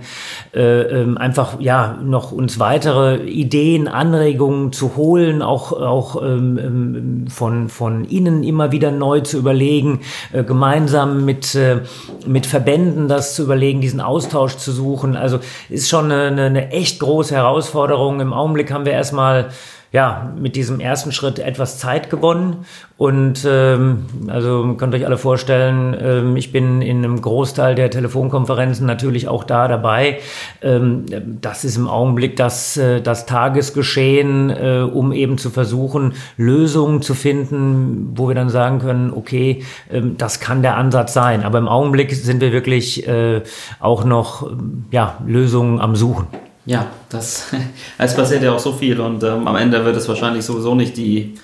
äh, 0.55 0.83
ähm, 0.83 1.17
einfach 1.19 1.61
ja 1.61 1.99
noch 2.03 2.33
uns 2.33 2.59
weitere 2.59 3.25
Ideen, 3.25 3.89
Anregungen 3.89 4.73
zu 4.73 4.97
holen, 4.97 5.43
auch 5.43 5.73
auch 5.73 6.23
ähm, 6.23 6.59
ähm, 6.59 7.25
von 7.29 7.69
von 7.69 8.05
Ihnen 8.05 8.43
immer 8.43 8.73
wieder 8.73 8.91
neu 8.91 9.21
zu 9.21 9.39
überlegen, 9.39 10.01
äh, 10.33 10.43
gemeinsam 10.43 11.25
mit 11.25 11.55
äh, 11.55 11.81
mit 12.27 12.47
Verbänden 12.47 13.09
das 13.09 13.35
zu 13.35 13.43
überlegen, 13.43 13.81
diesen 13.81 14.01
Austausch 14.01 14.57
zu 14.57 14.73
suchen. 14.73 15.17
Also 15.17 15.39
ist 15.69 15.89
schon 15.89 16.11
eine, 16.11 16.43
eine 16.47 16.71
echt 16.71 17.01
große 17.01 17.35
Herausforderung 17.35 17.84
Herausforderungen. 17.85 18.21
Im 18.21 18.33
Augenblick 18.33 18.73
haben 18.73 18.85
wir 18.85 18.93
erstmal 18.93 19.51
ja, 19.93 20.33
mit 20.37 20.57
diesem 20.57 20.81
ersten 20.81 21.13
Schritt 21.13 21.39
etwas 21.39 21.79
Zeit 21.79 22.11
gewonnen. 22.11 22.65
Und 22.97 23.47
ähm, 23.49 24.07
also 24.27 24.75
könnt 24.77 24.93
euch 24.93 25.07
alle 25.07 25.19
vorstellen, 25.19 25.97
ähm, 26.01 26.37
ich 26.37 26.51
bin 26.51 26.83
in 26.83 27.05
einem 27.05 27.23
Großteil 27.23 27.77
der 27.77 27.93
Telefonkonferenzen 27.93 28.89
natürlich 28.89 29.29
auch 29.29 29.45
da 29.45 29.69
dabei. 29.69 30.19
Ähm, 30.63 31.05
das 31.41 31.65
ist 31.65 31.77
im 31.77 31.87
Augenblick 31.87 32.35
das, 32.35 32.77
äh, 32.77 33.03
das 33.03 33.27
Tagesgeschehen, 33.27 34.51
äh, 34.51 34.81
um 34.81 35.13
eben 35.13 35.39
zu 35.39 35.51
versuchen, 35.51 36.15
Lösungen 36.37 37.01
zu 37.01 37.15
finden, 37.15 38.15
wo 38.17 38.27
wir 38.27 38.35
dann 38.35 38.51
sagen 38.51 38.81
können, 38.81 39.13
okay, 39.15 39.63
ähm, 39.93 40.17
das 40.19 40.41
kann 40.41 40.63
der 40.63 40.77
Ansatz 40.77 41.13
sein. 41.13 41.45
Aber 41.45 41.59
im 41.59 41.69
Augenblick 41.69 42.13
sind 42.13 42.41
wir 42.41 42.51
wirklich 42.51 43.07
äh, 43.07 43.43
auch 43.79 44.05
noch 44.05 44.51
ja, 44.91 45.19
Lösungen 45.25 45.81
am 45.81 45.95
Suchen. 45.95 46.27
Ja, 46.67 46.87
das, 47.09 47.49
es 47.99 48.15
passiert 48.15 48.43
ja 48.43 48.53
auch 48.53 48.59
so 48.59 48.73
viel 48.73 49.01
und 49.01 49.23
ähm, 49.23 49.47
am 49.47 49.57
Ende 49.57 49.85
wird 49.85 49.97
es 49.97 50.09
wahrscheinlich 50.09 50.45
sowieso 50.45 50.75
nicht 50.75 50.97
die, 50.97 51.35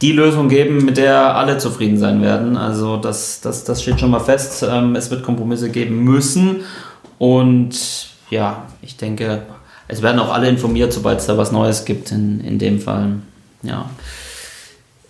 die 0.00 0.12
Lösung 0.12 0.48
geben, 0.48 0.84
mit 0.84 0.96
der 0.96 1.36
alle 1.36 1.58
zufrieden 1.58 1.98
sein 1.98 2.22
werden. 2.22 2.56
Also 2.56 2.96
das, 2.96 3.40
das, 3.40 3.64
das 3.64 3.82
steht 3.82 4.00
schon 4.00 4.10
mal 4.10 4.20
fest. 4.20 4.64
Ähm, 4.68 4.96
es 4.96 5.10
wird 5.10 5.22
Kompromisse 5.22 5.70
geben 5.70 6.02
müssen 6.04 6.62
und 7.18 8.08
ja, 8.30 8.66
ich 8.80 8.96
denke, 8.96 9.42
es 9.88 10.02
werden 10.02 10.20
auch 10.20 10.32
alle 10.32 10.48
informiert, 10.48 10.92
sobald 10.92 11.18
es 11.18 11.26
da 11.26 11.36
was 11.36 11.52
Neues 11.52 11.84
gibt 11.84 12.12
in, 12.12 12.40
in 12.40 12.58
dem 12.58 12.80
Fall. 12.80 13.16
Ja. 13.62 13.90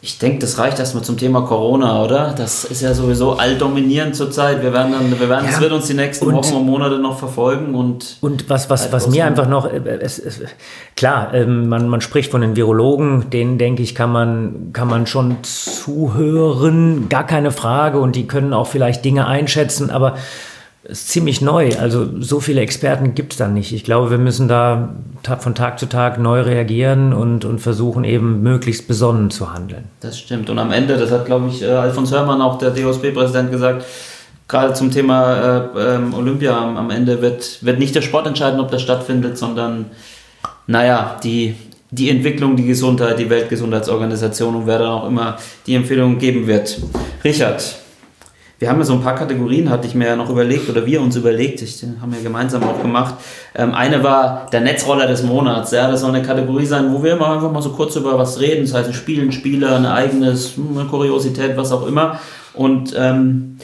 Ich 0.03 0.19
denke, 0.19 0.39
das 0.39 0.57
reicht 0.57 0.79
erstmal 0.79 1.05
zum 1.05 1.19
Thema 1.19 1.43
Corona, 1.43 2.03
oder? 2.03 2.35
Das 2.35 2.65
ist 2.65 2.81
ja 2.81 2.95
sowieso 2.95 3.35
alldominierend 3.35 4.17
zurzeit. 4.17 4.63
Wir 4.63 4.73
werden 4.73 4.93
dann, 4.93 5.21
wir 5.21 5.29
werden, 5.29 5.45
ja, 5.45 5.51
das 5.51 5.61
wird 5.61 5.73
uns 5.73 5.89
die 5.89 5.95
nächsten 5.95 6.27
und, 6.27 6.35
Wochen 6.37 6.55
und 6.55 6.65
Monate 6.65 6.99
noch 6.99 7.19
verfolgen 7.19 7.75
und. 7.75 8.17
Und 8.23 8.49
was, 8.49 8.71
was, 8.71 8.91
was 8.93 9.11
mir 9.11 9.27
einfach 9.27 9.47
noch, 9.47 9.71
äh, 9.71 9.99
es, 10.01 10.19
es, 10.19 10.41
klar, 10.97 11.35
ähm, 11.35 11.69
man, 11.69 11.87
man 11.87 12.01
spricht 12.01 12.31
von 12.31 12.41
den 12.41 12.57
Virologen, 12.57 13.29
denen 13.29 13.59
denke 13.59 13.83
ich, 13.83 13.95
kann 13.95 14.11
man, 14.11 14.71
kann 14.73 14.89
man 14.89 15.07
schon 15.07 15.37
zuhören, 15.43 17.11
gar 17.11 17.27
keine 17.27 17.51
Frage 17.51 17.99
und 17.99 18.17
die 18.17 18.27
können 18.27 18.55
auch 18.55 18.69
vielleicht 18.69 19.05
Dinge 19.05 19.27
einschätzen, 19.27 19.91
aber 19.91 20.17
ist 20.83 21.09
ziemlich 21.09 21.41
neu. 21.41 21.71
Also 21.79 22.09
so 22.21 22.41
viele 22.41 22.63
Experten 22.63 23.15
gibt 23.15 23.33
es 23.33 23.39
da 23.39 23.49
nicht. 23.49 23.73
Ich 23.73 23.85
glaube, 23.85 24.11
wir 24.11 24.19
müssen 24.19 24.49
da 24.49 24.95
von 25.39 25.55
Tag 25.55 25.79
zu 25.79 25.87
Tag 25.87 26.19
neu 26.19 26.41
reagieren 26.41 27.13
und, 27.13 27.45
und 27.45 27.59
versuchen 27.59 28.05
eben 28.05 28.43
möglichst 28.43 28.89
besonnen 28.89 29.31
zu 29.31 29.53
handeln. 29.53 29.85
Das 30.01 30.19
stimmt. 30.19 30.49
Und 30.49 30.59
am 30.59 30.73
Ende, 30.73 30.97
das 30.97 31.11
hat, 31.11 31.27
glaube 31.27 31.49
ich, 31.49 31.63
äh, 31.63 31.67
Alfons 31.67 32.13
Hörmann, 32.13 32.41
auch 32.41 32.59
der 32.59 32.71
DOSB-Präsident, 32.71 33.51
gesagt, 33.51 33.85
gerade 34.49 34.73
zum 34.73 34.91
Thema 34.91 35.69
äh, 35.77 35.97
ähm, 35.97 36.15
Olympia, 36.15 36.57
am 36.57 36.91
Ende 36.91 37.21
wird, 37.21 37.63
wird 37.63 37.79
nicht 37.79 37.95
der 37.95 38.03
Sport 38.03 38.27
entscheiden, 38.27 38.59
ob 38.59 38.71
das 38.71 38.81
stattfindet, 38.81 39.37
sondern, 39.37 39.87
naja, 40.67 41.19
die, 41.23 41.57
die 41.91 42.09
Entwicklung, 42.09 42.57
die 42.57 42.67
Gesundheit, 42.67 43.19
die 43.19 43.29
Weltgesundheitsorganisation 43.29 44.57
und 44.57 44.67
wer 44.67 44.79
dann 44.79 44.89
auch 44.89 45.07
immer 45.07 45.37
die 45.67 45.75
Empfehlungen 45.75 46.19
geben 46.19 46.47
wird. 46.47 46.81
Richard, 47.23 47.80
wir 48.61 48.69
haben 48.69 48.79
ja 48.79 48.85
so 48.85 48.93
ein 48.93 49.01
paar 49.01 49.15
Kategorien, 49.15 49.71
hatte 49.71 49.87
ich 49.87 49.95
mir 49.95 50.07
ja 50.07 50.17
noch 50.17 50.29
überlegt, 50.29 50.69
oder 50.69 50.85
wir 50.85 51.01
uns 51.01 51.17
überlegt, 51.17 51.63
ich, 51.63 51.83
haben 52.01 52.13
wir 52.13 52.23
gemeinsam 52.23 52.63
auch 52.63 52.81
gemacht. 52.81 53.15
Ähm, 53.55 53.73
eine 53.73 54.05
war 54.05 54.47
der 54.53 54.61
Netzroller 54.61 55.07
des 55.07 55.23
Monats. 55.23 55.71
Ja, 55.73 55.91
das 55.91 56.03
soll 56.03 56.15
eine 56.15 56.23
Kategorie 56.23 56.67
sein, 56.67 56.93
wo 56.93 57.03
wir 57.03 57.15
immer 57.15 57.33
einfach 57.33 57.51
mal 57.51 57.63
so 57.63 57.71
kurz 57.71 57.97
über 57.97 58.19
was 58.19 58.39
reden. 58.39 58.67
Das 58.67 58.75
heißt, 58.75 58.89
ein 58.89 58.95
Spiel, 58.95 59.23
ein 59.23 59.33
Spieler, 59.33 59.77
ein 59.77 59.87
eigenes, 59.87 60.57
hm, 60.57 60.77
eine 60.79 60.89
Kuriosität, 60.89 61.57
was 61.57 61.73
auch 61.73 61.87
immer. 61.87 62.21
Und 62.53 62.95
ähm, 62.99 63.57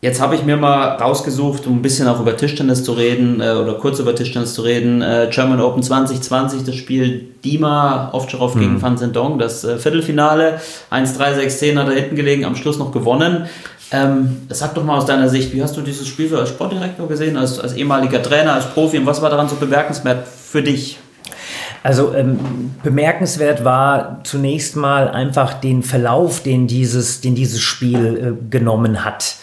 Jetzt 0.00 0.20
habe 0.20 0.36
ich 0.36 0.44
mir 0.44 0.56
mal 0.56 0.90
rausgesucht, 0.90 1.66
um 1.66 1.78
ein 1.78 1.82
bisschen 1.82 2.06
auch 2.06 2.20
über 2.20 2.36
Tischtennis 2.36 2.84
zu 2.84 2.92
reden 2.92 3.40
äh, 3.40 3.50
oder 3.50 3.74
kurz 3.74 3.98
über 3.98 4.14
Tischtennis 4.14 4.54
zu 4.54 4.62
reden. 4.62 5.02
Äh, 5.02 5.28
German 5.32 5.60
Open 5.60 5.82
2020, 5.82 6.62
das 6.62 6.76
Spiel 6.76 7.26
Dima 7.44 8.10
Ovtcharov 8.12 8.54
mhm. 8.54 8.60
gegen 8.60 8.82
Van 8.82 8.96
Zendong, 8.96 9.40
das 9.40 9.64
äh, 9.64 9.76
Viertelfinale. 9.76 10.60
1-3-6-10 10.92 11.78
hat 11.78 11.88
er 11.88 11.96
hinten 11.96 12.14
gelegen, 12.14 12.44
am 12.44 12.54
Schluss 12.54 12.78
noch 12.78 12.92
gewonnen. 12.92 13.46
Ähm, 13.90 14.42
sag 14.50 14.74
doch 14.74 14.84
mal 14.84 14.98
aus 14.98 15.06
deiner 15.06 15.28
Sicht, 15.28 15.54
wie 15.54 15.62
hast 15.62 15.76
du 15.76 15.80
dieses 15.80 16.06
Spiel 16.06 16.34
als 16.36 16.50
Sportdirektor 16.50 17.08
gesehen, 17.08 17.36
als, 17.36 17.58
als 17.58 17.74
ehemaliger 17.74 18.22
Trainer, 18.22 18.52
als 18.52 18.66
Profi 18.66 18.98
und 18.98 19.06
was 19.06 19.22
war 19.22 19.30
daran 19.30 19.48
so 19.48 19.56
bemerkenswert 19.56 20.26
für 20.28 20.62
dich? 20.62 20.98
Also 21.82 22.12
ähm, 22.14 22.38
bemerkenswert 22.82 23.64
war 23.64 24.20
zunächst 24.24 24.76
mal 24.76 25.08
einfach 25.08 25.54
den 25.54 25.82
Verlauf, 25.82 26.42
den 26.42 26.66
dieses, 26.66 27.20
den 27.20 27.34
dieses 27.34 27.60
Spiel 27.60 28.36
äh, 28.36 28.50
genommen 28.50 29.04
hat. 29.04 29.36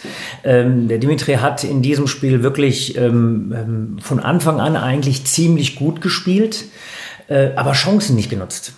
Ähm, 0.43 0.87
der 0.87 0.97
Dimitri 0.97 1.35
hat 1.35 1.63
in 1.63 1.81
diesem 1.81 2.07
Spiel 2.07 2.43
wirklich 2.43 2.97
ähm, 2.97 3.53
ähm 3.57 3.97
von 4.01 4.19
Anfang 4.19 4.59
an 4.59 4.75
eigentlich 4.75 5.25
ziemlich 5.25 5.75
gut 5.75 6.01
gespielt, 6.01 6.65
äh, 7.29 7.49
aber 7.55 7.71
Chancen 7.71 8.15
nicht 8.15 8.29
genutzt. 8.29 8.73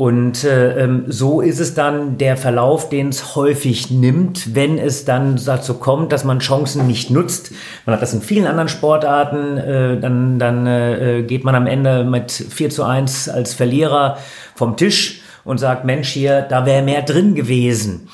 Und 0.00 0.44
äh, 0.44 0.84
ähm, 0.84 1.04
so 1.08 1.42
ist 1.42 1.60
es 1.60 1.74
dann 1.74 2.16
der 2.16 2.38
Verlauf, 2.38 2.88
den 2.88 3.10
es 3.10 3.36
häufig 3.36 3.90
nimmt, 3.90 4.54
wenn 4.54 4.78
es 4.78 5.04
dann 5.04 5.38
dazu 5.44 5.74
kommt, 5.74 6.10
dass 6.10 6.24
man 6.24 6.38
Chancen 6.38 6.86
nicht 6.86 7.10
nutzt. 7.10 7.52
Man 7.84 7.94
hat 7.94 8.00
das 8.00 8.14
in 8.14 8.22
vielen 8.22 8.46
anderen 8.46 8.70
Sportarten, 8.70 9.58
äh, 9.58 10.00
dann, 10.00 10.38
dann 10.38 10.66
äh, 10.66 11.22
geht 11.28 11.44
man 11.44 11.54
am 11.54 11.66
Ende 11.66 12.04
mit 12.04 12.32
4 12.32 12.70
zu 12.70 12.84
1 12.84 13.28
als 13.28 13.52
Verlierer 13.52 14.16
vom 14.54 14.78
Tisch 14.78 15.20
und 15.44 15.58
sagt, 15.58 15.84
Mensch, 15.84 16.08
hier, 16.08 16.40
da 16.48 16.64
wäre 16.64 16.82
mehr 16.82 17.02
drin 17.02 17.34
gewesen. 17.34 18.08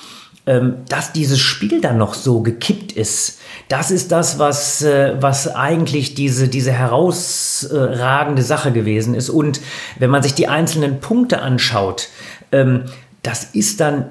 Ähm, 0.48 0.85
dass 0.88 1.12
dieses 1.12 1.40
Spiel 1.40 1.80
dann 1.80 1.99
noch 1.99 2.14
so 2.14 2.40
gekippt 2.40 2.92
ist, 2.92 3.40
das 3.68 3.90
ist 3.90 4.12
das, 4.12 4.38
was, 4.38 4.80
äh, 4.82 5.16
was 5.18 5.53
eigentlich 5.53 6.14
diese, 6.14 6.47
diese 6.47 6.70
herausragende 6.70 8.42
Sache 8.42 8.70
gewesen 8.70 9.14
ist. 9.14 9.28
Und 9.28 9.61
wenn 9.99 10.11
man 10.11 10.22
sich 10.22 10.34
die 10.34 10.47
einzelnen 10.47 11.01
Punkte 11.01 11.42
anschaut, 11.42 12.11
ähm, 12.53 12.84
das 13.24 13.42
ist 13.42 13.80
dann 13.80 14.07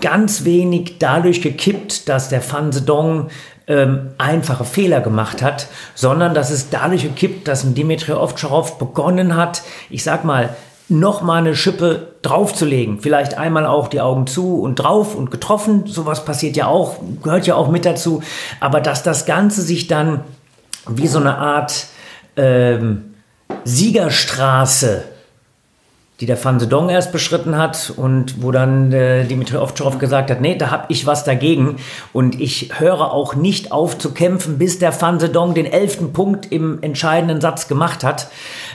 ganz 0.00 0.44
wenig 0.44 0.98
dadurch 0.98 1.40
gekippt, 1.40 2.08
dass 2.08 2.28
der 2.28 2.40
Fan 2.40 2.72
Sedong 2.72 3.28
ähm, 3.68 4.10
einfache 4.18 4.64
Fehler 4.64 5.00
gemacht 5.00 5.42
hat, 5.42 5.68
sondern 5.94 6.34
dass 6.34 6.50
es 6.50 6.70
dadurch 6.70 7.02
gekippt, 7.02 7.46
dass 7.46 7.62
ein 7.62 7.74
Dimitri 7.74 8.12
Ovtcharov 8.12 8.78
begonnen 8.78 9.36
hat, 9.36 9.62
ich 9.88 10.02
sag 10.02 10.24
mal, 10.24 10.56
noch 10.90 11.22
mal 11.22 11.38
eine 11.38 11.54
Schippe 11.54 12.08
draufzulegen. 12.22 13.00
Vielleicht 13.00 13.38
einmal 13.38 13.66
auch 13.66 13.88
die 13.88 14.00
Augen 14.00 14.26
zu 14.26 14.60
und 14.60 14.76
drauf 14.76 15.14
und 15.14 15.30
getroffen. 15.30 15.86
Sowas 15.86 16.24
passiert 16.24 16.56
ja 16.56 16.66
auch, 16.66 16.96
gehört 17.22 17.46
ja 17.46 17.54
auch 17.54 17.68
mit 17.68 17.84
dazu. 17.84 18.22
Aber 18.60 18.80
dass 18.80 19.02
das 19.02 19.26
Ganze 19.26 19.62
sich 19.62 19.86
dann 19.86 20.20
wie 20.88 21.06
so 21.06 21.18
eine 21.18 21.38
Art 21.38 21.86
ähm, 22.36 23.14
Siegerstraße 23.64 25.04
die 26.20 26.26
der 26.26 26.42
Van 26.42 26.60
Sedong 26.60 26.90
erst 26.90 27.12
beschritten 27.12 27.56
hat 27.56 27.92
und 27.96 28.42
wo 28.42 28.50
dann 28.50 28.92
äh, 28.92 29.24
Dimitri 29.24 29.56
Ovtcharov 29.56 29.98
gesagt 29.98 30.30
hat, 30.30 30.40
nee, 30.40 30.54
da 30.54 30.70
habe 30.70 30.84
ich 30.88 31.06
was 31.06 31.24
dagegen 31.24 31.76
und 32.12 32.38
ich 32.38 32.78
höre 32.78 33.12
auch 33.12 33.34
nicht 33.34 33.72
auf 33.72 33.96
zu 33.96 34.12
kämpfen, 34.12 34.58
bis 34.58 34.78
der 34.78 34.98
Van 35.00 35.18
Sedong 35.18 35.54
den 35.54 35.66
elften 35.66 36.12
Punkt 36.12 36.52
im 36.52 36.82
entscheidenden 36.82 37.40
Satz 37.40 37.68
gemacht 37.68 38.04
hat 38.04 38.28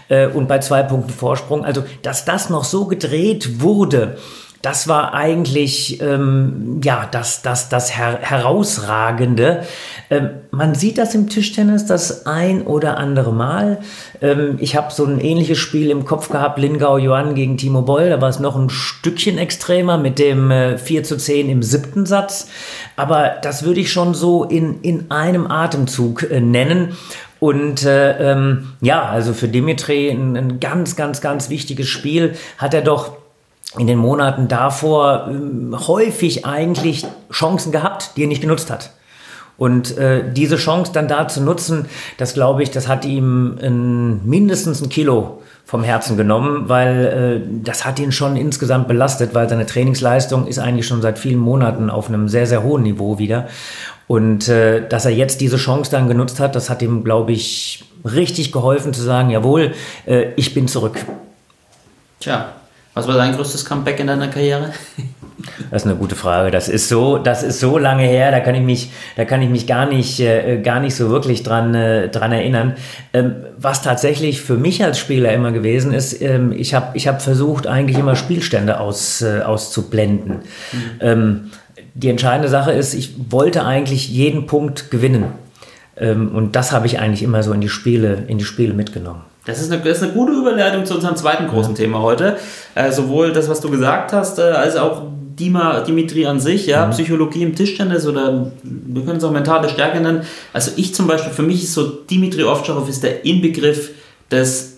äh, 0.10 0.26
und 0.28 0.48
bei 0.48 0.60
zwei 0.60 0.82
Punkten 0.82 1.12
Vorsprung. 1.12 1.64
Also, 1.64 1.84
dass 2.02 2.26
das 2.26 2.50
noch 2.50 2.64
so 2.64 2.86
gedreht 2.86 3.62
wurde, 3.62 4.18
das 4.66 4.88
war 4.88 5.14
eigentlich 5.14 6.02
ähm, 6.02 6.82
ja 6.84 7.08
das, 7.12 7.44
das, 7.44 7.70
das 7.70 7.96
Her 7.96 8.18
Herausragende. 8.22 9.64
Ähm, 10.10 10.30
man 10.52 10.76
sieht 10.76 10.98
das 10.98 11.16
im 11.16 11.30
Tischtennis 11.30 11.86
das 11.86 12.26
ein 12.26 12.62
oder 12.64 12.98
andere 12.98 13.34
Mal. 13.34 13.80
Ähm, 14.22 14.58
ich 14.60 14.76
habe 14.76 14.94
so 14.94 15.06
ein 15.06 15.20
ähnliches 15.20 15.58
Spiel 15.58 15.90
im 15.90 16.06
Kopf 16.06 16.30
gehabt, 16.30 16.60
Lingao 16.60 16.98
Yuan 16.98 17.36
gegen 17.36 17.58
Timo 17.58 17.82
Boll. 17.82 18.10
Da 18.10 18.22
war 18.22 18.30
es 18.30 18.40
noch 18.40 18.56
ein 18.56 18.70
Stückchen 18.70 19.38
extremer 19.38 19.98
mit 19.98 20.20
dem 20.20 20.52
äh, 20.52 20.78
4 20.78 21.04
zu 21.04 21.18
10 21.18 21.50
im 21.50 21.64
siebten 21.64 22.06
Satz. 22.06 22.48
Aber 22.96 23.36
das 23.42 23.64
würde 23.64 23.80
ich 23.80 23.92
schon 23.92 24.14
so 24.14 24.44
in, 24.44 24.82
in 24.82 25.12
einem 25.12 25.48
Atemzug 25.48 26.30
äh, 26.30 26.40
nennen. 26.40 26.96
Und 27.40 27.84
äh, 27.84 28.32
ähm, 28.32 28.74
ja, 28.82 29.04
also 29.04 29.34
für 29.34 29.48
Dimitri 29.48 30.10
ein, 30.10 30.36
ein 30.38 30.60
ganz, 30.60 30.96
ganz, 30.96 31.22
ganz 31.22 31.50
wichtiges 31.50 31.88
Spiel. 31.88 32.36
Hat 32.58 32.74
er 32.74 32.82
doch 32.82 33.18
in 33.78 33.88
den 33.88 33.98
Monaten 33.98 34.48
davor 34.48 35.30
äh, 35.30 35.76
häufig 35.88 36.46
eigentlich 36.46 37.06
Chancen 37.32 37.72
gehabt, 37.72 38.12
die 38.16 38.24
er 38.24 38.28
nicht 38.28 38.42
genutzt 38.42 38.70
hat. 38.72 38.92
Und 39.58 39.98
äh, 39.98 40.24
diese 40.34 40.58
Chance 40.58 40.92
dann 40.94 41.08
da 41.08 41.28
zu 41.28 41.42
nutzen, 41.42 41.86
das 42.18 42.34
glaube 42.34 42.64
ich, 42.64 42.72
das 42.72 42.88
hat 42.88 43.06
ihm 43.06 43.58
ein, 43.62 44.28
mindestens 44.28 44.82
ein 44.82 44.90
Kilo 44.90 45.42
vom 45.66 45.84
Herzen 45.84 46.18
genommen, 46.18 46.70
weil 46.70 47.42
äh, 47.46 47.64
das 47.64 47.86
hat 47.86 48.00
ihn 48.00 48.12
schon 48.12 48.36
insgesamt 48.36 48.88
belastet, 48.88 49.34
weil 49.34 49.50
seine 49.50 49.66
Trainingsleistung 49.66 50.46
ist 50.46 50.60
eigentlich 50.60 50.86
schon 50.86 51.02
seit 51.02 51.18
vielen 51.18 51.40
Monaten 51.40 51.90
auf 51.90 52.10
einem 52.10 52.28
sehr, 52.28 52.48
sehr 52.48 52.64
hohen 52.64 52.84
Niveau 52.84 53.18
wieder. 53.18 53.48
Und 54.08 54.48
äh, 54.50 54.88
dass 54.88 55.06
er 55.06 55.12
jetzt 55.12 55.42
diese 55.42 55.58
Chance 55.58 55.90
dann 55.90 56.08
genutzt 56.08 56.40
hat, 56.40 56.56
das 56.56 56.70
hat 56.70 56.82
ihm, 56.82 57.04
glaube 57.04 57.32
ich, 57.32 57.86
richtig 58.04 58.52
geholfen 58.52 58.94
zu 58.94 59.02
sagen, 59.02 59.32
jawohl, 59.32 59.74
äh, 60.06 60.34
ich 60.36 60.54
bin 60.54 60.68
zurück. 60.68 61.04
Tja, 62.20 62.50
was 62.94 63.08
war 63.08 63.16
dein 63.16 63.36
größtes 63.36 63.66
Comeback 63.66 64.00
in 64.00 64.08
deiner 64.08 64.28
Karriere? 64.28 64.74
Das 65.72 65.84
ist 65.84 65.88
eine 65.88 65.98
gute 65.98 66.16
Frage. 66.16 66.52
Das 66.52 66.70
ist 66.70 66.90
so, 66.90 67.18
das 67.18 67.44
ist 67.44 67.60
so 67.60 67.78
lange 67.78 68.04
her, 68.04 68.32
da 68.32 68.40
kann 68.40 68.56
ich 68.56 68.62
mich, 68.62 68.92
da 69.16 69.26
kann 69.26 69.42
ich 69.42 69.50
mich 69.50 69.68
gar 69.68 69.86
nicht, 69.86 70.20
äh, 70.20 70.62
gar 70.62 70.80
nicht 70.80 70.96
so 70.96 71.10
wirklich 71.10 71.44
dran, 71.44 71.76
äh, 71.76 72.10
dran 72.10 72.32
erinnern. 72.32 72.74
Ähm, 73.14 73.36
was 73.58 73.82
tatsächlich 73.82 74.42
für 74.42 74.56
mich 74.56 74.84
als 74.84 75.00
Spieler 75.00 75.34
immer 75.34 75.52
gewesen 75.52 75.94
ist, 75.94 76.22
ähm, 76.22 76.52
ich 76.52 76.74
habe 76.74 76.96
ich 76.96 77.08
hab 77.08 77.22
versucht, 77.22 77.68
eigentlich 77.68 77.98
immer 77.98 78.16
Spielstände 78.16 78.80
aus, 78.80 79.22
äh, 79.22 79.42
auszublenden. 79.42 80.38
Mhm. 80.72 80.80
Ähm, 81.02 81.52
die 81.94 82.10
entscheidende 82.10 82.50
Sache 82.50 82.72
ist, 82.72 82.94
ich 82.94 83.16
wollte 83.30 83.66
eigentlich 83.66 84.10
jeden 84.10 84.48
Punkt 84.48 84.92
gewinnen. 84.92 85.26
Ähm, 85.98 86.36
und 86.36 86.56
das 86.56 86.72
habe 86.72 86.88
ich 86.88 87.00
eigentlich 87.00 87.24
immer 87.24 87.44
so 87.44 87.54
in 87.54 87.62
die 87.62 87.70
Spiele, 87.70 88.24
in 88.28 88.38
die 88.38 88.44
Spiele 88.44 88.74
mitgenommen. 88.74 89.22
Das 89.46 89.62
ist, 89.62 89.72
eine, 89.72 89.82
das 89.82 89.98
ist 89.98 90.04
eine 90.04 90.14
gute 90.14 90.34
Überleitung 90.34 90.86
zu 90.86 90.96
unserem 90.96 91.16
zweiten 91.16 91.48
großen. 91.48 91.76
Thema 91.76 92.02
heute. 92.02 92.38
Äh, 92.74 92.92
sowohl 92.92 93.32
das, 93.32 93.48
was 93.48 93.62
du 93.62 93.70
gesagt 93.70 94.12
hast, 94.12 94.40
äh, 94.40 94.42
als 94.42 94.76
auch 94.76 95.04
Dima, 95.40 95.82
Dimitri 95.82 96.26
an 96.26 96.40
sich, 96.40 96.68
ja, 96.68 96.86
mhm. 96.86 96.92
Psychologie 96.92 97.44
im 97.44 97.56
Tischtennis 97.56 98.08
oder 98.08 98.52
wir 98.64 99.04
können 99.04 99.18
es 99.18 99.24
auch 99.24 99.32
mentale 99.32 99.70
Stärke 99.70 100.00
nennen. 100.00 100.22
Also 100.54 100.72
ich 100.76 100.96
zum 100.96 101.08
Beispiel, 101.08 101.34
für 101.34 101.44
mich 101.44 101.64
ist 101.64 101.74
so 101.74 101.84
Dimitri 101.88 102.44
Ovtcharov 102.44 102.88
ist 102.88 103.04
der 103.04 103.26
Inbegriff 103.26 103.92
des 104.32 104.78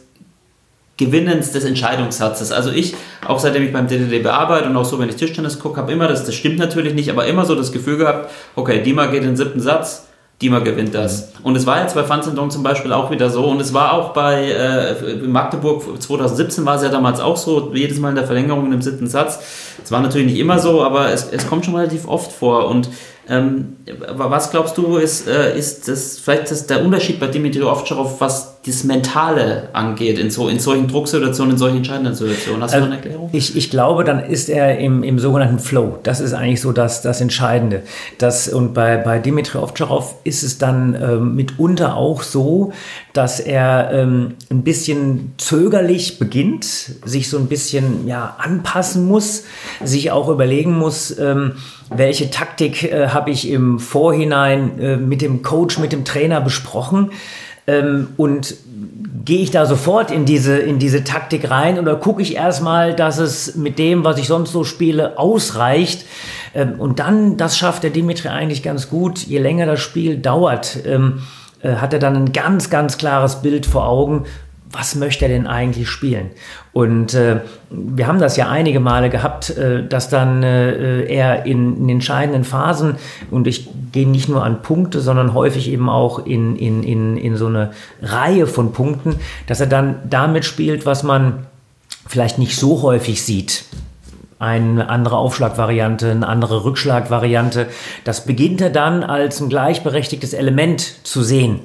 Gewinnens 0.97 1.51
des 1.51 1.63
Entscheidungssatzes. 1.63 2.51
Also 2.51 2.71
ich, 2.71 2.95
auch 3.25 3.39
seitdem 3.39 3.63
ich 3.63 3.71
beim 3.71 3.87
DDD 3.87 4.23
bearbeite 4.23 4.67
und 4.67 4.75
auch 4.75 4.85
so, 4.85 4.97
wenn 4.97 5.09
ich 5.09 5.15
Tischtennis 5.15 5.59
gucke, 5.59 5.79
habe 5.79 5.91
immer 5.91 6.07
das, 6.07 6.25
das 6.25 6.33
stimmt 6.33 6.57
natürlich 6.57 6.95
nicht, 6.95 7.11
aber 7.11 7.27
immer 7.27 7.45
so 7.45 7.53
das 7.53 7.71
Gefühl 7.71 7.97
gehabt, 7.97 8.31
okay, 8.55 8.81
Dima 8.81 9.05
geht 9.05 9.21
in 9.21 9.29
den 9.29 9.37
siebten 9.37 9.59
Satz, 9.59 10.07
Dima 10.41 10.59
gewinnt 10.59 10.93
das. 10.93 11.31
Und 11.41 11.55
es 11.55 11.65
war 11.65 11.81
jetzt 11.81 11.95
bei 11.95 12.03
Fanzendong 12.03 12.51
zum 12.51 12.61
Beispiel 12.61 12.93
auch 12.93 13.09
wieder 13.09 13.31
so 13.31 13.45
und 13.45 13.59
es 13.59 13.73
war 13.73 13.93
auch 13.93 14.13
bei 14.13 14.51
äh, 14.51 15.15
Magdeburg 15.25 15.83
2017 15.99 16.63
war 16.63 16.75
es 16.75 16.83
ja 16.83 16.89
damals 16.89 17.19
auch 17.19 17.37
so, 17.37 17.71
jedes 17.73 17.99
Mal 17.99 18.09
in 18.09 18.15
der 18.15 18.25
Verlängerung 18.25 18.71
im 18.71 18.81
siebten 18.81 19.07
Satz. 19.07 19.39
Es 19.83 19.91
war 19.91 19.99
natürlich 19.99 20.27
nicht 20.27 20.39
immer 20.39 20.59
so, 20.59 20.83
aber 20.83 21.11
es, 21.11 21.27
es 21.31 21.47
kommt 21.47 21.65
schon 21.65 21.75
relativ 21.75 22.07
oft 22.07 22.31
vor 22.31 22.67
und 22.67 22.87
ähm, 23.29 23.77
was 24.15 24.51
glaubst 24.51 24.77
du, 24.77 24.97
ist, 24.97 25.27
äh, 25.27 25.57
ist 25.57 25.87
das 25.87 26.17
vielleicht 26.19 26.49
das 26.49 26.65
der 26.67 26.83
Unterschied 26.83 27.19
bei 27.19 27.27
Dimitri 27.27 27.61
Ovtcharov, 27.61 28.21
was 28.21 28.61
das 28.65 28.83
Mentale 28.83 29.69
angeht, 29.73 30.17
in, 30.17 30.29
so, 30.29 30.47
in 30.47 30.59
solchen 30.59 30.87
Drucksituationen, 30.87 31.53
in 31.53 31.57
solchen 31.57 31.77
entscheidenden 31.77 32.15
Situationen? 32.15 32.63
Hast 32.63 32.73
du 32.73 32.77
also, 32.77 32.87
eine 32.87 32.95
Erklärung? 32.95 33.29
Ich, 33.33 33.55
ich 33.57 33.69
glaube, 33.69 34.05
dann 34.05 34.23
ist 34.23 34.49
er 34.49 34.77
im, 34.79 35.03
im 35.03 35.19
sogenannten 35.19 35.59
Flow. 35.59 35.99
Das 36.03 36.21
ist 36.21 36.33
eigentlich 36.33 36.61
so 36.61 36.71
das, 36.71 37.01
das 37.01 37.19
Entscheidende. 37.19 37.83
Das, 38.17 38.47
und 38.47 38.73
bei, 38.73 38.97
bei 38.97 39.19
Dimitri 39.19 39.57
Ovtcharov 39.57 40.15
ist 40.23 40.43
es 40.43 40.57
dann 40.57 40.95
ähm, 40.95 41.35
mitunter 41.35 41.95
auch 41.95 42.23
so, 42.23 42.71
dass 43.13 43.39
er 43.39 43.89
ähm, 43.91 44.35
ein 44.49 44.63
bisschen 44.63 45.33
zögerlich 45.37 46.19
beginnt, 46.19 46.65
sich 46.65 47.29
so 47.29 47.37
ein 47.37 47.47
bisschen 47.47 48.07
ja, 48.07 48.35
anpassen 48.37 49.05
muss, 49.05 49.43
sich 49.83 50.11
auch 50.11 50.29
überlegen 50.29 50.77
muss, 50.77 51.17
ähm, 51.19 51.53
welche 51.89 52.29
Taktik 52.29 52.83
äh, 52.83 53.09
habe 53.09 53.31
ich 53.31 53.49
im 53.49 53.79
Vorhinein 53.79 54.79
äh, 54.79 54.97
mit 54.97 55.21
dem 55.21 55.41
Coach, 55.41 55.79
mit 55.79 55.91
dem 55.91 56.05
Trainer 56.05 56.41
besprochen 56.41 57.11
ähm, 57.65 58.09
und 58.17 58.55
gehe 59.25 59.41
ich 59.41 59.51
da 59.51 59.65
sofort 59.65 60.09
in 60.09 60.25
diese, 60.25 60.57
in 60.57 60.79
diese 60.79 61.03
Taktik 61.03 61.49
rein 61.49 61.79
oder 61.79 61.95
gucke 61.95 62.21
ich 62.21 62.35
erstmal, 62.35 62.95
dass 62.95 63.17
es 63.17 63.55
mit 63.55 63.77
dem, 63.77 64.05
was 64.05 64.17
ich 64.17 64.27
sonst 64.27 64.51
so 64.53 64.63
spiele, 64.63 65.17
ausreicht. 65.17 66.05
Ähm, 66.55 66.79
und 66.79 66.99
dann, 66.99 67.37
das 67.37 67.57
schafft 67.57 67.83
der 67.83 67.89
Dimitri 67.89 68.29
eigentlich 68.29 68.63
ganz 68.63 68.89
gut, 68.89 69.19
je 69.19 69.39
länger 69.39 69.65
das 69.65 69.81
Spiel 69.81 70.17
dauert. 70.17 70.77
Ähm, 70.85 71.21
äh, 71.61 71.75
hat 71.75 71.93
er 71.93 71.99
dann 71.99 72.15
ein 72.15 72.33
ganz, 72.33 72.69
ganz 72.69 72.97
klares 72.97 73.41
Bild 73.41 73.65
vor 73.65 73.87
Augen, 73.87 74.25
was 74.71 74.95
möchte 74.95 75.25
er 75.25 75.29
denn 75.29 75.47
eigentlich 75.47 75.89
spielen? 75.89 76.31
Und 76.73 77.13
äh, 77.13 77.41
wir 77.69 78.07
haben 78.07 78.19
das 78.19 78.37
ja 78.37 78.49
einige 78.49 78.79
Male 78.79 79.09
gehabt, 79.09 79.49
äh, 79.49 79.87
dass 79.87 80.09
dann 80.09 80.43
äh, 80.43 81.03
er 81.05 81.45
in, 81.45 81.77
in, 81.77 81.89
entscheidenden 81.89 82.43
Phasen, 82.43 82.95
und 83.31 83.47
ich 83.47 83.69
gehe 83.91 84.07
nicht 84.07 84.29
nur 84.29 84.43
an 84.43 84.61
Punkte, 84.61 84.99
sondern 84.99 85.33
häufig 85.33 85.69
eben 85.69 85.89
auch 85.89 86.25
in, 86.25 86.55
in, 86.55 86.83
in, 86.83 87.17
in 87.17 87.37
so 87.37 87.47
eine 87.47 87.71
Reihe 88.01 88.47
von 88.47 88.73
Punkten, 88.73 89.15
dass 89.47 89.59
er 89.59 89.67
dann 89.67 89.99
damit 90.09 90.45
spielt, 90.45 90.85
was 90.85 91.03
man 91.03 91.47
vielleicht 92.07 92.37
nicht 92.37 92.55
so 92.55 92.81
häufig 92.81 93.23
sieht 93.23 93.65
eine 94.39 94.87
andere 94.89 95.17
Aufschlagvariante, 95.17 96.11
eine 96.11 96.27
andere 96.27 96.63
Rückschlagvariante. 96.63 97.67
Das 98.03 98.25
beginnt 98.25 98.61
er 98.61 98.69
dann 98.69 99.03
als 99.03 99.41
ein 99.41 99.49
gleichberechtigtes 99.49 100.33
Element 100.33 101.03
zu 101.03 101.23
sehen. 101.23 101.59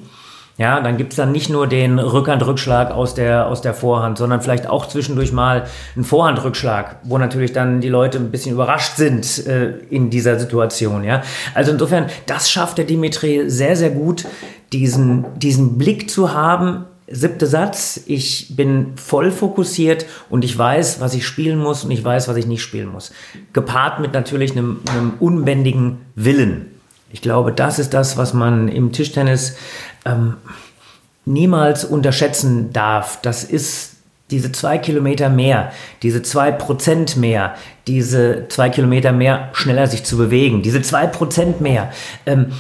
Ja, 0.63 0.81
dann 0.81 0.97
gibt 0.97 1.13
es 1.13 1.17
dann 1.17 1.33
nicht 1.33 1.51
nur 1.51 1.67
den 1.67 1.99
Rückhandrückschlag 1.99 2.93
aus 2.93 3.17
der, 3.17 3.49
aus 3.49 3.63
der 3.63 3.75
Vorhand, 3.75 4.17
sondern 4.17 4.41
vielleicht 4.43 4.69
auch 4.69 4.87
zwischendurch 4.87 5.33
mal 5.33 5.65
einen 5.97 6.05
Vorhandrückschlag, 6.05 7.01
wo 7.03 7.19
natürlich 7.19 7.53
dann 7.53 7.81
die 7.81 7.89
Leute 7.89 8.19
ein 8.19 8.31
bisschen 8.31 8.53
überrascht 8.53 8.95
sind 8.95 9.45
äh, 9.49 9.79
in 9.91 10.09
dieser 10.09 10.39
Situation. 10.39 11.03
Ja? 11.03 11.25
Also 11.53 11.73
insofern, 11.73 12.07
das 12.27 12.49
schafft 12.49 12.79
der 12.79 12.85
Dimitri 12.85 13.51
sehr, 13.51 13.75
sehr 13.75 13.91
gut, 13.91 14.25
diesen, 14.73 15.25
diesen 15.37 15.79
Blick 15.79 16.09
zu 16.09 16.33
haben, 16.33 16.85
siebte 17.09 17.49
Satz, 17.49 18.01
ich 18.07 18.55
bin 18.55 18.93
voll 18.95 19.33
fokussiert 19.33 20.07
und 20.31 20.45
ich 20.45 20.57
weiß, 20.57 21.01
was 21.01 21.15
ich 21.15 21.27
spielen 21.27 21.59
muss 21.59 21.83
und 21.83 21.91
ich 21.91 22.05
weiß, 22.05 22.29
was 22.29 22.37
ich 22.37 22.47
nicht 22.47 22.63
spielen 22.63 22.93
muss. 22.93 23.13
Gepaart 23.53 23.99
mit 23.99 24.13
natürlich 24.13 24.53
einem, 24.53 24.79
einem 24.89 25.15
unbändigen 25.19 26.03
Willen. 26.15 26.69
Ich 27.13 27.21
glaube, 27.21 27.53
das 27.53 27.79
ist 27.79 27.93
das, 27.93 28.17
was 28.17 28.33
man 28.33 28.69
im 28.69 28.91
Tischtennis 28.91 29.57
ähm, 30.05 30.37
niemals 31.25 31.85
unterschätzen 31.85 32.73
darf. 32.73 33.21
Das 33.23 33.45
ist 33.45 33.97
diese 34.31 34.51
zwei 34.51 34.79
Kilometer 34.79 35.29
mehr, 35.29 35.73
diese 36.03 36.23
zwei 36.23 36.51
Prozent 36.51 37.17
mehr, 37.17 37.55
diese 37.87 38.47
zwei 38.49 38.71
Kilometer 38.71 39.13
mehr 39.13 39.51
schneller 39.53 39.87
sich 39.87 40.05
zu 40.05 40.17
bewegen, 40.17 40.63
diese 40.63 40.83
zwei 40.83 41.07
Prozent 41.07 41.61
mehr. 41.61 41.93
Ähm, 42.27 42.53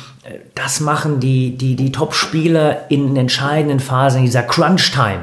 das 0.54 0.80
machen 0.80 1.18
die, 1.18 1.56
die, 1.56 1.74
die 1.74 1.90
Top-Spieler 1.90 2.90
in 2.90 3.16
entscheidenden 3.16 3.80
Phasen, 3.80 4.22
dieser 4.22 4.42
Crunch-Time. 4.42 5.22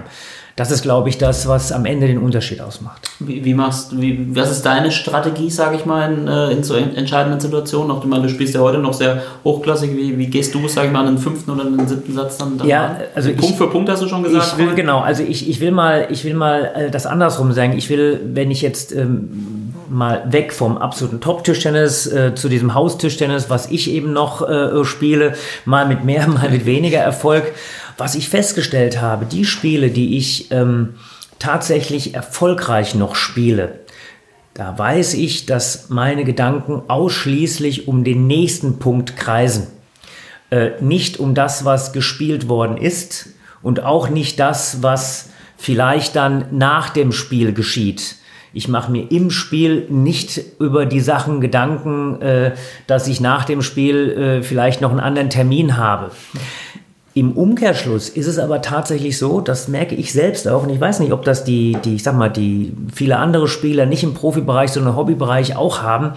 Das 0.60 0.72
ist, 0.72 0.82
glaube 0.82 1.08
ich, 1.08 1.18
das, 1.18 1.48
was 1.48 1.72
am 1.72 1.86
Ende 1.86 2.08
den 2.08 2.18
Unterschied 2.18 2.60
ausmacht. 2.60 3.10
Wie, 3.20 3.46
wie 3.46 3.54
machst 3.54 3.98
wie, 3.98 4.36
was 4.36 4.52
ist 4.52 4.66
deine 4.66 4.92
Strategie, 4.92 5.50
sage 5.50 5.78
ich 5.78 5.86
mal, 5.86 6.12
in, 6.12 6.28
äh, 6.28 6.52
in 6.52 6.64
so 6.64 6.74
entscheidenden 6.74 7.40
Situationen? 7.40 7.90
Auch, 7.90 8.04
du 8.04 8.28
spielst 8.28 8.56
ja 8.56 8.60
heute 8.60 8.78
noch 8.78 8.92
sehr 8.92 9.22
hochklassig. 9.46 9.96
Wie, 9.96 10.18
wie 10.18 10.28
gehst 10.28 10.54
du, 10.54 10.68
sage 10.68 10.88
ich 10.88 10.94
mal, 10.94 11.08
in 11.08 11.16
den 11.16 11.18
fünften 11.18 11.52
oder 11.52 11.64
den 11.64 11.88
siebten 11.88 12.14
Satz 12.14 12.40
dann? 12.40 12.58
dann 12.58 12.68
ja, 12.68 12.98
also 13.16 13.30
Punkt 13.30 13.52
ich, 13.52 13.56
für 13.56 13.70
Punkt 13.70 13.90
hast 13.90 14.02
du 14.02 14.10
schon 14.10 14.22
gesagt. 14.22 14.48
Ich 14.52 14.58
will, 14.58 14.76
genau, 14.76 15.00
also 15.00 15.24
ich, 15.24 15.50
ich 15.50 15.62
will 15.62 15.72
mal, 15.72 16.08
ich 16.10 16.26
will 16.26 16.34
mal 16.34 16.72
äh, 16.76 16.92
das 16.92 17.06
andersrum 17.06 17.54
sagen. 17.54 17.78
Ich 17.78 17.90
will, 17.90 18.20
wenn 18.34 18.52
ich 18.52 18.62
jetzt 18.62 18.94
ähm, 18.94 19.74
mal 19.90 20.24
weg 20.30 20.52
vom 20.52 20.78
absoluten 20.78 21.22
Top-Tischtennis 21.22 22.06
äh, 22.08 22.36
zu 22.36 22.50
diesem 22.50 22.74
Haustischtennis, 22.74 23.50
was 23.50 23.72
ich 23.72 23.90
eben 23.90 24.12
noch 24.12 24.48
äh, 24.48 24.84
spiele, 24.84 25.36
mal 25.64 25.88
mit 25.88 26.04
mehr, 26.04 26.28
mal 26.28 26.50
mit 26.50 26.66
weniger 26.66 27.00
Erfolg. 27.00 27.54
Was 28.00 28.16
ich 28.16 28.30
festgestellt 28.30 29.02
habe, 29.02 29.26
die 29.26 29.44
Spiele, 29.44 29.90
die 29.90 30.16
ich 30.16 30.52
ähm, 30.52 30.96
tatsächlich 31.38 32.16
erfolgreich 32.16 32.96
noch 32.96 33.14
spiele, 33.14 33.82
da 34.54 34.78
weiß 34.78 35.16
ich, 35.16 35.46
dass 35.46 35.90
meine 35.90 36.24
Gedanken 36.24 36.84
ausschließlich 36.88 37.90
um 37.90 38.06
den 38.06 38.26
nächsten 38.26 38.80
Punkt 38.80 39.18
kreisen. 39.18 39.68
Äh, 40.50 40.72
nicht 40.80 41.20
um 41.20 41.36
das, 41.36 41.66
was 41.66 41.92
gespielt 41.92 42.48
worden 42.48 42.78
ist 42.78 43.32
und 43.62 43.84
auch 43.84 44.08
nicht 44.08 44.40
das, 44.40 44.82
was 44.82 45.32
vielleicht 45.58 46.16
dann 46.16 46.46
nach 46.52 46.92
dem 46.92 47.12
Spiel 47.12 47.52
geschieht. 47.52 48.16
Ich 48.54 48.70
mache 48.70 48.94
mir 48.94 49.12
im 49.12 49.30
Spiel 49.30 49.88
nicht 49.90 50.42
über 50.58 50.86
die 50.86 51.02
Sachen 51.02 51.42
Gedanken, 51.42 52.22
äh, 52.22 52.56
dass 52.88 53.10
ich 53.10 53.20
nach 53.20 53.44
dem 53.44 53.62
Spiel 53.62 54.12
äh, 54.12 54.42
vielleicht 54.42 54.80
noch 54.80 54.92
einen 54.92 55.02
anderen 55.02 55.30
Termin 55.30 55.76
habe. 55.76 56.12
Im 57.16 57.32
Umkehrschluss 57.32 58.08
ist 58.08 58.28
es 58.28 58.38
aber 58.38 58.62
tatsächlich 58.62 59.18
so, 59.18 59.42
das 59.42 59.68
merke 59.68 59.96
ich 59.96 60.14
selbst 60.14 60.48
auch, 60.48 60.62
und 60.62 60.70
ich 60.70 60.80
weiß 60.80 61.00
nicht, 61.00 61.12
ob 61.12 61.24
das 61.26 61.44
die, 61.44 61.76
die 61.84 61.96
ich 61.96 62.04
sag 62.04 62.16
mal, 62.16 62.30
die 62.30 62.72
viele 62.94 63.18
andere 63.18 63.48
Spieler 63.48 63.88
nicht 63.88 64.04
im 64.04 64.14
Profibereich, 64.14 64.72
sondern 64.72 64.94
im 64.94 64.98
Hobbybereich 64.98 65.56
auch 65.56 65.82
haben. 65.82 66.14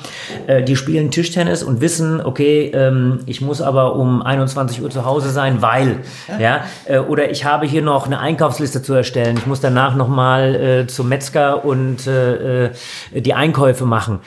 Äh, 0.47 0.62
die 0.62 0.76
spielen 0.76 1.11
Tischtennis 1.11 1.62
und 1.62 1.80
wissen, 1.80 2.20
okay, 2.20 2.70
ähm, 2.74 3.20
ich 3.24 3.40
muss 3.40 3.62
aber 3.62 3.97
um 3.97 4.20
21 4.20 4.82
Uhr 4.82 4.90
zu 4.90 5.07
Hause 5.07 5.30
sein, 5.30 5.62
weil, 5.62 6.01
ja, 6.38 6.64
äh, 6.84 6.99
oder 6.99 7.30
ich 7.30 7.47
habe 7.47 7.66
hier 7.66 7.82
noch 7.82 8.05
eine 8.05 8.20
Einkaufsliste 8.20 8.82
zu 8.82 8.93
erstellen. 8.93 9.38
Ich 9.38 9.47
muss 9.47 9.61
danach 9.61 9.97
nochmal 9.97 10.55
äh, 10.55 10.86
zum 10.86 11.09
Metzger 11.09 11.64
und 11.64 12.07
äh, 12.07 12.66
äh, 12.66 12.70
die 13.14 13.32
Einkäufe 13.32 13.86
machen. 13.86 14.20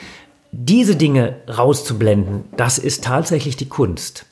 Diese 0.50 0.96
Dinge 0.96 1.36
rauszublenden, 1.48 2.44
das 2.56 2.78
ist 2.78 3.04
tatsächlich 3.04 3.56
die 3.56 3.68
Kunst 3.68 4.26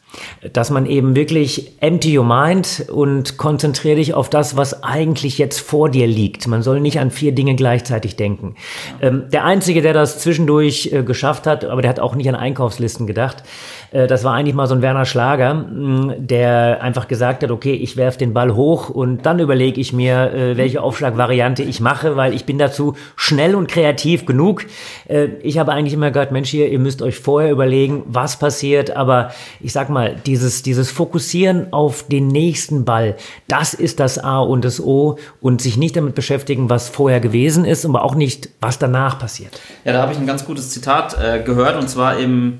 dass 0.53 0.71
man 0.71 0.87
eben 0.87 1.17
wirklich 1.17 1.73
empty 1.81 2.19
your 2.19 2.25
mind 2.25 2.87
und 2.93 3.37
konzentriere 3.37 3.97
dich 3.97 4.15
auf 4.15 4.31
das, 4.31 4.57
was 4.57 4.83
eigentlich 4.83 5.39
jetzt 5.39 5.61
vor 5.61 5.91
dir 5.91 6.07
liegt. 6.07 6.47
Man 6.47 6.63
soll 6.63 6.81
nicht 6.81 6.99
an 7.01 7.11
vier 7.11 7.33
Dinge 7.33 7.55
gleichzeitig 7.55 8.17
denken. 8.17 8.55
Ähm, 9.01 9.25
der 9.33 9.45
Einzige, 9.45 9.83
der 9.83 9.93
das 9.93 10.19
zwischendurch 10.19 10.91
äh, 10.93 11.03
geschafft 11.03 11.47
hat, 11.47 11.65
aber 11.65 11.83
der 11.83 11.91
hat 11.91 12.01
auch 12.01 12.15
nicht 12.15 12.29
an 12.29 12.35
Einkaufslisten 12.35 13.07
gedacht, 13.07 13.43
äh, 13.91 14.07
das 14.07 14.25
war 14.25 14.35
eigentlich 14.35 14.55
mal 14.55 14.67
so 14.67 14.75
ein 14.75 14.83
Werner 14.83 15.07
Schlager, 15.07 15.55
mh, 15.55 16.17
der 16.19 16.83
einfach 16.83 17.09
gesagt 17.09 17.43
hat, 17.43 17.51
okay, 17.51 17.73
ich 17.73 17.97
werfe 17.97 18.19
den 18.19 18.35
Ball 18.35 18.55
hoch 18.55 18.91
und 18.91 19.25
dann 19.25 19.39
überlege 19.39 19.81
ich 19.81 19.93
mir, 19.93 20.33
äh, 20.33 20.57
welche 20.57 20.83
Aufschlagvariante 20.83 21.63
ich 21.63 21.81
mache, 21.81 22.17
weil 22.17 22.35
ich 22.35 22.45
bin 22.45 22.59
dazu 22.59 22.95
schnell 23.17 23.55
und 23.55 23.69
kreativ 23.69 24.27
genug. 24.27 24.67
Äh, 25.09 25.29
ich 25.43 25.59
habe 25.59 25.73
eigentlich 25.73 25.95
immer 25.95 26.11
gehört, 26.11 26.33
Mensch, 26.33 26.51
hier, 26.51 26.69
ihr 26.69 26.79
müsst 26.79 27.03
euch 27.03 27.19
vorher 27.19 27.51
überlegen, 27.51 28.03
was 28.07 28.39
passiert, 28.39 28.95
aber 28.95 29.31
ich 29.61 29.73
sag 29.73 29.89
mal, 29.89 30.04
dieses, 30.11 30.63
dieses 30.63 30.91
Fokussieren 30.91 31.73
auf 31.73 32.07
den 32.07 32.29
nächsten 32.29 32.85
Ball, 32.85 33.17
das 33.49 33.75
ist 33.75 34.01
das 34.01 34.19
A 34.19 34.41
und 34.41 34.65
das 34.65 34.81
O 34.81 35.19
und 35.41 35.61
sich 35.61 35.77
nicht 35.77 35.97
damit 35.97 36.15
beschäftigen, 36.15 36.71
was 36.71 36.89
vorher 36.89 37.21
gewesen 37.21 37.65
ist, 37.65 37.85
aber 37.85 38.05
auch 38.05 38.15
nicht, 38.15 38.51
was 38.61 38.79
danach 38.79 39.19
passiert. 39.19 39.61
Ja, 39.85 39.93
da 39.93 40.03
habe 40.03 40.13
ich 40.13 40.19
ein 40.19 40.27
ganz 40.27 40.45
gutes 40.45 40.71
Zitat 40.71 41.17
äh, 41.21 41.43
gehört 41.43 41.77
und 41.77 41.89
zwar 41.89 42.19
im 42.19 42.59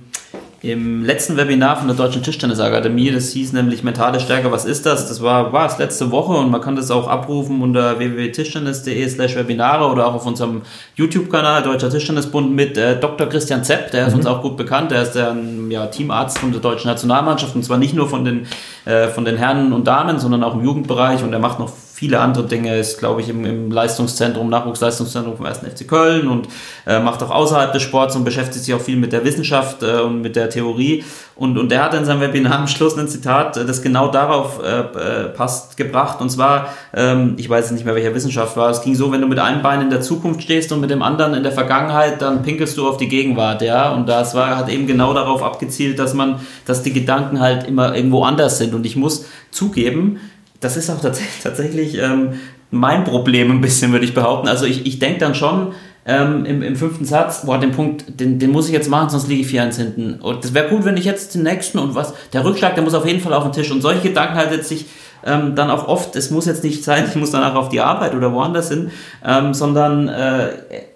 im 0.65 1.05
letzten 1.05 1.37
Webinar 1.37 1.77
von 1.77 1.89
der 1.89 1.97
Deutschen 1.97 2.23
Tischtennisakademie, 2.23 3.11
das 3.11 3.31
hieß 3.33 3.53
nämlich 3.53 3.83
Mentale 3.83 4.19
Stärke, 4.19 4.51
was 4.51 4.65
ist 4.65 4.87
das? 4.87 5.09
Das 5.09 5.23
war, 5.23 5.53
war 5.53 5.67
es 5.67 5.77
letzte 5.77 6.11
Woche 6.11 6.33
und 6.33 6.51
man 6.51 6.63
kann 6.63 6.75
das 6.75 6.91
auch 6.91 7.07
abrufen 7.07 7.61
unter 7.61 7.99
www.tischtennis.de 7.99 9.07
slash 9.09 9.37
Webinare 9.37 9.91
oder 9.91 10.07
auch 10.07 10.15
auf 10.15 10.27
unserem 10.27 10.63
YouTube-Kanal 10.95 11.63
Deutscher 11.63 11.91
Tischtennisbund 11.91 12.51
mit 12.53 12.79
äh, 12.79 12.99
Dr. 12.99 13.29
Christian 13.29 13.63
Zepp, 13.63 13.91
der 13.91 14.07
ist 14.07 14.15
mhm. 14.15 14.21
uns 14.21 14.27
auch 14.27 14.41
gut 14.41 14.57
bekannt, 14.57 14.91
der 14.91 15.03
ist 15.03 15.13
der 15.13 15.37
ja, 15.69 15.87
Teamarzt 15.87 16.39
von 16.39 16.51
der 16.51 16.63
deutschen 16.63 16.89
Nationalmannschaft 16.89 17.55
und 17.55 17.63
zwar 17.63 17.77
nicht 17.77 17.95
nur 17.95 18.09
von 18.09 18.25
den, 18.25 18.47
äh, 18.87 19.09
von 19.09 19.27
den 19.27 19.37
Herren 19.37 19.75
und 19.75 19.87
Damen, 19.87 20.19
sondern 20.19 20.43
auch 20.43 20.55
im 20.55 20.65
Jugendbereich 20.65 21.23
und 21.23 21.33
er 21.35 21.41
macht 21.41 21.59
noch 21.59 21.71
viele 21.95 22.19
andere 22.19 22.45
Dinge, 22.45 22.77
ist, 22.77 22.99
glaube 22.99 23.21
ich, 23.21 23.29
im, 23.29 23.45
im 23.45 23.71
Leistungszentrum, 23.71 24.51
Nachwuchsleistungszentrum 24.51 25.37
vom 25.37 25.47
1. 25.47 25.59
FC 25.59 25.87
Köln 25.87 26.27
und 26.27 26.49
äh, 26.89 26.99
macht 26.99 27.23
auch 27.23 27.31
außerhalb 27.31 27.73
des 27.73 27.85
Sports 27.85 28.17
und 28.17 28.25
beschäftigt 28.25 28.65
sich 28.65 28.75
auch 28.75 28.81
viel 28.81 28.97
mit 28.97 29.13
der 29.13 29.25
Wissenschaft 29.25 29.85
äh, 29.85 30.01
und 30.01 30.21
mit 30.21 30.35
der 30.35 30.51
Theorie. 30.51 31.05
Und, 31.37 31.57
und 31.57 31.71
er 31.71 31.85
hat 31.85 31.95
in 31.95 32.05
seinem 32.05 32.21
Webinar 32.21 32.59
am 32.59 32.67
Schluss 32.67 32.99
ein 32.99 33.07
Zitat, 33.07 33.57
äh, 33.57 33.65
das 33.65 33.81
genau 33.81 34.09
darauf 34.09 34.61
äh, 34.61 34.81
äh, 34.81 35.29
passt, 35.29 35.77
gebracht. 35.77 36.21
Und 36.21 36.31
zwar, 36.31 36.71
ähm, 36.93 37.35
ich 37.37 37.49
weiß 37.49 37.71
nicht 37.71 37.85
mehr, 37.85 37.95
welcher 37.95 38.13
Wissenschaft 38.13 38.57
war, 38.57 38.71
es 38.71 38.83
ging 38.83 38.97
so, 38.97 39.13
wenn 39.13 39.21
du 39.21 39.29
mit 39.29 39.39
einem 39.39 39.63
Bein 39.63 39.81
in 39.81 39.91
der 39.91 40.01
Zukunft 40.01 40.43
stehst 40.43 40.73
und 40.73 40.81
mit 40.81 40.91
dem 40.91 41.01
anderen 41.01 41.35
in 41.35 41.45
der 41.45 41.53
Vergangenheit, 41.53 42.21
dann 42.21 42.43
pinkelst 42.43 42.77
du 42.77 42.89
auf 42.89 42.97
die 42.97 43.09
Gegenwart, 43.09 43.63
ja. 43.63 43.93
Und 43.93 44.09
das 44.09 44.35
war, 44.35 44.57
hat 44.57 44.69
eben 44.69 44.89
genau 44.89 45.15
darauf 45.15 45.45
abgezielt, 45.45 46.01
dass 46.01 46.13
man, 46.13 46.41
dass 46.67 46.83
die 46.83 46.93
Gedanken 46.93 47.39
halt 47.39 47.69
immer 47.69 47.95
irgendwo 47.95 48.25
anders 48.25 48.59
sind. 48.59 48.75
Und 48.75 48.85
ich 48.85 48.97
muss 48.97 49.27
zugeben, 49.53 50.19
das 50.65 50.77
ist 50.77 50.91
auch 50.91 51.01
tats 51.01 51.21
tatsächlich 51.43 51.99
ähm, 51.99 52.31
mein 52.71 53.05
Problem 53.05 53.51
ein 53.51 53.61
bisschen, 53.61 53.93
würde 53.93 54.05
ich 54.05 54.15
behaupten. 54.15 54.49
Also 54.49 54.67
ich, 54.67 54.87
ich 54.87 54.99
denke 54.99 55.21
dann 55.21 55.35
schon 55.35 55.73
ähm, 56.07 56.45
im, 56.45 56.63
im 56.63 56.77
fünften 56.77 57.05
Satz, 57.05 57.47
boah, 57.47 57.59
den 57.59 57.71
Punkt, 57.71 58.21
den, 58.21 58.39
den 58.39 58.51
muss 58.51 58.67
ich 58.67 58.73
jetzt 58.73 58.91
machen, 58.91 59.11
sonst 59.11 59.29
liege 59.29 59.43
ich 59.43 59.49
4-1 59.49 59.77
hinten. 59.77 60.15
Und 60.21 60.45
das 60.45 60.53
wäre 60.53 60.69
gut, 60.69 60.85
wenn 60.85 60.97
ich 60.97 61.05
jetzt 61.05 61.35
den 61.35 61.45
nächsten 61.45 61.79
und 61.79 61.95
was, 61.95 62.15
der 62.33 62.45
Rückschlag, 62.45 62.75
der 62.75 62.83
muss 62.83 62.95
auf 62.95 63.07
jeden 63.07 63.21
Fall 63.21 63.33
auf 63.33 63.45
den 63.45 63.53
Tisch. 63.53 63.71
Und 63.71 63.81
solche 63.81 64.09
Gedanken 64.09 64.35
halt 64.35 64.51
jetzt 64.51 64.69
sich 64.69 64.87
ähm, 65.25 65.55
dann 65.55 65.71
auch 65.71 65.89
oft, 65.89 66.17
es 66.17 66.31
muss 66.31 66.47
jetzt 66.47 66.65
nicht 66.65 66.85
sein, 66.85 67.05
ich 67.09 67.17
muss 67.17 67.31
danach 67.31 67.55
auf 67.55 67.69
die 67.69 67.81
Arbeit 67.81 68.15
oder 68.15 68.33
woanders 68.33 68.69
hin, 68.69 68.91
ähm, 69.25 69.55
sondern 69.55 70.09
äh, 70.09 70.49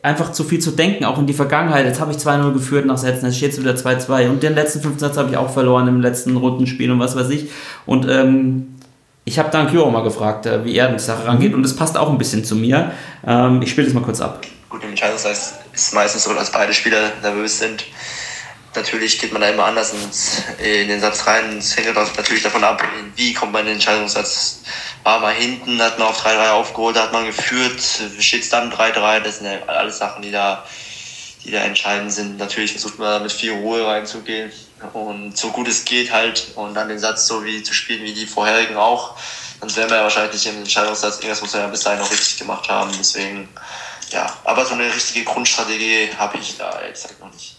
einfach 0.03 0.33
zu 0.33 0.45
viel 0.45 0.59
zu 0.59 0.73
denken, 0.73 1.05
auch 1.05 1.19
in 1.19 1.27
die 1.27 1.33
Vergangenheit. 1.33 1.87
Jetzt 1.87 2.01
habe 2.01 2.13
ich 2.13 2.19
2-0 2.19 2.53
geführt 2.53 2.87
nach 2.87 2.99
Sätzen, 2.99 3.27
jetzt 3.27 3.37
steht 3.37 3.53
es 3.53 3.61
wieder 3.61 3.75
2-2 3.75 4.29
und 4.29 4.43
den 4.43 4.55
letzten 4.55 4.81
fünften 4.81 5.01
Satz 5.01 5.17
habe 5.17 5.31
ich 5.31 5.37
auch 5.37 5.51
verloren 5.51 5.89
im 5.89 6.01
letzten 6.01 6.37
Rundenspiel 6.37 6.91
und 6.91 6.99
was 6.99 7.17
weiß 7.17 7.31
ich. 7.31 7.51
Und 7.87 8.07
ähm, 8.09 8.78
ich 9.29 9.39
habe 9.39 9.51
Dan 9.51 9.69
Kyro 9.71 9.91
mal 9.91 10.03
gefragt, 10.03 10.47
äh, 10.47 10.65
wie 10.65 10.75
er 10.75 10.89
an 10.89 10.95
die 10.95 11.03
Sache 11.03 11.27
rangeht 11.27 11.53
und 11.53 11.63
das 11.63 11.77
passt 11.77 11.99
auch 11.99 12.09
ein 12.09 12.17
bisschen 12.17 12.45
zu 12.45 12.57
mir. 12.57 12.93
Ähm, 13.27 13.61
ich 13.61 13.71
spiele 13.71 13.87
das 13.87 13.95
mal 13.95 14.03
kurz 14.03 14.21
ab. 14.21 14.41
Gut, 14.71 14.83
im 14.83 14.91
Entscheidungszeit 14.91 15.33
ist 15.33 15.55
es 15.75 15.93
meistens 15.93 16.25
so, 16.25 16.33
dass 16.33 16.51
beide 16.51 16.73
Spieler 16.73 17.13
nervös 17.23 17.59
sind. 17.59 17.85
Natürlich 18.75 19.19
geht 19.19 19.33
man 19.33 19.43
da 19.43 19.49
immer 19.49 19.65
anders 19.65 19.93
in 20.59 20.89
den 20.89 21.01
Satz 21.01 21.27
rein. 21.27 21.59
Es 21.59 21.77
hängt 21.77 21.95
natürlich 21.95 22.43
davon 22.43 22.65
ab, 22.65 22.83
wie 23.17 23.35
kommt 23.35 23.53
man 23.53 23.63
in 23.63 23.67
den 23.67 23.75
Entscheidungssatz. 23.75 24.63
War 25.03 25.21
man 25.21 25.35
hinten, 25.35 25.81
hat 25.81 25.99
man 25.99 26.09
auf 26.09 26.25
3-3 26.25 26.51
aufgeholt, 26.51 26.97
hat 26.99 27.13
man 27.13 27.27
geführt, 27.27 27.81
steht 28.19 28.43
es 28.43 28.51
dann 28.51 28.71
3-3. 28.71 29.21
Das 29.21 29.39
sind 29.39 29.47
ja 29.47 29.59
alles 29.67 29.99
Sachen, 29.99 30.23
die 30.23 30.31
da, 30.31 30.65
die 31.45 31.51
da 31.51 31.61
entscheidend 31.61 32.13
sind. 32.13 32.39
Natürlich 32.39 32.73
versucht 32.73 32.99
man 32.99 33.23
mit 33.23 33.33
viel 33.33 33.53
Ruhe 33.53 33.87
reinzugehen 33.87 34.53
und 34.93 35.37
so 35.37 35.49
gut 35.49 35.69
es 35.69 35.85
geht 35.85 36.13
halt 36.13 36.49
und 36.55 36.75
dann 36.75 36.89
den 36.89 36.99
Satz 36.99 37.27
so 37.27 37.45
wie 37.45 37.63
zu 37.63 37.75
spielen 37.75 38.03
wie 38.05 38.13
die 38.13 38.27
vorherigen 38.27 38.77
auch, 38.77 39.17
dann 39.61 39.75
wären 39.77 39.91
wir 39.91 39.97
ja 39.97 40.03
wahrscheinlich 40.05 40.47
im 40.47 40.59
Entscheidungssatz, 40.59 41.17
irgendwas 41.17 41.43
muss 41.43 41.53
man 41.53 41.63
ja 41.63 41.69
bis 41.69 41.83
dahin 41.83 42.01
auch 42.01 42.11
richtig 42.11 42.39
gemacht 42.39 42.69
haben. 42.69 42.91
Deswegen, 42.99 43.49
ja, 44.11 44.27
aber 44.45 44.65
so 44.65 44.75
eine 44.75 44.85
richtige 44.85 45.25
Grundstrategie 45.25 46.11
habe 46.17 46.39
ich 46.39 46.57
da 46.57 46.81
ehrlich 46.81 46.95
gesagt 46.95 47.21
noch 47.21 47.33
nicht. 47.33 47.57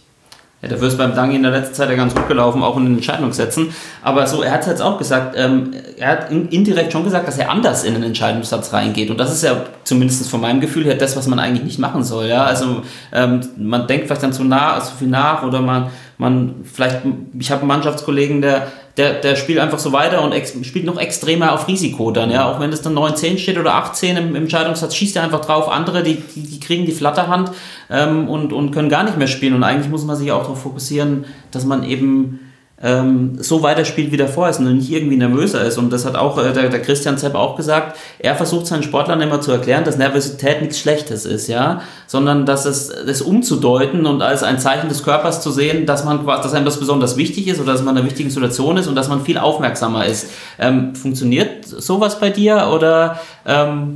Ja, 0.62 0.68
dafür 0.68 0.90
ist 0.90 0.98
beim 0.98 1.16
Dangi 1.16 1.38
in 1.38 1.44
der 1.44 1.54
letzten 1.54 1.74
Zeit 1.74 1.90
ja 1.90 1.96
ganz 1.96 2.14
gut 2.14 2.28
gelaufen, 2.28 2.64
auch 2.64 2.76
in 2.76 2.84
den 2.84 2.96
Entscheidungssätzen. 2.96 3.74
Aber 4.04 4.28
so, 4.28 4.42
er 4.42 4.52
hat 4.52 4.62
es 4.62 4.68
jetzt 4.68 4.82
auch 4.82 4.98
gesagt, 4.98 5.36
ähm, 5.38 5.72
er 5.98 6.10
hat 6.10 6.32
indirekt 6.32 6.92
schon 6.92 7.06
gesagt, 7.06 7.30
dass 7.30 7.38
er 7.38 7.50
anders 7.50 7.86
in 7.86 7.94
den 7.94 8.04
Entscheidungssatz 8.04 8.74
reingeht. 8.74 9.10
Und 9.10 9.18
das 9.18 9.32
ist 9.32 9.42
ja 9.44 9.64
zumindest 9.86 10.30
von 10.30 10.42
meinem 10.42 10.60
Gefühl 10.60 10.84
her 10.84 10.96
das, 10.96 11.16
was 11.16 11.28
man 11.28 11.40
eigentlich 11.40 11.64
nicht 11.64 11.80
machen 11.80 12.04
soll. 12.04 12.26
Ja? 12.26 12.44
Also 12.44 12.82
ähm, 13.14 13.40
man 13.56 13.88
denkt 13.88 14.08
vielleicht 14.08 14.24
dann 14.24 14.34
zu 14.34 14.44
nah, 14.44 14.82
zu 14.82 14.96
viel 14.96 15.08
nach 15.08 15.44
oder 15.44 15.62
man 15.62 15.92
man 16.20 16.66
vielleicht, 16.66 17.02
ich 17.40 17.50
habe 17.50 17.62
einen 17.62 17.70
Mannschaftskollegen, 17.70 18.42
der, 18.42 18.68
der, 18.98 19.14
der 19.14 19.38
spielt 19.38 19.58
einfach 19.58 19.80
so 19.80 19.94
weiter 19.94 20.22
und 20.22 20.34
ex, 20.34 20.54
spielt 20.64 20.86
noch 20.86 21.00
extremer 21.00 21.54
auf 21.54 21.70
Risiko 21.70 22.12
dann, 22.12 22.30
ja, 22.30 22.52
auch 22.52 22.60
wenn 22.60 22.74
es 22.74 22.82
dann 22.82 22.94
9-10 22.94 23.38
steht 23.38 23.58
oder 23.58 23.74
8-10 23.74 24.18
im, 24.18 24.28
im 24.30 24.36
Entscheidungssatz, 24.36 24.96
schießt 24.96 25.16
er 25.16 25.24
einfach 25.24 25.40
drauf, 25.40 25.70
andere, 25.70 26.04
die, 26.04 26.16
die, 26.16 26.44
die 26.44 26.60
kriegen 26.60 26.86
die 26.86 26.92
Flatterhand 26.92 27.52
ähm, 27.90 28.28
und, 28.28 28.52
und 28.52 28.72
können 28.72 28.90
gar 28.90 29.06
nicht 29.06 29.18
mehr 29.18 29.28
spielen. 29.28 29.54
Und 29.54 29.64
eigentlich 29.64 29.90
muss 29.90 30.04
man 30.04 30.18
sich 30.18 30.34
auch 30.34 30.42
darauf 30.42 30.62
fokussieren, 30.62 31.24
dass 31.52 31.64
man 31.64 31.84
eben 31.84 32.49
ähm, 32.82 33.38
so 33.40 33.62
weiterspielt, 33.62 34.12
wie 34.12 34.18
vorher 34.28 34.52
ist 34.52 34.60
und 34.60 34.78
nicht 34.78 34.92
irgendwie 34.92 35.18
nervöser 35.18 35.64
ist. 35.66 35.78
Und 35.78 35.92
das 35.92 36.06
hat 36.06 36.16
auch 36.16 36.38
äh, 36.38 36.54
der, 36.54 36.70
der 36.70 36.82
Christian 36.82 37.18
Zepp 37.18 37.36
auch 37.36 37.56
gesagt. 37.56 37.98
Er 38.20 38.36
versucht 38.36 38.68
seinen 38.68 38.84
Sportlern 38.84 39.20
immer 39.22 39.42
zu 39.42 39.52
erklären, 39.52 39.84
dass 39.84 39.98
Nervosität 39.98 40.62
nichts 40.62 40.80
Schlechtes 40.80 41.26
ist, 41.26 41.48
ja, 41.48 41.82
sondern 42.08 42.46
dass 42.46 42.66
es 42.66 42.92
das 43.06 43.22
umzudeuten 43.22 44.06
und 44.06 44.22
als 44.22 44.44
ein 44.44 44.60
Zeichen 44.60 44.88
des 44.88 45.04
Körpers 45.04 45.42
zu 45.42 45.52
sehen, 45.52 45.86
dass 45.86 46.06
man 46.06 46.26
dass 46.26 46.54
einem 46.54 46.66
das 46.66 46.80
besonders 46.80 47.18
wichtig 47.18 47.48
ist 47.48 47.60
oder 47.60 47.74
dass 47.74 47.84
man 47.84 47.96
in 47.96 48.02
einer 48.02 48.10
wichtigen 48.10 48.30
Situation 48.30 48.78
ist 48.78 48.88
und 48.88 48.96
dass 48.96 49.10
man 49.10 49.24
viel 49.24 49.38
aufmerksamer 49.38 50.06
ist. 50.06 50.30
Ähm, 50.58 50.96
funktioniert 50.96 51.66
sowas 51.66 52.20
bei 52.20 52.30
dir 52.30 52.70
oder 52.74 53.20
ähm, 53.46 53.96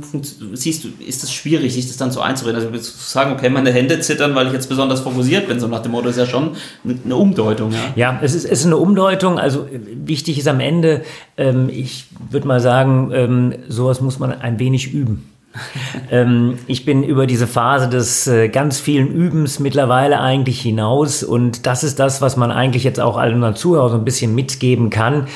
siehst 0.52 0.84
du, 0.84 0.88
ist 1.06 1.22
es 1.22 1.32
schwierig, 1.32 1.72
sich 1.74 1.86
das 1.86 1.96
dann 1.96 2.10
so 2.10 2.20
einzureden? 2.20 2.60
Also 2.60 2.70
zu 2.76 2.92
sagen, 2.98 3.32
okay, 3.32 3.48
meine 3.48 3.72
Hände 3.72 4.00
zittern, 4.00 4.34
weil 4.34 4.48
ich 4.48 4.52
jetzt 4.52 4.68
besonders 4.68 5.00
fokussiert 5.00 5.48
bin, 5.48 5.60
so 5.60 5.68
nach 5.68 5.80
dem 5.80 5.92
Motto 5.92 6.08
ist 6.08 6.18
ja 6.18 6.26
schon 6.26 6.56
eine 7.04 7.16
Umdeutung. 7.16 7.72
Ja, 7.72 8.12
ja 8.12 8.18
es, 8.22 8.34
ist, 8.34 8.44
es 8.44 8.60
ist 8.60 8.66
eine 8.66 8.73
Umdeutung. 8.78 9.38
Also 9.38 9.66
wichtig 9.70 10.38
ist 10.38 10.48
am 10.48 10.60
Ende, 10.60 11.02
ähm, 11.36 11.68
ich 11.70 12.06
würde 12.30 12.46
mal 12.46 12.60
sagen, 12.60 13.10
ähm, 13.12 13.54
sowas 13.68 14.00
muss 14.00 14.18
man 14.18 14.32
ein 14.32 14.58
wenig 14.58 14.92
üben. 14.92 15.30
ähm, 16.10 16.58
ich 16.66 16.84
bin 16.84 17.04
über 17.04 17.26
diese 17.26 17.46
Phase 17.46 17.88
des 17.88 18.26
äh, 18.26 18.48
ganz 18.48 18.80
vielen 18.80 19.08
Übens 19.08 19.60
mittlerweile 19.60 20.20
eigentlich 20.20 20.60
hinaus 20.60 21.22
und 21.22 21.66
das 21.66 21.84
ist 21.84 22.00
das, 22.00 22.20
was 22.20 22.36
man 22.36 22.50
eigentlich 22.50 22.82
jetzt 22.82 23.00
auch 23.00 23.16
allen 23.16 23.34
unseren 23.34 23.54
Zuhörern 23.54 23.90
so 23.90 23.96
ein 23.96 24.04
bisschen 24.04 24.34
mitgeben 24.34 24.90
kann. 24.90 25.28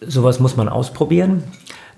Sowas 0.00 0.38
muss 0.38 0.56
man 0.56 0.68
ausprobieren. 0.68 1.44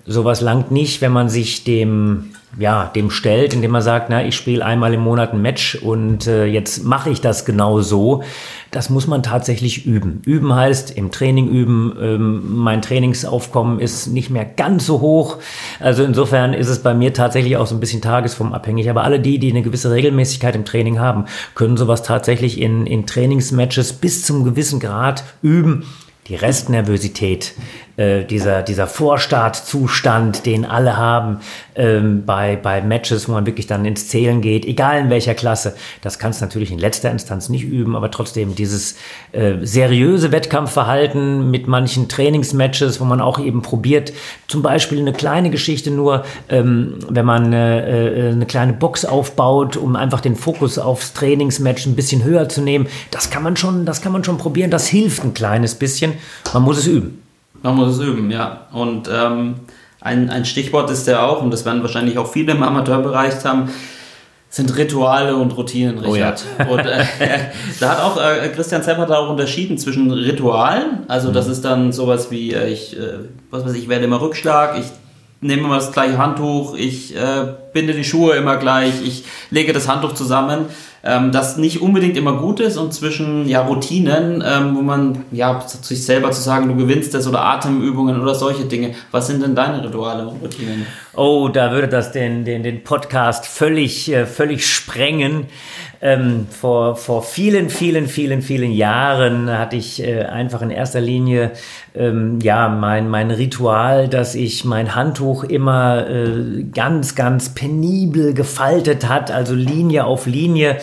Sowas 0.05 0.41
langt 0.41 0.71
nicht, 0.71 1.01
wenn 1.01 1.11
man 1.11 1.29
sich 1.29 1.63
dem, 1.63 2.31
ja, 2.59 2.91
dem 2.93 3.11
stellt, 3.11 3.53
indem 3.53 3.71
man 3.71 3.81
sagt, 3.81 4.09
na, 4.09 4.25
ich 4.25 4.35
spiele 4.35 4.65
einmal 4.65 4.93
im 4.93 5.01
Monat 5.01 5.33
ein 5.33 5.41
Match 5.41 5.75
und 5.75 6.27
äh, 6.27 6.45
jetzt 6.45 6.83
mache 6.83 7.09
ich 7.09 7.21
das 7.21 7.45
genau 7.45 7.81
so. 7.81 8.23
Das 8.71 8.89
muss 8.89 9.07
man 9.07 9.23
tatsächlich 9.23 9.85
üben. 9.85 10.21
Üben 10.25 10.53
heißt 10.53 10.91
im 10.91 11.11
Training 11.11 11.49
üben. 11.49 11.95
Ähm, 12.01 12.57
mein 12.57 12.81
Trainingsaufkommen 12.81 13.79
ist 13.79 14.07
nicht 14.07 14.29
mehr 14.29 14.45
ganz 14.45 14.85
so 14.85 15.01
hoch. 15.01 15.37
Also 15.79 16.03
insofern 16.03 16.53
ist 16.53 16.69
es 16.69 16.79
bei 16.79 16.93
mir 16.93 17.13
tatsächlich 17.13 17.57
auch 17.57 17.67
so 17.67 17.75
ein 17.75 17.79
bisschen 17.79 18.01
tagesformabhängig. 18.01 18.89
Aber 18.89 19.03
alle 19.03 19.19
die, 19.19 19.39
die 19.39 19.51
eine 19.51 19.61
gewisse 19.61 19.91
Regelmäßigkeit 19.91 20.55
im 20.55 20.65
Training 20.65 20.99
haben, 20.99 21.25
können 21.55 21.77
sowas 21.77 22.03
tatsächlich 22.03 22.59
in, 22.59 22.85
in 22.85 23.05
Trainingsmatches 23.05 23.93
bis 23.93 24.25
zum 24.25 24.43
gewissen 24.43 24.79
Grad 24.79 25.23
üben. 25.41 25.85
Die 26.27 26.35
Restnervosität, 26.35 27.53
äh, 28.01 28.25
dieser, 28.25 28.63
dieser 28.63 28.87
Vorstartzustand, 28.87 30.45
den 30.45 30.65
alle 30.65 30.97
haben 30.97 31.39
ähm, 31.75 32.23
bei, 32.25 32.55
bei 32.55 32.81
Matches, 32.81 33.27
wo 33.27 33.33
man 33.33 33.45
wirklich 33.45 33.67
dann 33.67 33.85
ins 33.85 34.07
Zählen 34.07 34.41
geht, 34.41 34.65
egal 34.65 35.01
in 35.01 35.09
welcher 35.09 35.35
Klasse. 35.35 35.75
Das 36.01 36.17
kannst 36.17 36.41
du 36.41 36.45
natürlich 36.45 36.71
in 36.71 36.79
letzter 36.79 37.11
Instanz 37.11 37.49
nicht 37.49 37.63
üben, 37.63 37.95
aber 37.95 38.09
trotzdem 38.09 38.55
dieses 38.55 38.95
äh, 39.33 39.53
seriöse 39.61 40.31
Wettkampfverhalten 40.31 41.51
mit 41.51 41.67
manchen 41.67 42.09
Trainingsmatches, 42.09 42.99
wo 42.99 43.05
man 43.05 43.21
auch 43.21 43.39
eben 43.39 43.61
probiert, 43.61 44.13
zum 44.47 44.63
Beispiel 44.63 44.99
eine 44.99 45.13
kleine 45.13 45.51
Geschichte 45.51 45.91
nur, 45.91 46.25
ähm, 46.49 46.95
wenn 47.07 47.25
man 47.25 47.53
äh, 47.53 48.29
äh, 48.29 48.31
eine 48.31 48.47
kleine 48.47 48.73
Box 48.73 49.05
aufbaut, 49.05 49.77
um 49.77 49.95
einfach 49.95 50.21
den 50.21 50.35
Fokus 50.35 50.79
aufs 50.79 51.13
Trainingsmatch 51.13 51.85
ein 51.85 51.95
bisschen 51.95 52.23
höher 52.23 52.49
zu 52.49 52.61
nehmen, 52.61 52.87
das 53.11 53.29
kann 53.29 53.43
man 53.43 53.57
schon, 53.57 53.85
das 53.85 54.01
kann 54.01 54.11
man 54.11 54.23
schon 54.23 54.37
probieren, 54.37 54.71
das 54.71 54.87
hilft 54.87 55.23
ein 55.23 55.33
kleines 55.33 55.75
bisschen. 55.75 56.13
Man 56.53 56.63
muss 56.63 56.79
es 56.79 56.87
üben. 56.87 57.21
Man 57.63 57.75
muss 57.75 57.97
es 57.97 58.03
üben, 58.03 58.31
ja. 58.31 58.67
Und 58.71 59.09
ähm, 59.13 59.55
ein, 59.99 60.29
ein 60.29 60.45
Stichwort 60.45 60.89
ist 60.89 61.07
ja 61.07 61.25
auch, 61.25 61.41
und 61.41 61.51
das 61.51 61.65
werden 61.65 61.81
wahrscheinlich 61.81 62.17
auch 62.17 62.27
viele 62.27 62.53
im 62.53 62.63
Amateurbereich 62.63 63.43
haben, 63.45 63.69
sind 64.49 64.75
Rituale 64.75 65.35
und 65.35 65.55
Routinen, 65.55 65.99
Richard. 65.99 66.43
Oh 66.59 66.63
ja. 66.63 66.69
und 66.69 66.85
äh, 66.85 67.05
da 67.79 67.89
hat 67.89 68.01
auch 68.01 68.17
äh, 68.17 68.49
Christian 68.49 68.83
Zepp 68.83 68.97
hat 68.97 69.09
auch 69.09 69.29
unterschieden 69.29 69.77
zwischen 69.77 70.11
Ritualen, 70.11 71.05
also 71.07 71.29
mhm. 71.29 71.33
das 71.33 71.47
ist 71.47 71.63
dann 71.63 71.93
sowas 71.93 72.31
wie, 72.31 72.53
äh, 72.53 72.67
ich, 72.67 72.99
äh, 72.99 73.19
was 73.49 73.65
weiß 73.65 73.73
ich, 73.75 73.87
werde 73.87 74.05
immer 74.05 74.19
Rückschlag, 74.19 74.77
ich 74.77 74.85
nehme 75.41 75.63
immer 75.63 75.75
das 75.75 75.91
gleiche 75.91 76.17
Handtuch, 76.17 76.75
ich 76.75 77.15
äh, 77.15 77.53
binde 77.73 77.93
die 77.93 78.03
Schuhe 78.03 78.35
immer 78.35 78.57
gleich, 78.57 78.93
ich 79.03 79.25
lege 79.49 79.73
das 79.73 79.87
Handtuch 79.87 80.13
zusammen 80.13 80.67
ähm, 81.03 81.31
das 81.31 81.57
nicht 81.57 81.81
unbedingt 81.81 82.15
immer 82.15 82.37
gut 82.37 82.59
ist 82.59 82.77
und 82.77 82.93
zwischen 82.93 83.47
ja, 83.47 83.61
Routinen, 83.61 84.43
ähm, 84.45 84.75
wo 84.75 84.81
man 84.81 85.25
ja 85.31 85.59
sich 85.81 86.05
selber 86.05 86.31
zu 86.31 86.41
sagen, 86.41 86.67
du 86.67 86.75
gewinnst 86.75 87.13
das 87.13 87.27
oder 87.27 87.43
Atemübungen 87.43 88.21
oder 88.21 88.35
solche 88.35 88.65
Dinge. 88.65 88.93
Was 89.09 89.27
sind 89.27 89.41
denn 89.41 89.55
deine 89.55 89.83
Rituale 89.83 90.27
und 90.27 90.41
Routinen? 90.41 90.85
Oh, 91.15 91.49
da 91.51 91.71
würde 91.71 91.87
das 91.87 92.11
den, 92.11 92.45
den, 92.45 92.61
den 92.63 92.83
Podcast 92.83 93.47
völlig, 93.47 94.11
äh, 94.11 94.25
völlig 94.25 94.67
sprengen. 94.67 95.47
Ähm, 96.03 96.47
vor, 96.49 96.95
vor 96.95 97.21
vielen, 97.21 97.69
vielen, 97.69 98.07
vielen, 98.07 98.41
vielen 98.41 98.71
Jahren 98.71 99.55
hatte 99.55 99.75
ich 99.75 100.01
äh, 100.01 100.23
einfach 100.23 100.63
in 100.63 100.71
erster 100.71 100.99
Linie 100.99 101.51
ähm, 101.93 102.39
ja 102.41 102.69
mein, 102.69 103.07
mein 103.07 103.29
Ritual, 103.29 104.07
dass 104.07 104.33
ich 104.33 104.65
mein 104.65 104.95
Handtuch 104.95 105.43
immer 105.43 106.09
äh, 106.09 106.63
ganz, 106.73 107.13
ganz 107.13 107.53
penibel 107.53 108.33
gefaltet 108.33 109.07
hat, 109.07 109.29
also 109.29 109.53
Linie 109.53 110.05
auf 110.05 110.25
Linie. 110.25 110.79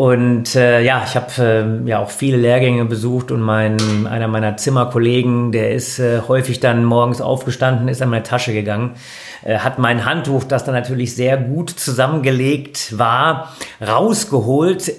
Und 0.00 0.56
äh, 0.56 0.80
ja, 0.80 1.02
ich 1.04 1.14
habe 1.14 1.82
äh, 1.84 1.86
ja 1.86 1.98
auch 1.98 2.08
viele 2.08 2.38
Lehrgänge 2.38 2.86
besucht 2.86 3.30
und 3.30 3.42
mein, 3.42 4.06
einer 4.06 4.28
meiner 4.28 4.56
Zimmerkollegen, 4.56 5.52
der 5.52 5.72
ist 5.72 5.98
äh, 5.98 6.22
häufig 6.26 6.58
dann 6.58 6.86
morgens 6.86 7.20
aufgestanden, 7.20 7.86
ist 7.86 8.00
an 8.00 8.08
meine 8.08 8.22
Tasche 8.22 8.54
gegangen 8.54 8.94
äh, 9.42 9.58
hat 9.58 9.78
mein 9.78 10.06
Handtuch, 10.06 10.44
das 10.44 10.64
dann 10.64 10.74
natürlich 10.74 11.14
sehr 11.14 11.36
gut 11.36 11.68
zusammengelegt 11.68 12.98
war, 12.98 13.54
rausgeholt, 13.86 14.90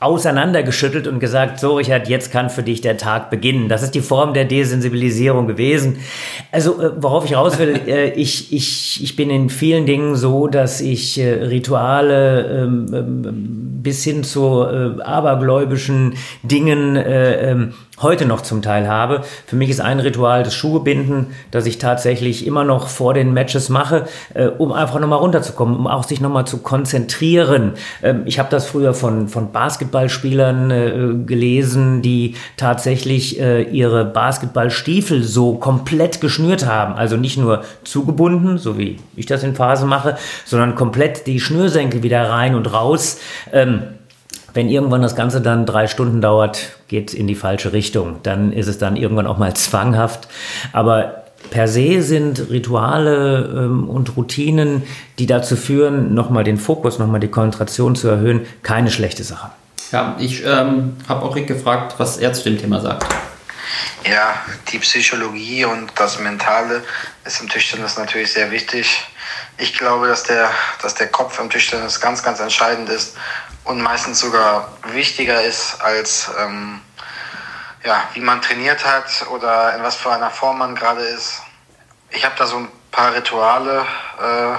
auseinandergeschüttelt 0.00 1.08
und 1.08 1.18
gesagt, 1.18 1.58
so 1.58 1.74
Richard, 1.74 2.08
jetzt 2.08 2.30
kann 2.30 2.50
für 2.50 2.62
dich 2.62 2.80
der 2.80 2.96
Tag 2.96 3.30
beginnen. 3.30 3.68
Das 3.68 3.82
ist 3.82 3.96
die 3.96 4.00
Form 4.00 4.32
der 4.32 4.44
Desensibilisierung 4.44 5.48
gewesen. 5.48 5.98
Also 6.52 6.80
äh, 6.80 6.90
worauf 7.02 7.24
ich 7.24 7.36
raus 7.36 7.58
will, 7.58 7.80
äh, 7.86 8.10
ich, 8.14 8.52
ich, 8.52 9.02
ich 9.02 9.16
bin 9.16 9.28
in 9.30 9.50
vielen 9.50 9.86
Dingen 9.86 10.14
so, 10.14 10.46
dass 10.46 10.80
ich 10.80 11.18
äh, 11.18 11.44
Rituale 11.44 12.46
ähm, 12.46 12.86
ähm, 12.94 13.82
bis 13.82 14.04
hin 14.04 14.22
zu 14.22 14.62
äh, 14.62 15.02
abergläubischen 15.02 16.14
Dingen 16.44 16.94
äh, 16.94 17.50
ähm, 17.50 17.74
heute 18.00 18.26
noch 18.26 18.42
zum 18.42 18.62
Teil 18.62 18.88
habe. 18.88 19.22
Für 19.46 19.56
mich 19.56 19.70
ist 19.70 19.80
ein 19.80 20.00
Ritual 20.00 20.42
das 20.42 20.54
Schuhebinden, 20.54 21.28
das 21.50 21.66
ich 21.66 21.78
tatsächlich 21.78 22.46
immer 22.46 22.64
noch 22.64 22.88
vor 22.88 23.14
den 23.14 23.32
Matches 23.32 23.68
mache, 23.68 24.06
äh, 24.34 24.46
um 24.46 24.72
einfach 24.72 25.00
nochmal 25.00 25.18
runterzukommen, 25.18 25.76
um 25.76 25.86
auch 25.86 26.04
sich 26.04 26.20
nochmal 26.20 26.46
zu 26.46 26.58
konzentrieren. 26.58 27.72
Ähm, 28.02 28.22
ich 28.26 28.38
habe 28.38 28.48
das 28.50 28.66
früher 28.66 28.94
von, 28.94 29.28
von 29.28 29.52
Basketballspielern 29.52 30.70
äh, 30.70 31.24
gelesen, 31.26 32.02
die 32.02 32.36
tatsächlich 32.56 33.40
äh, 33.40 33.62
ihre 33.62 34.04
Basketballstiefel 34.04 35.22
so 35.22 35.54
komplett 35.54 36.20
geschnürt 36.20 36.66
haben. 36.66 36.94
Also 36.94 37.16
nicht 37.16 37.38
nur 37.38 37.64
zugebunden, 37.84 38.58
so 38.58 38.78
wie 38.78 38.98
ich 39.16 39.26
das 39.26 39.42
in 39.42 39.54
Phase 39.54 39.86
mache, 39.86 40.16
sondern 40.44 40.74
komplett 40.74 41.26
die 41.26 41.40
Schnürsenkel 41.40 42.02
wieder 42.02 42.28
rein 42.28 42.54
und 42.54 42.72
raus. 42.72 43.18
Ähm, 43.52 43.82
wenn 44.54 44.68
irgendwann 44.68 45.02
das 45.02 45.14
Ganze 45.14 45.40
dann 45.40 45.66
drei 45.66 45.86
Stunden 45.86 46.20
dauert, 46.20 46.77
geht 46.88 47.14
in 47.14 47.26
die 47.26 47.34
falsche 47.34 47.72
Richtung. 47.72 48.20
Dann 48.22 48.52
ist 48.52 48.66
es 48.66 48.78
dann 48.78 48.96
irgendwann 48.96 49.26
auch 49.26 49.38
mal 49.38 49.54
zwanghaft. 49.54 50.28
Aber 50.72 51.24
per 51.50 51.68
se 51.68 52.02
sind 52.02 52.50
Rituale 52.50 53.48
ähm, 53.56 53.88
und 53.88 54.16
Routinen, 54.16 54.82
die 55.18 55.26
dazu 55.26 55.56
führen, 55.56 56.14
nochmal 56.14 56.44
den 56.44 56.58
Fokus, 56.58 56.98
nochmal 56.98 57.20
die 57.20 57.28
Konzentration 57.28 57.94
zu 57.96 58.08
erhöhen, 58.08 58.46
keine 58.62 58.90
schlechte 58.90 59.24
Sache. 59.24 59.50
Ja, 59.92 60.16
ich 60.18 60.44
ähm, 60.44 60.96
habe 61.08 61.22
auch 61.22 61.34
Rick 61.34 61.46
gefragt, 61.46 61.94
was 61.98 62.18
er 62.18 62.32
zu 62.32 62.44
dem 62.44 62.58
Thema 62.58 62.80
sagt. 62.80 63.06
Ja, 64.04 64.34
die 64.72 64.78
Psychologie 64.78 65.64
und 65.64 65.90
das 65.94 66.20
Mentale 66.20 66.82
ist 67.24 67.40
im 67.40 67.48
Tischtennis 67.48 67.96
natürlich 67.98 68.32
sehr 68.32 68.50
wichtig. 68.50 69.06
Ich 69.60 69.76
glaube, 69.76 70.06
dass 70.06 70.22
der, 70.22 70.50
dass 70.82 70.94
der 70.94 71.08
Kopf 71.08 71.38
im 71.40 71.50
Tischtennis 71.50 72.00
ganz, 72.00 72.22
ganz 72.22 72.38
entscheidend 72.38 72.88
ist 72.88 73.16
und 73.64 73.80
meistens 73.80 74.20
sogar 74.20 74.68
wichtiger 74.92 75.42
ist 75.42 75.80
als 75.80 76.30
ähm, 76.38 76.80
ja, 77.84 78.04
wie 78.14 78.20
man 78.20 78.40
trainiert 78.40 78.84
hat 78.84 79.26
oder 79.30 79.74
in 79.74 79.82
was 79.82 79.96
für 79.96 80.12
einer 80.12 80.30
Form 80.30 80.58
man 80.58 80.76
gerade 80.76 81.02
ist. 81.02 81.42
Ich 82.10 82.24
habe 82.24 82.34
da 82.38 82.46
so 82.46 82.58
ein 82.58 82.68
paar 82.92 83.14
Rituale 83.14 83.84
äh, 84.20 84.58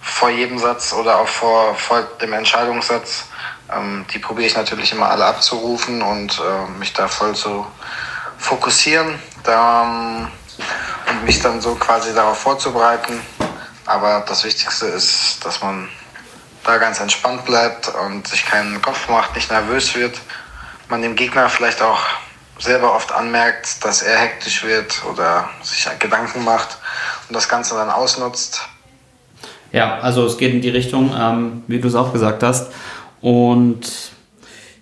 vor 0.00 0.30
jedem 0.30 0.58
Satz 0.58 0.92
oder 0.92 1.18
auch 1.18 1.28
vor, 1.28 1.74
vor 1.74 2.02
dem 2.20 2.32
Entscheidungssatz. 2.32 3.24
Ähm, 3.74 4.06
die 4.12 4.18
probiere 4.18 4.46
ich 4.46 4.56
natürlich 4.56 4.92
immer 4.92 5.10
alle 5.10 5.24
abzurufen 5.24 6.00
und 6.00 6.40
äh, 6.40 6.70
mich 6.78 6.92
da 6.92 7.08
voll 7.08 7.34
zu 7.34 7.66
fokussieren 8.38 9.20
da, 9.42 9.82
ähm, 9.82 10.28
und 11.10 11.24
mich 11.24 11.40
dann 11.40 11.60
so 11.60 11.74
quasi 11.74 12.14
darauf 12.14 12.38
vorzubereiten. 12.38 13.20
Aber 13.88 14.22
das 14.28 14.44
Wichtigste 14.44 14.84
ist, 14.84 15.42
dass 15.44 15.62
man 15.62 15.88
da 16.62 16.76
ganz 16.76 17.00
entspannt 17.00 17.46
bleibt 17.46 17.90
und 18.04 18.28
sich 18.28 18.44
keinen 18.44 18.82
Kopf 18.82 19.08
macht, 19.08 19.34
nicht 19.34 19.50
nervös 19.50 19.94
wird. 19.94 20.14
man 20.90 21.00
dem 21.00 21.16
Gegner 21.16 21.48
vielleicht 21.48 21.80
auch 21.80 21.98
selber 22.58 22.94
oft 22.94 23.12
anmerkt, 23.12 23.82
dass 23.84 24.02
er 24.02 24.18
hektisch 24.18 24.62
wird 24.62 25.02
oder 25.10 25.48
sich 25.62 25.88
Gedanken 25.98 26.44
macht 26.44 26.76
und 27.28 27.34
das 27.34 27.48
Ganze 27.48 27.76
dann 27.76 27.88
ausnutzt. 27.88 28.60
Ja, 29.72 29.98
also 30.00 30.26
es 30.26 30.36
geht 30.36 30.52
in 30.52 30.60
die 30.60 30.68
Richtung, 30.68 31.14
ähm, 31.18 31.64
wie 31.66 31.80
du 31.80 31.88
es 31.88 31.94
auch 31.94 32.12
gesagt 32.12 32.42
hast. 32.42 32.70
Und 33.22 34.12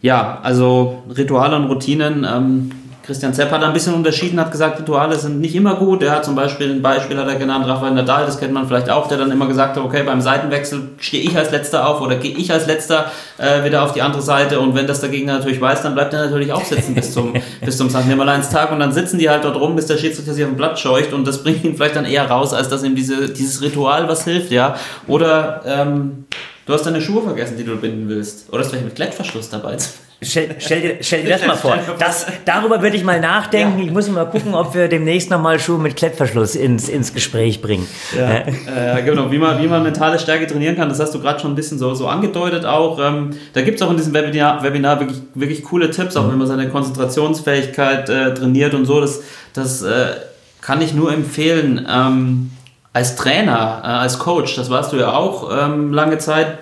ja, 0.00 0.40
also 0.42 1.04
Rituale 1.08 1.54
und 1.54 1.66
Routinen. 1.66 2.24
Ähm, 2.24 2.85
Christian 3.06 3.32
Zepp 3.32 3.52
hat 3.52 3.62
ein 3.62 3.72
bisschen 3.72 3.94
unterschieden, 3.94 4.40
hat 4.40 4.50
gesagt, 4.50 4.80
Rituale 4.80 5.16
sind 5.16 5.40
nicht 5.40 5.54
immer 5.54 5.76
gut. 5.76 6.02
Er 6.02 6.10
hat 6.10 6.24
zum 6.24 6.34
Beispiel 6.34 6.72
ein 6.72 6.82
Beispiel 6.82 7.16
hat 7.16 7.28
er 7.28 7.36
genannt, 7.36 7.64
Rafael 7.68 7.94
Nadal, 7.94 8.26
das 8.26 8.38
kennt 8.38 8.52
man 8.52 8.66
vielleicht 8.66 8.90
auch, 8.90 9.06
der 9.06 9.16
dann 9.16 9.30
immer 9.30 9.46
gesagt 9.46 9.76
hat, 9.76 9.84
okay, 9.84 10.02
beim 10.02 10.20
Seitenwechsel 10.20 10.88
stehe 10.98 11.22
ich 11.22 11.36
als 11.36 11.52
letzter 11.52 11.88
auf 11.88 12.00
oder 12.00 12.16
gehe 12.16 12.36
ich 12.36 12.52
als 12.52 12.66
letzter 12.66 13.12
äh, 13.38 13.64
wieder 13.64 13.84
auf 13.84 13.92
die 13.92 14.02
andere 14.02 14.22
Seite 14.22 14.58
und 14.58 14.74
wenn 14.74 14.88
das 14.88 15.00
der 15.00 15.10
Gegner 15.10 15.34
natürlich 15.34 15.60
weiß, 15.60 15.82
dann 15.82 15.94
bleibt 15.94 16.14
er 16.14 16.24
natürlich 16.24 16.52
auch 16.52 16.64
sitzen 16.64 16.96
bis 16.96 17.12
zum, 17.12 17.32
bis 17.64 17.76
zum 17.76 17.90
St. 17.90 18.06
Nimmerleinstag 18.06 18.72
und 18.72 18.80
dann 18.80 18.90
sitzen 18.90 19.18
die 19.18 19.30
halt 19.30 19.44
dort 19.44 19.54
rum, 19.54 19.76
bis 19.76 19.86
der 19.86 19.98
Schiedsrichter 19.98 20.34
sich 20.34 20.42
auf 20.42 20.50
dem 20.50 20.56
Blatt 20.56 20.76
scheucht 20.80 21.12
und 21.12 21.28
das 21.28 21.44
bringt 21.44 21.62
ihn 21.62 21.76
vielleicht 21.76 21.94
dann 21.94 22.06
eher 22.06 22.28
raus, 22.28 22.52
als 22.52 22.68
dass 22.68 22.82
ihm 22.82 22.96
diese, 22.96 23.28
dieses 23.28 23.62
Ritual 23.62 24.08
was 24.08 24.24
hilft, 24.24 24.50
ja. 24.50 24.74
Oder 25.06 25.62
ähm, 25.64 26.24
du 26.66 26.72
hast 26.72 26.84
deine 26.84 27.00
Schuhe 27.00 27.22
vergessen, 27.22 27.56
die 27.56 27.64
du 27.64 27.76
binden 27.76 28.08
willst. 28.08 28.52
Oder 28.52 28.62
ist 28.62 28.70
vielleicht 28.70 28.84
mit 28.84 28.96
Klettverschluss 28.96 29.48
dabei? 29.48 29.76
Stell, 30.22 30.56
stell, 30.58 30.80
dir, 30.80 30.96
stell 31.02 31.24
dir 31.24 31.28
das 31.28 31.46
mal 31.46 31.56
vor. 31.56 31.78
Das, 31.98 32.26
darüber 32.46 32.80
würde 32.80 32.96
ich 32.96 33.04
mal 33.04 33.20
nachdenken. 33.20 33.82
Ich 33.82 33.90
muss 33.90 34.08
mal 34.08 34.24
gucken, 34.24 34.54
ob 34.54 34.74
wir 34.74 34.88
demnächst 34.88 35.30
nochmal 35.30 35.60
Schuhe 35.60 35.78
mit 35.78 35.94
Klettverschluss 35.94 36.54
ins, 36.54 36.88
ins 36.88 37.12
Gespräch 37.12 37.60
bringen. 37.60 37.86
Ja, 38.16 38.96
äh, 38.98 39.02
genau. 39.02 39.30
Wie 39.30 39.36
man, 39.36 39.62
wie 39.62 39.66
man 39.66 39.82
mentale 39.82 40.18
Stärke 40.18 40.46
trainieren 40.46 40.74
kann, 40.74 40.88
das 40.88 41.00
hast 41.00 41.14
du 41.14 41.20
gerade 41.20 41.38
schon 41.38 41.52
ein 41.52 41.54
bisschen 41.54 41.78
so, 41.78 41.92
so 41.94 42.08
angedeutet 42.08 42.64
auch. 42.64 42.98
Ähm, 42.98 43.36
da 43.52 43.60
gibt 43.60 43.78
es 43.78 43.86
auch 43.86 43.90
in 43.90 43.98
diesem 43.98 44.14
Webinar, 44.14 44.62
Webinar 44.62 45.00
wirklich, 45.00 45.18
wirklich 45.34 45.62
coole 45.64 45.90
Tipps, 45.90 46.16
auch 46.16 46.30
wenn 46.30 46.38
man 46.38 46.46
seine 46.46 46.70
Konzentrationsfähigkeit 46.70 48.08
äh, 48.08 48.32
trainiert 48.32 48.72
und 48.72 48.86
so. 48.86 49.02
Das, 49.02 49.22
das 49.52 49.82
äh, 49.82 50.14
kann 50.62 50.80
ich 50.80 50.94
nur 50.94 51.12
empfehlen. 51.12 51.86
Ähm, 51.90 52.52
als 52.94 53.16
Trainer, 53.16 53.82
äh, 53.84 53.88
als 53.88 54.18
Coach, 54.18 54.56
das 54.56 54.70
warst 54.70 54.94
du 54.94 54.96
ja 54.96 55.12
auch 55.12 55.50
ähm, 55.54 55.92
lange 55.92 56.16
Zeit 56.16 56.58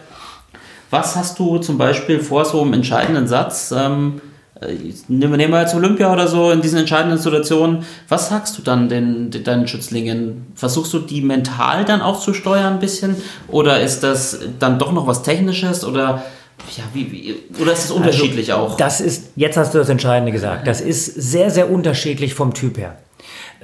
was 0.94 1.16
hast 1.16 1.38
du 1.40 1.58
zum 1.58 1.76
Beispiel 1.76 2.20
vor 2.20 2.44
so 2.44 2.62
einem 2.62 2.72
entscheidenden 2.72 3.26
Satz? 3.26 3.74
Ähm, 3.76 4.20
äh, 4.60 4.76
nehmen 5.08 5.50
wir 5.50 5.60
jetzt 5.60 5.74
Olympia 5.74 6.12
oder 6.12 6.28
so 6.28 6.52
in 6.52 6.62
diesen 6.62 6.78
entscheidenden 6.78 7.18
Situationen. 7.18 7.84
Was 8.08 8.28
sagst 8.28 8.56
du 8.56 8.62
dann 8.62 8.88
den, 8.88 9.32
den, 9.32 9.42
deinen 9.42 9.66
Schützlingen? 9.66 10.46
Versuchst 10.54 10.92
du 10.92 11.00
die 11.00 11.20
mental 11.20 11.84
dann 11.84 12.00
auch 12.00 12.20
zu 12.20 12.32
steuern 12.32 12.74
ein 12.74 12.78
bisschen? 12.78 13.16
Oder 13.48 13.80
ist 13.80 14.04
das 14.04 14.38
dann 14.60 14.78
doch 14.78 14.92
noch 14.92 15.08
was 15.08 15.24
Technisches? 15.24 15.84
Oder 15.84 16.22
ja, 16.76 16.84
wie, 16.92 17.10
wie, 17.10 17.34
oder 17.60 17.72
ist 17.72 17.86
es 17.86 17.90
unterschiedlich 17.90 18.52
also, 18.52 18.66
auch? 18.66 18.76
Das 18.76 19.00
ist, 19.00 19.32
jetzt 19.34 19.56
hast 19.56 19.74
du 19.74 19.78
das 19.78 19.88
Entscheidende 19.88 20.30
gesagt. 20.30 20.68
Das 20.68 20.80
ist 20.80 21.06
sehr, 21.06 21.50
sehr 21.50 21.70
unterschiedlich 21.70 22.34
vom 22.34 22.54
Typ 22.54 22.78
her. 22.78 22.96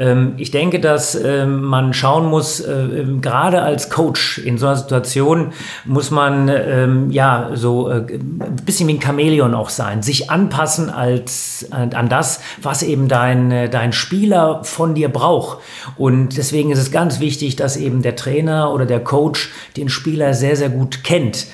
Ähm, 0.00 0.32
ich 0.38 0.50
denke, 0.50 0.80
dass 0.80 1.14
ähm, 1.14 1.62
man 1.62 1.92
schauen 1.92 2.26
muss, 2.26 2.60
äh, 2.60 2.72
ähm, 2.72 3.20
gerade 3.20 3.60
als 3.60 3.90
Coach 3.90 4.38
in 4.38 4.56
so 4.56 4.66
einer 4.66 4.76
Situation 4.76 5.52
muss 5.84 6.10
man 6.10 7.10
ja 7.10 7.50
so 7.54 7.90
äh, 7.90 7.96
ein 7.98 8.56
bisschen 8.64 8.88
wie 8.88 8.94
ein 8.94 9.02
Chamäleon 9.02 9.54
auch 9.54 9.68
sein, 9.68 10.02
sich 10.02 10.30
anpassen 10.30 10.88
als, 10.88 11.66
an 11.70 12.08
das, 12.08 12.40
was 12.62 12.82
eben 12.82 13.08
dein, 13.08 13.50
äh, 13.50 13.68
dein 13.68 13.92
Spieler 13.92 14.64
von 14.64 14.94
dir 14.94 15.10
braucht. 15.10 15.58
Und 15.96 16.36
deswegen 16.36 16.70
ist 16.70 16.78
es 16.78 16.90
ganz 16.90 17.20
wichtig, 17.20 17.56
dass 17.56 17.76
eben 17.76 18.02
der 18.02 18.16
Trainer 18.16 18.72
oder 18.72 18.86
der 18.86 19.00
Coach 19.00 19.50
den 19.76 19.88
Spieler 19.88 20.32
sehr, 20.32 20.56
sehr 20.56 20.70
gut 20.70 21.04
kennt 21.04 21.46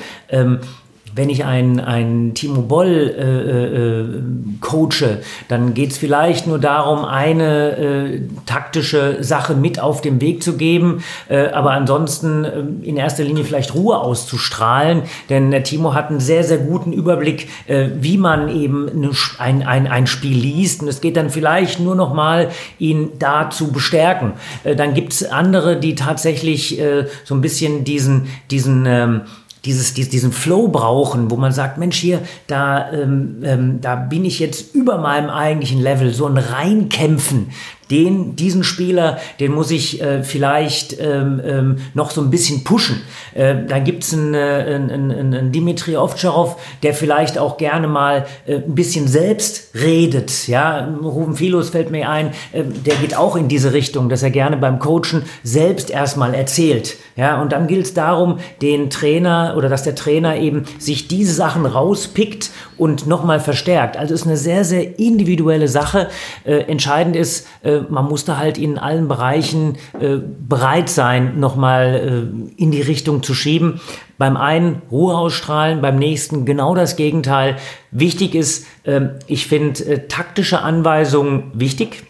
wenn 1.17 1.31
ich 1.31 1.45
einen, 1.47 1.81
einen 1.81 2.35
Timo 2.35 2.61
Boll 2.61 3.15
äh, 3.19 3.25
äh, 3.25 4.23
coache, 4.61 5.23
dann 5.49 5.73
geht 5.73 5.93
es 5.93 5.99
vielleicht 5.99 6.47
nur 6.47 6.59
darum, 6.59 7.07
eine 7.07 7.77
äh, 7.77 8.21
taktische 8.45 9.25
Sache 9.25 9.55
mit 9.55 9.81
auf 9.81 10.03
den 10.03 10.21
Weg 10.21 10.43
zu 10.43 10.59
geben, 10.59 11.03
äh, 11.29 11.49
aber 11.49 11.71
ansonsten 11.71 12.45
äh, 12.45 12.61
in 12.83 12.99
erster 12.99 13.25
Linie 13.25 13.45
vielleicht 13.45 13.75
Ruhe 13.75 13.99
auszustrahlen, 13.99 15.03
denn 15.31 15.51
der 15.51 15.63
Timo 15.63 15.95
hat 15.95 16.11
einen 16.11 16.21
sehr, 16.21 16.45
sehr 16.45 16.59
guten 16.59 16.93
Überblick, 16.93 17.49
äh, 17.67 17.89
wie 17.99 18.19
man 18.19 18.51
eben 18.55 19.11
ein, 19.39 19.67
ein, 19.67 19.87
ein 19.87 20.07
Spiel 20.07 20.37
liest 20.37 20.83
und 20.83 20.89
es 20.89 21.01
geht 21.01 21.17
dann 21.17 21.31
vielleicht 21.31 21.81
nur 21.81 21.95
noch 21.95 22.13
mal, 22.13 22.51
ihn 22.79 23.13
da 23.19 23.49
zu 23.49 23.73
bestärken. 23.73 24.35
dann 24.77 24.93
gibt 24.93 25.15
es 25.15 25.25
andere, 25.25 25.79
die 25.81 25.95
tatsächlich 25.95 26.81
so 27.25 27.35
ein 27.35 27.41
bisschen 27.41 27.85
diesen, 27.85 28.27
diesen 28.51 28.85
ähm, 28.87 29.23
dieses, 29.67 29.93
diesen 29.95 30.33
Flow 30.33 30.69
brauchen, 30.69 31.31
wo 31.31 31.37
man 31.37 31.53
sagt, 31.53 31.77
Mensch, 31.79 31.99
hier, 31.99 32.21
da, 32.47 32.91
ähm, 32.93 33.43
ähm, 33.43 33.81
da 33.81 33.97
bin 33.97 34.25
ich 34.25 34.39
jetzt 34.39 34.75
über 34.75 34.99
meinem 34.99 35.29
eigentlichen 35.29 35.81
Level, 35.81 36.15
so 36.15 36.27
ein 36.27 36.39
Reinkämpfen, 36.39 37.49
den, 37.91 38.35
diesen 38.37 38.65
Spieler, 38.65 39.19
den 39.39 39.53
muss 39.53 39.71
ich 39.71 40.01
äh, 40.03 40.23
vielleicht 40.23 41.01
ähm, 41.01 41.41
ähm, 41.45 41.77
noch 41.95 42.11
so 42.11 42.21
ein 42.21 42.31
bisschen 42.31 42.65
pushen. 42.65 43.03
Äh, 43.35 43.65
da 43.69 43.79
gibt's 43.79 44.13
einen, 44.13 44.35
äh, 44.35 44.39
einen, 44.39 45.13
einen, 45.13 45.53
Dimitri 45.53 45.97
Ovtcharov, 45.97 46.57
der 46.83 46.95
vielleicht 46.95 47.39
auch 47.39 47.57
gerne 47.57 47.87
mal 47.87 48.27
äh, 48.47 48.57
ein 48.57 48.75
bisschen 48.75 49.07
selbst 49.07 49.71
redet. 49.75 50.49
Ja, 50.49 50.89
Ruben 51.01 51.37
Philos 51.37 51.71
fällt 51.71 51.91
mir 51.91 52.09
ein, 52.09 52.29
äh, 52.53 52.65
der 52.65 52.97
geht 52.97 53.17
auch 53.17 53.37
in 53.37 53.49
diese 53.49 53.73
Richtung, 53.73 54.09
dass 54.09 54.23
er 54.23 54.31
gerne 54.31 54.57
beim 54.57 54.79
Coachen 54.79 55.23
selbst 55.45 55.91
erstmal 55.91 56.35
erzählt. 56.35 56.97
Ja, 57.17 57.41
und 57.41 57.53
dann 57.53 57.67
gilt 57.67 57.87
es 57.87 57.95
darum, 57.95 58.41
den 58.61 58.91
Trainer 58.91 59.55
oder 59.57 59.71
dass 59.71 59.85
der 59.85 59.95
Trainer 59.95 60.37
eben 60.37 60.65
sich 60.79 61.09
diese 61.09 61.33
Sachen 61.33 61.65
rauspickt 61.65 62.51
und 62.77 63.07
nochmal 63.07 63.41
verstärkt. 63.41 63.97
Also 63.97 64.13
ist 64.13 64.27
eine 64.27 64.37
sehr, 64.37 64.65
sehr 64.65 64.99
individuelle 64.99 65.69
Sache. 65.69 66.09
Äh, 66.45 66.59
entscheidend 66.65 67.17
ist, 67.17 67.47
äh, 67.63 67.76
man 67.89 68.07
muss 68.07 68.25
da 68.25 68.37
halt 68.37 68.59
in 68.59 68.79
allen 68.79 69.09
Bereichen 69.09 69.77
äh, 70.01 70.17
bereit 70.17 70.89
sein, 70.89 71.39
nochmal 71.41 72.31
äh, 72.57 72.63
in 72.63 72.71
die 72.71 72.83
Richtung 72.83 73.23
zu 73.23 73.35
schieben. 73.35 73.81
Beim 74.19 74.37
einen 74.37 74.83
Ruhe 74.91 75.17
ausstrahlen, 75.17 75.81
beim 75.81 75.99
nächsten 75.99 76.45
genau 76.45 76.75
das 76.75 76.97
Gegenteil. 76.97 77.57
Wichtig 77.91 78.35
ist, 78.35 78.67
ähm, 78.85 79.11
ich 79.27 79.47
finde 79.47 79.85
äh, 79.85 80.09
taktische 80.09 80.63
Anweisungen 80.63 81.51
wichtig 81.55 82.05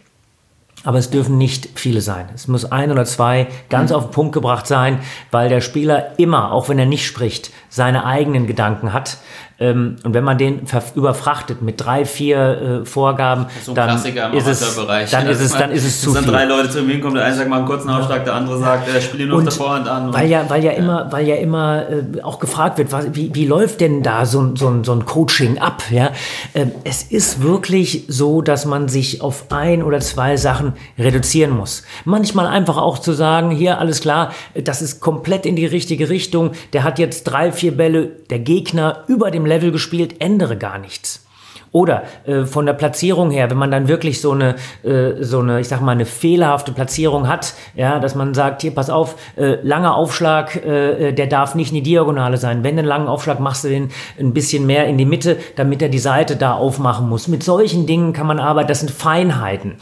aber 0.87 0.99
es 0.99 1.11
dürfen 1.11 1.37
nicht 1.37 1.69
viele 1.75 2.01
sein. 2.01 2.29
Es 2.33 2.47
muss 2.47 2.71
ein 2.71 2.93
oder 2.93 3.05
zwei 3.05 3.49
ganz 3.69 3.91
mhm. 3.91 3.97
auf 3.97 4.05
den 4.05 4.13
Punkt 4.13 4.33
gebracht 4.33 4.69
sein, 4.69 5.01
weil 5.33 5.49
der 5.49 5.61
Spieler 5.61 6.17
immer, 6.17 6.53
auch 6.53 6.69
wenn 6.69 6.79
er 6.79 6.87
nicht 6.87 7.05
spricht, 7.05 7.51
seine 7.69 8.05
eigenen 8.05 8.47
Gedanken 8.47 8.93
hat. 8.93 9.19
Ähm, 9.59 9.97
und 10.05 10.13
wenn 10.13 10.25
man 10.25 10.37
den 10.37 10.63
überfrachtet 10.95 11.63
mit 11.63 11.83
drei, 11.83 12.05
vier 12.05 12.83
äh, 12.83 12.87
Vorgaben, 12.87 13.47
so 13.65 13.73
dann, 13.73 13.97
ist 13.97 14.05
es, 14.05 14.77
dann, 15.11 15.27
ist 15.27 15.41
es, 15.41 15.53
dann 15.53 15.71
ist 15.71 15.87
es 15.87 16.03
zu 16.03 16.13
viel. 16.13 16.21
dann 16.21 16.31
drei 16.31 16.45
Leute 16.45 16.69
zu 16.69 16.83
mir 16.83 17.01
kommen, 17.01 17.15
der 17.15 17.25
eine 17.25 17.37
sagt 17.37 17.49
mal 17.49 17.59
einen 17.59 17.67
kurzen 17.67 17.89
Aufschlag, 17.89 18.25
der 18.25 18.35
andere 18.35 18.59
sagt, 18.59 18.87
er 18.93 19.01
spielt 19.01 19.29
nur 19.29 19.39
auf 19.39 19.45
der 19.45 19.53
Vorhand 19.53 19.89
an. 19.89 20.13
Weil 20.13 20.29
ja, 20.29 20.45
weil 20.49 20.63
ja, 20.63 20.73
ja. 20.73 20.79
immer, 20.79 21.11
weil 21.11 21.27
ja 21.27 21.37
immer 21.37 21.89
äh, 21.89 22.23
auch 22.23 22.39
gefragt 22.39 22.77
wird, 22.77 22.93
was, 22.93 23.15
wie, 23.15 23.35
wie 23.35 23.47
läuft 23.47 23.81
denn 23.81 24.03
da 24.03 24.27
so, 24.27 24.55
so, 24.55 24.83
so 24.83 24.93
ein 24.93 25.07
Coaching 25.07 25.57
ab? 25.59 25.83
Ja? 25.91 26.11
Ähm, 26.55 26.73
es 26.85 27.03
ist 27.03 27.43
wirklich 27.43 28.05
so, 28.09 28.43
dass 28.43 28.67
man 28.67 28.89
sich 28.89 29.23
auf 29.23 29.47
ein 29.51 29.83
oder 29.83 30.01
zwei 30.01 30.37
Sachen 30.37 30.75
reduzieren 30.99 31.53
muss. 31.57 31.83
Manchmal 32.05 32.47
einfach 32.47 32.77
auch 32.77 32.99
zu 32.99 33.15
sagen, 33.15 33.51
hier, 33.51 33.79
alles 33.79 34.03
klar, 34.03 34.33
das 34.55 34.83
ist 34.83 35.01
komplett 35.01 35.47
in 35.47 35.57
die 35.57 35.67
richtige 35.67 36.11
Richtung, 36.11 36.51
der 36.75 36.85
hat 36.85 36.99
jetzt 36.99 37.25
drei, 37.25 37.53
vier 37.53 37.75
Bälle, 37.75 38.11
der 38.29 38.41
Gegner 38.41 39.05
über 39.07 39.31
dem 39.31 39.46
Level 39.47 39.73
gespielt, 39.73 40.21
ändere 40.21 40.57
gar 40.57 40.79
nichts. 40.79 41.27
Oder 41.73 42.05
äh, 42.25 42.45
von 42.47 42.65
der 42.65 42.73
Platzierung 42.73 43.31
her, 43.31 43.51
wenn 43.51 43.59
man 43.59 43.71
dann 43.71 43.87
wirklich 43.87 44.23
so 44.23 44.33
eine, 44.33 44.55
äh, 44.83 45.23
so 45.23 45.41
eine, 45.41 45.61
ich 45.61 45.69
sag 45.69 45.83
mal, 45.83 45.93
eine 45.93 46.07
fehlerhafte 46.07 46.73
Platzierung 46.73 47.29
hat, 47.29 47.53
ja, 47.75 47.99
dass 47.99 48.15
man 48.15 48.33
sagt, 48.33 48.63
hier, 48.63 48.75
pass 48.75 48.89
auf, 48.89 49.17
äh, 49.37 49.59
langer 49.63 49.95
Aufschlag, 49.95 50.57
äh, 50.57 51.13
der 51.13 51.27
darf 51.27 51.55
nicht 51.55 51.73
in 51.73 51.77
die 51.77 51.83
Diagonale 51.83 52.39
sein. 52.39 52.65
Wenn 52.65 52.79
einen 52.79 52.89
langen 52.89 53.09
Aufschlag 53.09 53.41
machst 53.41 53.65
du 53.65 53.69
den 53.69 53.91
ein 54.19 54.33
bisschen 54.33 54.65
mehr 54.65 54.87
in 54.87 54.97
die 54.97 55.05
Mitte, 55.05 55.37
damit 55.57 55.83
er 55.83 55.91
die 55.91 55.99
Seite 55.99 56.37
da 56.37 56.55
aufmachen 56.55 57.11
muss. 57.11 57.29
Mit 57.29 57.43
solchen 57.43 57.87
Dingen 57.87 58.15
kann 58.15 58.27
man 58.27 58.39
arbeiten, 58.39 58.69
das 58.69 58.81
sind 58.81 58.91
Feinheiten. 58.91 59.75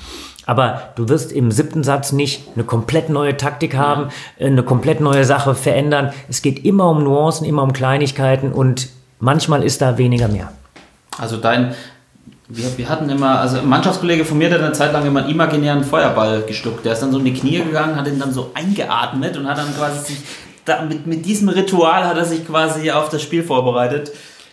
Aber 0.46 0.92
du 0.96 1.08
wirst 1.08 1.32
im 1.32 1.50
siebten 1.50 1.84
Satz 1.84 2.12
nicht 2.12 2.48
eine 2.54 2.64
komplett 2.64 3.08
neue 3.08 3.36
Taktik 3.36 3.76
haben, 3.76 4.08
äh, 4.38 4.46
eine 4.46 4.62
komplett 4.62 5.00
neue 5.00 5.24
Sache 5.24 5.54
verändern. 5.54 6.12
Es 6.28 6.42
geht 6.42 6.64
immer 6.64 6.90
um 6.90 7.04
Nuancen, 7.04 7.46
immer 7.46 7.62
um 7.62 7.72
Kleinigkeiten 7.72 8.52
und 8.52 8.88
Manchmal 9.24 9.62
ist 9.64 9.80
da 9.80 9.96
weniger 9.96 10.28
mehr. 10.28 10.52
Also 11.16 11.38
dein, 11.38 11.74
wir, 12.46 12.76
wir 12.76 12.88
hatten 12.90 13.08
immer, 13.08 13.40
also 13.40 13.56
ein 13.56 13.66
Mannschaftskollege 13.66 14.22
von 14.22 14.36
mir, 14.36 14.50
der 14.50 14.58
hat 14.58 14.66
eine 14.66 14.74
Zeit 14.74 14.92
lang 14.92 15.06
immer 15.06 15.20
einen 15.20 15.30
imaginären 15.30 15.82
Feuerball 15.82 16.42
geschluckt. 16.42 16.84
Der 16.84 16.92
ist 16.92 17.00
dann 17.00 17.10
so 17.10 17.18
in 17.18 17.24
die 17.24 17.32
Knie 17.32 17.62
gegangen, 17.64 17.96
hat 17.96 18.06
ihn 18.06 18.18
dann 18.18 18.34
so 18.34 18.50
eingeatmet 18.52 19.38
und 19.38 19.48
hat 19.48 19.56
dann 19.56 19.74
quasi 19.74 20.12
sich, 20.12 20.18
mit, 20.90 21.06
mit 21.06 21.24
diesem 21.24 21.48
Ritual 21.48 22.04
hat 22.04 22.18
er 22.18 22.26
sich 22.26 22.46
quasi 22.46 22.90
auf 22.90 23.08
das 23.08 23.22
Spiel 23.22 23.42
vorbereitet. 23.42 24.12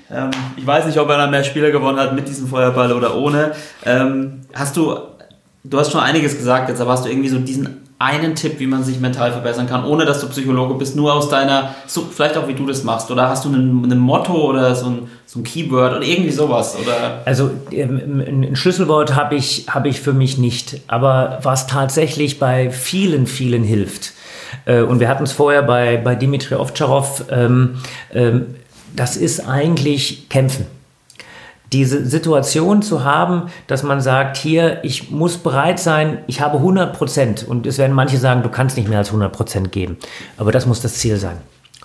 Ähm, 0.09 0.32
ich 0.55 0.65
weiß 0.65 0.86
nicht, 0.86 0.97
ob 0.97 1.09
er 1.09 1.17
dann 1.17 1.32
mehr 1.32 1.43
Spiele 1.43 1.74
gewonnen 1.74 1.99
hat 1.99 2.15
mit 2.15 2.30
diesem 2.30 2.47
Feuerball 2.47 2.93
oder 2.93 3.17
ohne. 3.17 3.51
Ähm, 3.86 4.43
hast 4.53 4.78
du, 4.78 4.97
du 5.65 5.80
hast 5.80 5.91
schon 5.91 6.01
einiges 6.01 6.38
gesagt, 6.38 6.69
jetzt 6.69 6.80
aber 6.80 6.91
hast 6.93 7.03
du 7.03 7.09
irgendwie 7.09 7.30
so 7.30 7.39
diesen 7.39 7.89
einen 8.02 8.36
Tipp, 8.36 8.60
wie 8.60 8.68
man 8.68 8.84
sich 8.84 8.99
mental 8.99 9.32
verbessern 9.32 9.68
kann, 9.68 9.86
ohne 9.86 10.06
dass 10.06 10.22
du 10.22 10.28
Psychologe 10.30 10.74
bist, 10.74 10.95
nur 10.95 11.14
aus 11.14 11.30
deiner, 11.30 11.76
so, 11.86 12.02
vielleicht 12.02 12.36
auch 12.36 12.47
wie 12.47 12.56
du 12.56 12.66
das 12.66 12.84
machst, 12.84 13.12
oder 13.12 13.30
hast 13.30 13.45
du 13.45 13.49
ein, 13.49 13.99
Motto 13.99 14.34
oder 14.34 14.74
so 14.76 14.88
ein, 14.88 15.08
so 15.28 15.39
ein 15.39 15.43
Keyword 15.43 15.97
oder 15.97 16.06
irgendwie 16.06 16.32
sowas? 16.32 16.76
Oder? 16.82 17.22
Also 17.26 17.52
ähm, 17.72 18.24
ein 18.49 18.56
Schlüsselwort 18.56 19.16
habe 19.16 19.36
ich, 19.36 19.68
hab 19.70 19.86
ich 19.86 20.02
für 20.02 20.14
mich 20.14 20.38
nicht, 20.38 20.82
aber 20.88 21.39
was 21.43 21.68
tatsächlich 21.68 22.39
bei 22.39 22.72
vielen, 22.72 23.28
vielen 23.28 23.64
hilft, 23.64 24.14
äh, 24.66 24.82
und 24.82 24.99
wir 24.99 25.08
hatten 25.08 25.24
es 25.24 25.32
vorher 25.32 25.62
bei, 25.62 25.97
bei 25.97 26.16
Dimitri 26.16 26.56
Ovtcharov, 26.56 27.26
ähm, 27.30 27.76
ähm, 28.14 28.56
das 28.95 29.16
ist 29.16 29.47
eigentlich 29.47 30.28
Kämpfen 30.28 30.66
diese 31.74 32.05
Situation 32.05 32.82
zu 32.82 33.03
haben, 33.03 33.49
dass 33.67 33.84
man 33.84 34.01
sagt, 34.01 34.36
hier, 34.36 34.84
ich 34.84 35.09
muss 35.09 35.38
bereit 35.38 35.80
sein, 35.80 36.19
ich 36.28 36.41
habe 36.41 36.57
100 36.57 36.97
Prozent. 36.97 37.45
Und 37.47 37.65
es 37.65 37.78
werden 37.78 37.93
manche 37.93 38.17
sagen, 38.17 38.43
du 38.43 38.49
kannst 38.49 38.76
nicht 38.76 38.89
mehr 38.89 38.97
als 38.97 39.07
100 39.07 39.32
Prozent 39.32 39.72
geben. 39.72 39.97
Aber 40.38 40.51
das 40.51 40.65
muss 40.65 40.82
das 40.82 40.95
Ziel 40.95 41.17
sein. 41.17 41.38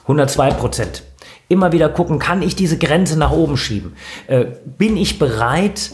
102 0.02 0.50
Prozent. 0.50 1.02
Immer 1.48 1.70
wieder 1.70 1.88
gucken, 1.88 2.18
kann 2.18 2.42
ich 2.42 2.56
diese 2.56 2.78
Grenze 2.78 3.16
nach 3.16 3.30
oben 3.30 3.56
schieben? 3.56 3.94
Äh, 4.26 4.46
bin 4.64 4.96
ich 4.96 5.20
bereit, 5.20 5.92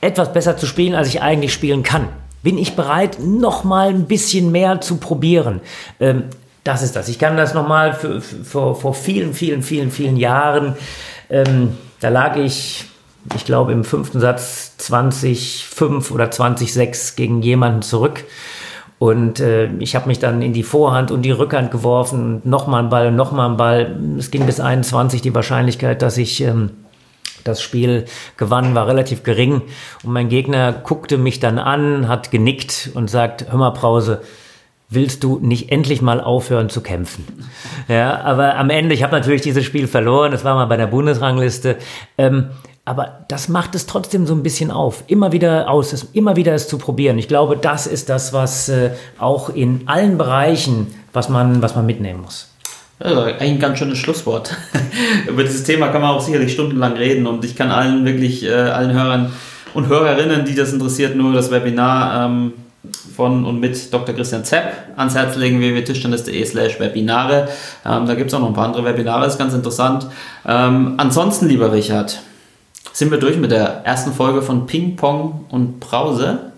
etwas 0.00 0.32
besser 0.32 0.56
zu 0.56 0.66
spielen, 0.66 0.94
als 0.94 1.08
ich 1.08 1.20
eigentlich 1.20 1.52
spielen 1.52 1.82
kann? 1.82 2.08
Bin 2.44 2.58
ich 2.58 2.76
bereit, 2.76 3.18
noch 3.20 3.64
mal 3.64 3.88
ein 3.88 4.04
bisschen 4.04 4.52
mehr 4.52 4.80
zu 4.80 4.98
probieren? 4.98 5.60
Ähm, 5.98 6.24
das 6.62 6.82
ist 6.82 6.94
das. 6.94 7.08
Ich 7.08 7.18
kann 7.18 7.36
das 7.36 7.54
noch 7.54 7.66
mal 7.66 7.94
vor, 8.44 8.94
vielen, 8.94 9.34
vielen, 9.34 9.62
vielen, 9.62 9.90
vielen 9.90 10.16
Jahren 10.16 10.76
ähm, 11.28 11.76
da 12.04 12.10
lag 12.10 12.36
ich, 12.36 12.84
ich 13.34 13.46
glaube, 13.46 13.72
im 13.72 13.82
fünften 13.82 14.20
Satz 14.20 14.76
20,5 14.78 16.12
oder 16.12 16.26
20,6 16.26 17.16
gegen 17.16 17.40
jemanden 17.40 17.80
zurück. 17.80 18.24
Und 18.98 19.40
äh, 19.40 19.68
ich 19.78 19.96
habe 19.96 20.08
mich 20.08 20.18
dann 20.18 20.42
in 20.42 20.52
die 20.52 20.64
Vorhand 20.64 21.10
und 21.10 21.22
die 21.22 21.30
Rückhand 21.30 21.70
geworfen. 21.70 22.42
Nochmal 22.44 22.82
ein 22.82 22.90
Ball, 22.90 23.10
nochmal 23.10 23.48
ein 23.48 23.56
Ball. 23.56 23.98
Es 24.18 24.30
ging 24.30 24.44
bis 24.44 24.60
21. 24.60 25.22
Die 25.22 25.34
Wahrscheinlichkeit, 25.34 26.02
dass 26.02 26.18
ich 26.18 26.42
ähm, 26.42 26.72
das 27.42 27.62
Spiel 27.62 28.04
gewann, 28.36 28.74
war 28.74 28.86
relativ 28.86 29.22
gering. 29.22 29.62
Und 30.02 30.12
mein 30.12 30.28
Gegner 30.28 30.74
guckte 30.74 31.16
mich 31.16 31.40
dann 31.40 31.58
an, 31.58 32.06
hat 32.06 32.30
genickt 32.30 32.90
und 32.92 33.08
sagt, 33.08 33.50
hör 33.50 33.58
mal, 33.58 33.70
Brause, 33.70 34.20
willst 34.94 35.24
du 35.24 35.38
nicht 35.40 35.70
endlich 35.70 36.02
mal 36.02 36.20
aufhören 36.20 36.68
zu 36.68 36.80
kämpfen? 36.80 37.24
Ja, 37.88 38.20
aber 38.20 38.56
am 38.56 38.70
Ende, 38.70 38.94
ich 38.94 39.02
habe 39.02 39.14
natürlich 39.14 39.42
dieses 39.42 39.64
Spiel 39.64 39.86
verloren, 39.86 40.32
das 40.32 40.44
war 40.44 40.54
mal 40.54 40.66
bei 40.66 40.76
der 40.76 40.86
Bundesrangliste. 40.86 41.76
Ähm, 42.18 42.50
aber 42.86 43.24
das 43.28 43.48
macht 43.48 43.74
es 43.74 43.86
trotzdem 43.86 44.26
so 44.26 44.34
ein 44.34 44.42
bisschen 44.42 44.70
auf, 44.70 45.04
immer 45.06 45.32
wieder 45.32 45.70
aus, 45.70 46.06
immer 46.12 46.36
wieder 46.36 46.54
es 46.54 46.68
zu 46.68 46.76
probieren. 46.76 47.18
Ich 47.18 47.28
glaube, 47.28 47.56
das 47.56 47.86
ist 47.86 48.10
das, 48.10 48.32
was 48.32 48.68
äh, 48.68 48.90
auch 49.18 49.48
in 49.48 49.82
allen 49.86 50.18
Bereichen, 50.18 50.88
was 51.12 51.30
man, 51.30 51.62
was 51.62 51.74
man 51.74 51.86
mitnehmen 51.86 52.20
muss. 52.20 52.50
Also 52.98 53.22
ein 53.22 53.58
ganz 53.58 53.78
schönes 53.78 53.98
Schlusswort. 53.98 54.56
Über 55.28 55.42
dieses 55.42 55.64
Thema 55.64 55.88
kann 55.88 56.02
man 56.02 56.10
auch 56.10 56.20
sicherlich 56.20 56.52
stundenlang 56.52 56.92
reden 56.94 57.26
und 57.26 57.44
ich 57.44 57.56
kann 57.56 57.70
allen 57.70 58.04
wirklich, 58.04 58.44
äh, 58.44 58.52
allen 58.52 58.92
Hörern 58.92 59.32
und 59.72 59.88
Hörerinnen, 59.88 60.44
die 60.44 60.54
das 60.54 60.72
interessiert, 60.72 61.16
nur 61.16 61.32
das 61.32 61.50
Webinar 61.50 62.26
ähm, 62.26 62.52
von 63.14 63.44
und 63.44 63.60
mit 63.60 63.92
Dr. 63.92 64.14
Christian 64.14 64.44
Zepp 64.44 64.72
ans 64.96 65.14
Herz 65.14 65.36
legen, 65.36 65.60
www.tischtennis.de 65.60 66.44
slash 66.44 66.80
Webinare. 66.80 67.48
Ähm, 67.84 68.06
da 68.06 68.14
gibt 68.14 68.30
es 68.30 68.34
auch 68.34 68.40
noch 68.40 68.48
ein 68.48 68.54
paar 68.54 68.66
andere 68.66 68.84
Webinare, 68.84 69.26
ist 69.26 69.38
ganz 69.38 69.54
interessant. 69.54 70.06
Ähm, 70.46 70.94
ansonsten, 70.96 71.48
lieber 71.48 71.72
Richard, 71.72 72.20
sind 72.92 73.10
wir 73.10 73.18
durch 73.18 73.36
mit 73.36 73.50
der 73.50 73.84
ersten 73.84 74.12
Folge 74.12 74.42
von 74.42 74.66
Ping 74.66 74.96
Pong 74.96 75.46
und 75.50 75.80
Brause. 75.80 76.52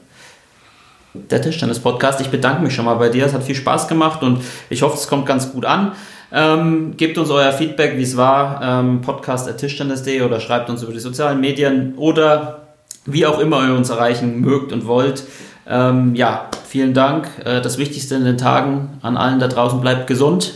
Der 1.14 1.40
Tischtennis-Podcast. 1.40 2.20
Ich 2.20 2.28
bedanke 2.28 2.62
mich 2.62 2.74
schon 2.74 2.84
mal 2.84 2.94
bei 2.94 3.08
dir. 3.08 3.24
Es 3.24 3.32
hat 3.32 3.42
viel 3.42 3.54
Spaß 3.54 3.88
gemacht 3.88 4.22
und 4.22 4.42
ich 4.68 4.82
hoffe, 4.82 4.96
es 4.96 5.08
kommt 5.08 5.24
ganz 5.24 5.50
gut 5.52 5.64
an. 5.64 5.92
Ähm, 6.32 6.94
gebt 6.96 7.16
uns 7.16 7.30
euer 7.30 7.52
Feedback, 7.52 7.96
wie 7.96 8.02
es 8.02 8.16
war. 8.16 8.60
Ähm, 8.62 9.00
Podcast.tischtennis.de 9.00 10.22
oder 10.22 10.40
schreibt 10.40 10.68
uns 10.68 10.82
über 10.82 10.92
die 10.92 10.98
sozialen 10.98 11.40
Medien 11.40 11.94
oder 11.96 12.66
wie 13.06 13.24
auch 13.24 13.38
immer 13.38 13.66
ihr 13.66 13.74
uns 13.74 13.88
erreichen 13.88 14.40
mögt 14.40 14.72
und 14.72 14.86
wollt. 14.86 15.22
Ähm, 15.68 16.14
ja, 16.14 16.48
vielen 16.66 16.94
Dank. 16.94 17.28
Äh, 17.44 17.60
das 17.60 17.78
Wichtigste 17.78 18.14
in 18.14 18.24
den 18.24 18.38
Tagen 18.38 18.98
an 19.02 19.16
allen 19.16 19.40
da 19.40 19.48
draußen, 19.48 19.80
bleibt 19.80 20.06
gesund. 20.06 20.54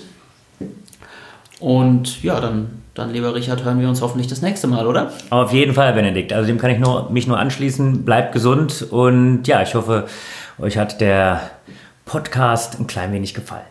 Und 1.58 2.22
ja, 2.22 2.40
dann, 2.40 2.82
dann, 2.94 3.12
lieber 3.12 3.34
Richard, 3.34 3.64
hören 3.64 3.80
wir 3.80 3.88
uns 3.88 4.00
hoffentlich 4.00 4.28
das 4.28 4.40
nächste 4.40 4.66
Mal, 4.66 4.86
oder? 4.86 5.12
Auf 5.30 5.52
jeden 5.52 5.74
Fall, 5.74 5.92
Benedikt. 5.92 6.32
Also 6.32 6.46
dem 6.46 6.58
kann 6.58 6.70
ich 6.70 6.78
nur, 6.78 7.10
mich 7.10 7.26
nur 7.26 7.38
anschließen. 7.38 8.04
Bleibt 8.04 8.32
gesund 8.32 8.86
und 8.90 9.46
ja, 9.46 9.62
ich 9.62 9.74
hoffe, 9.74 10.06
euch 10.58 10.78
hat 10.78 11.00
der 11.00 11.50
Podcast 12.06 12.78
ein 12.80 12.86
klein 12.86 13.12
wenig 13.12 13.34
gefallen. 13.34 13.62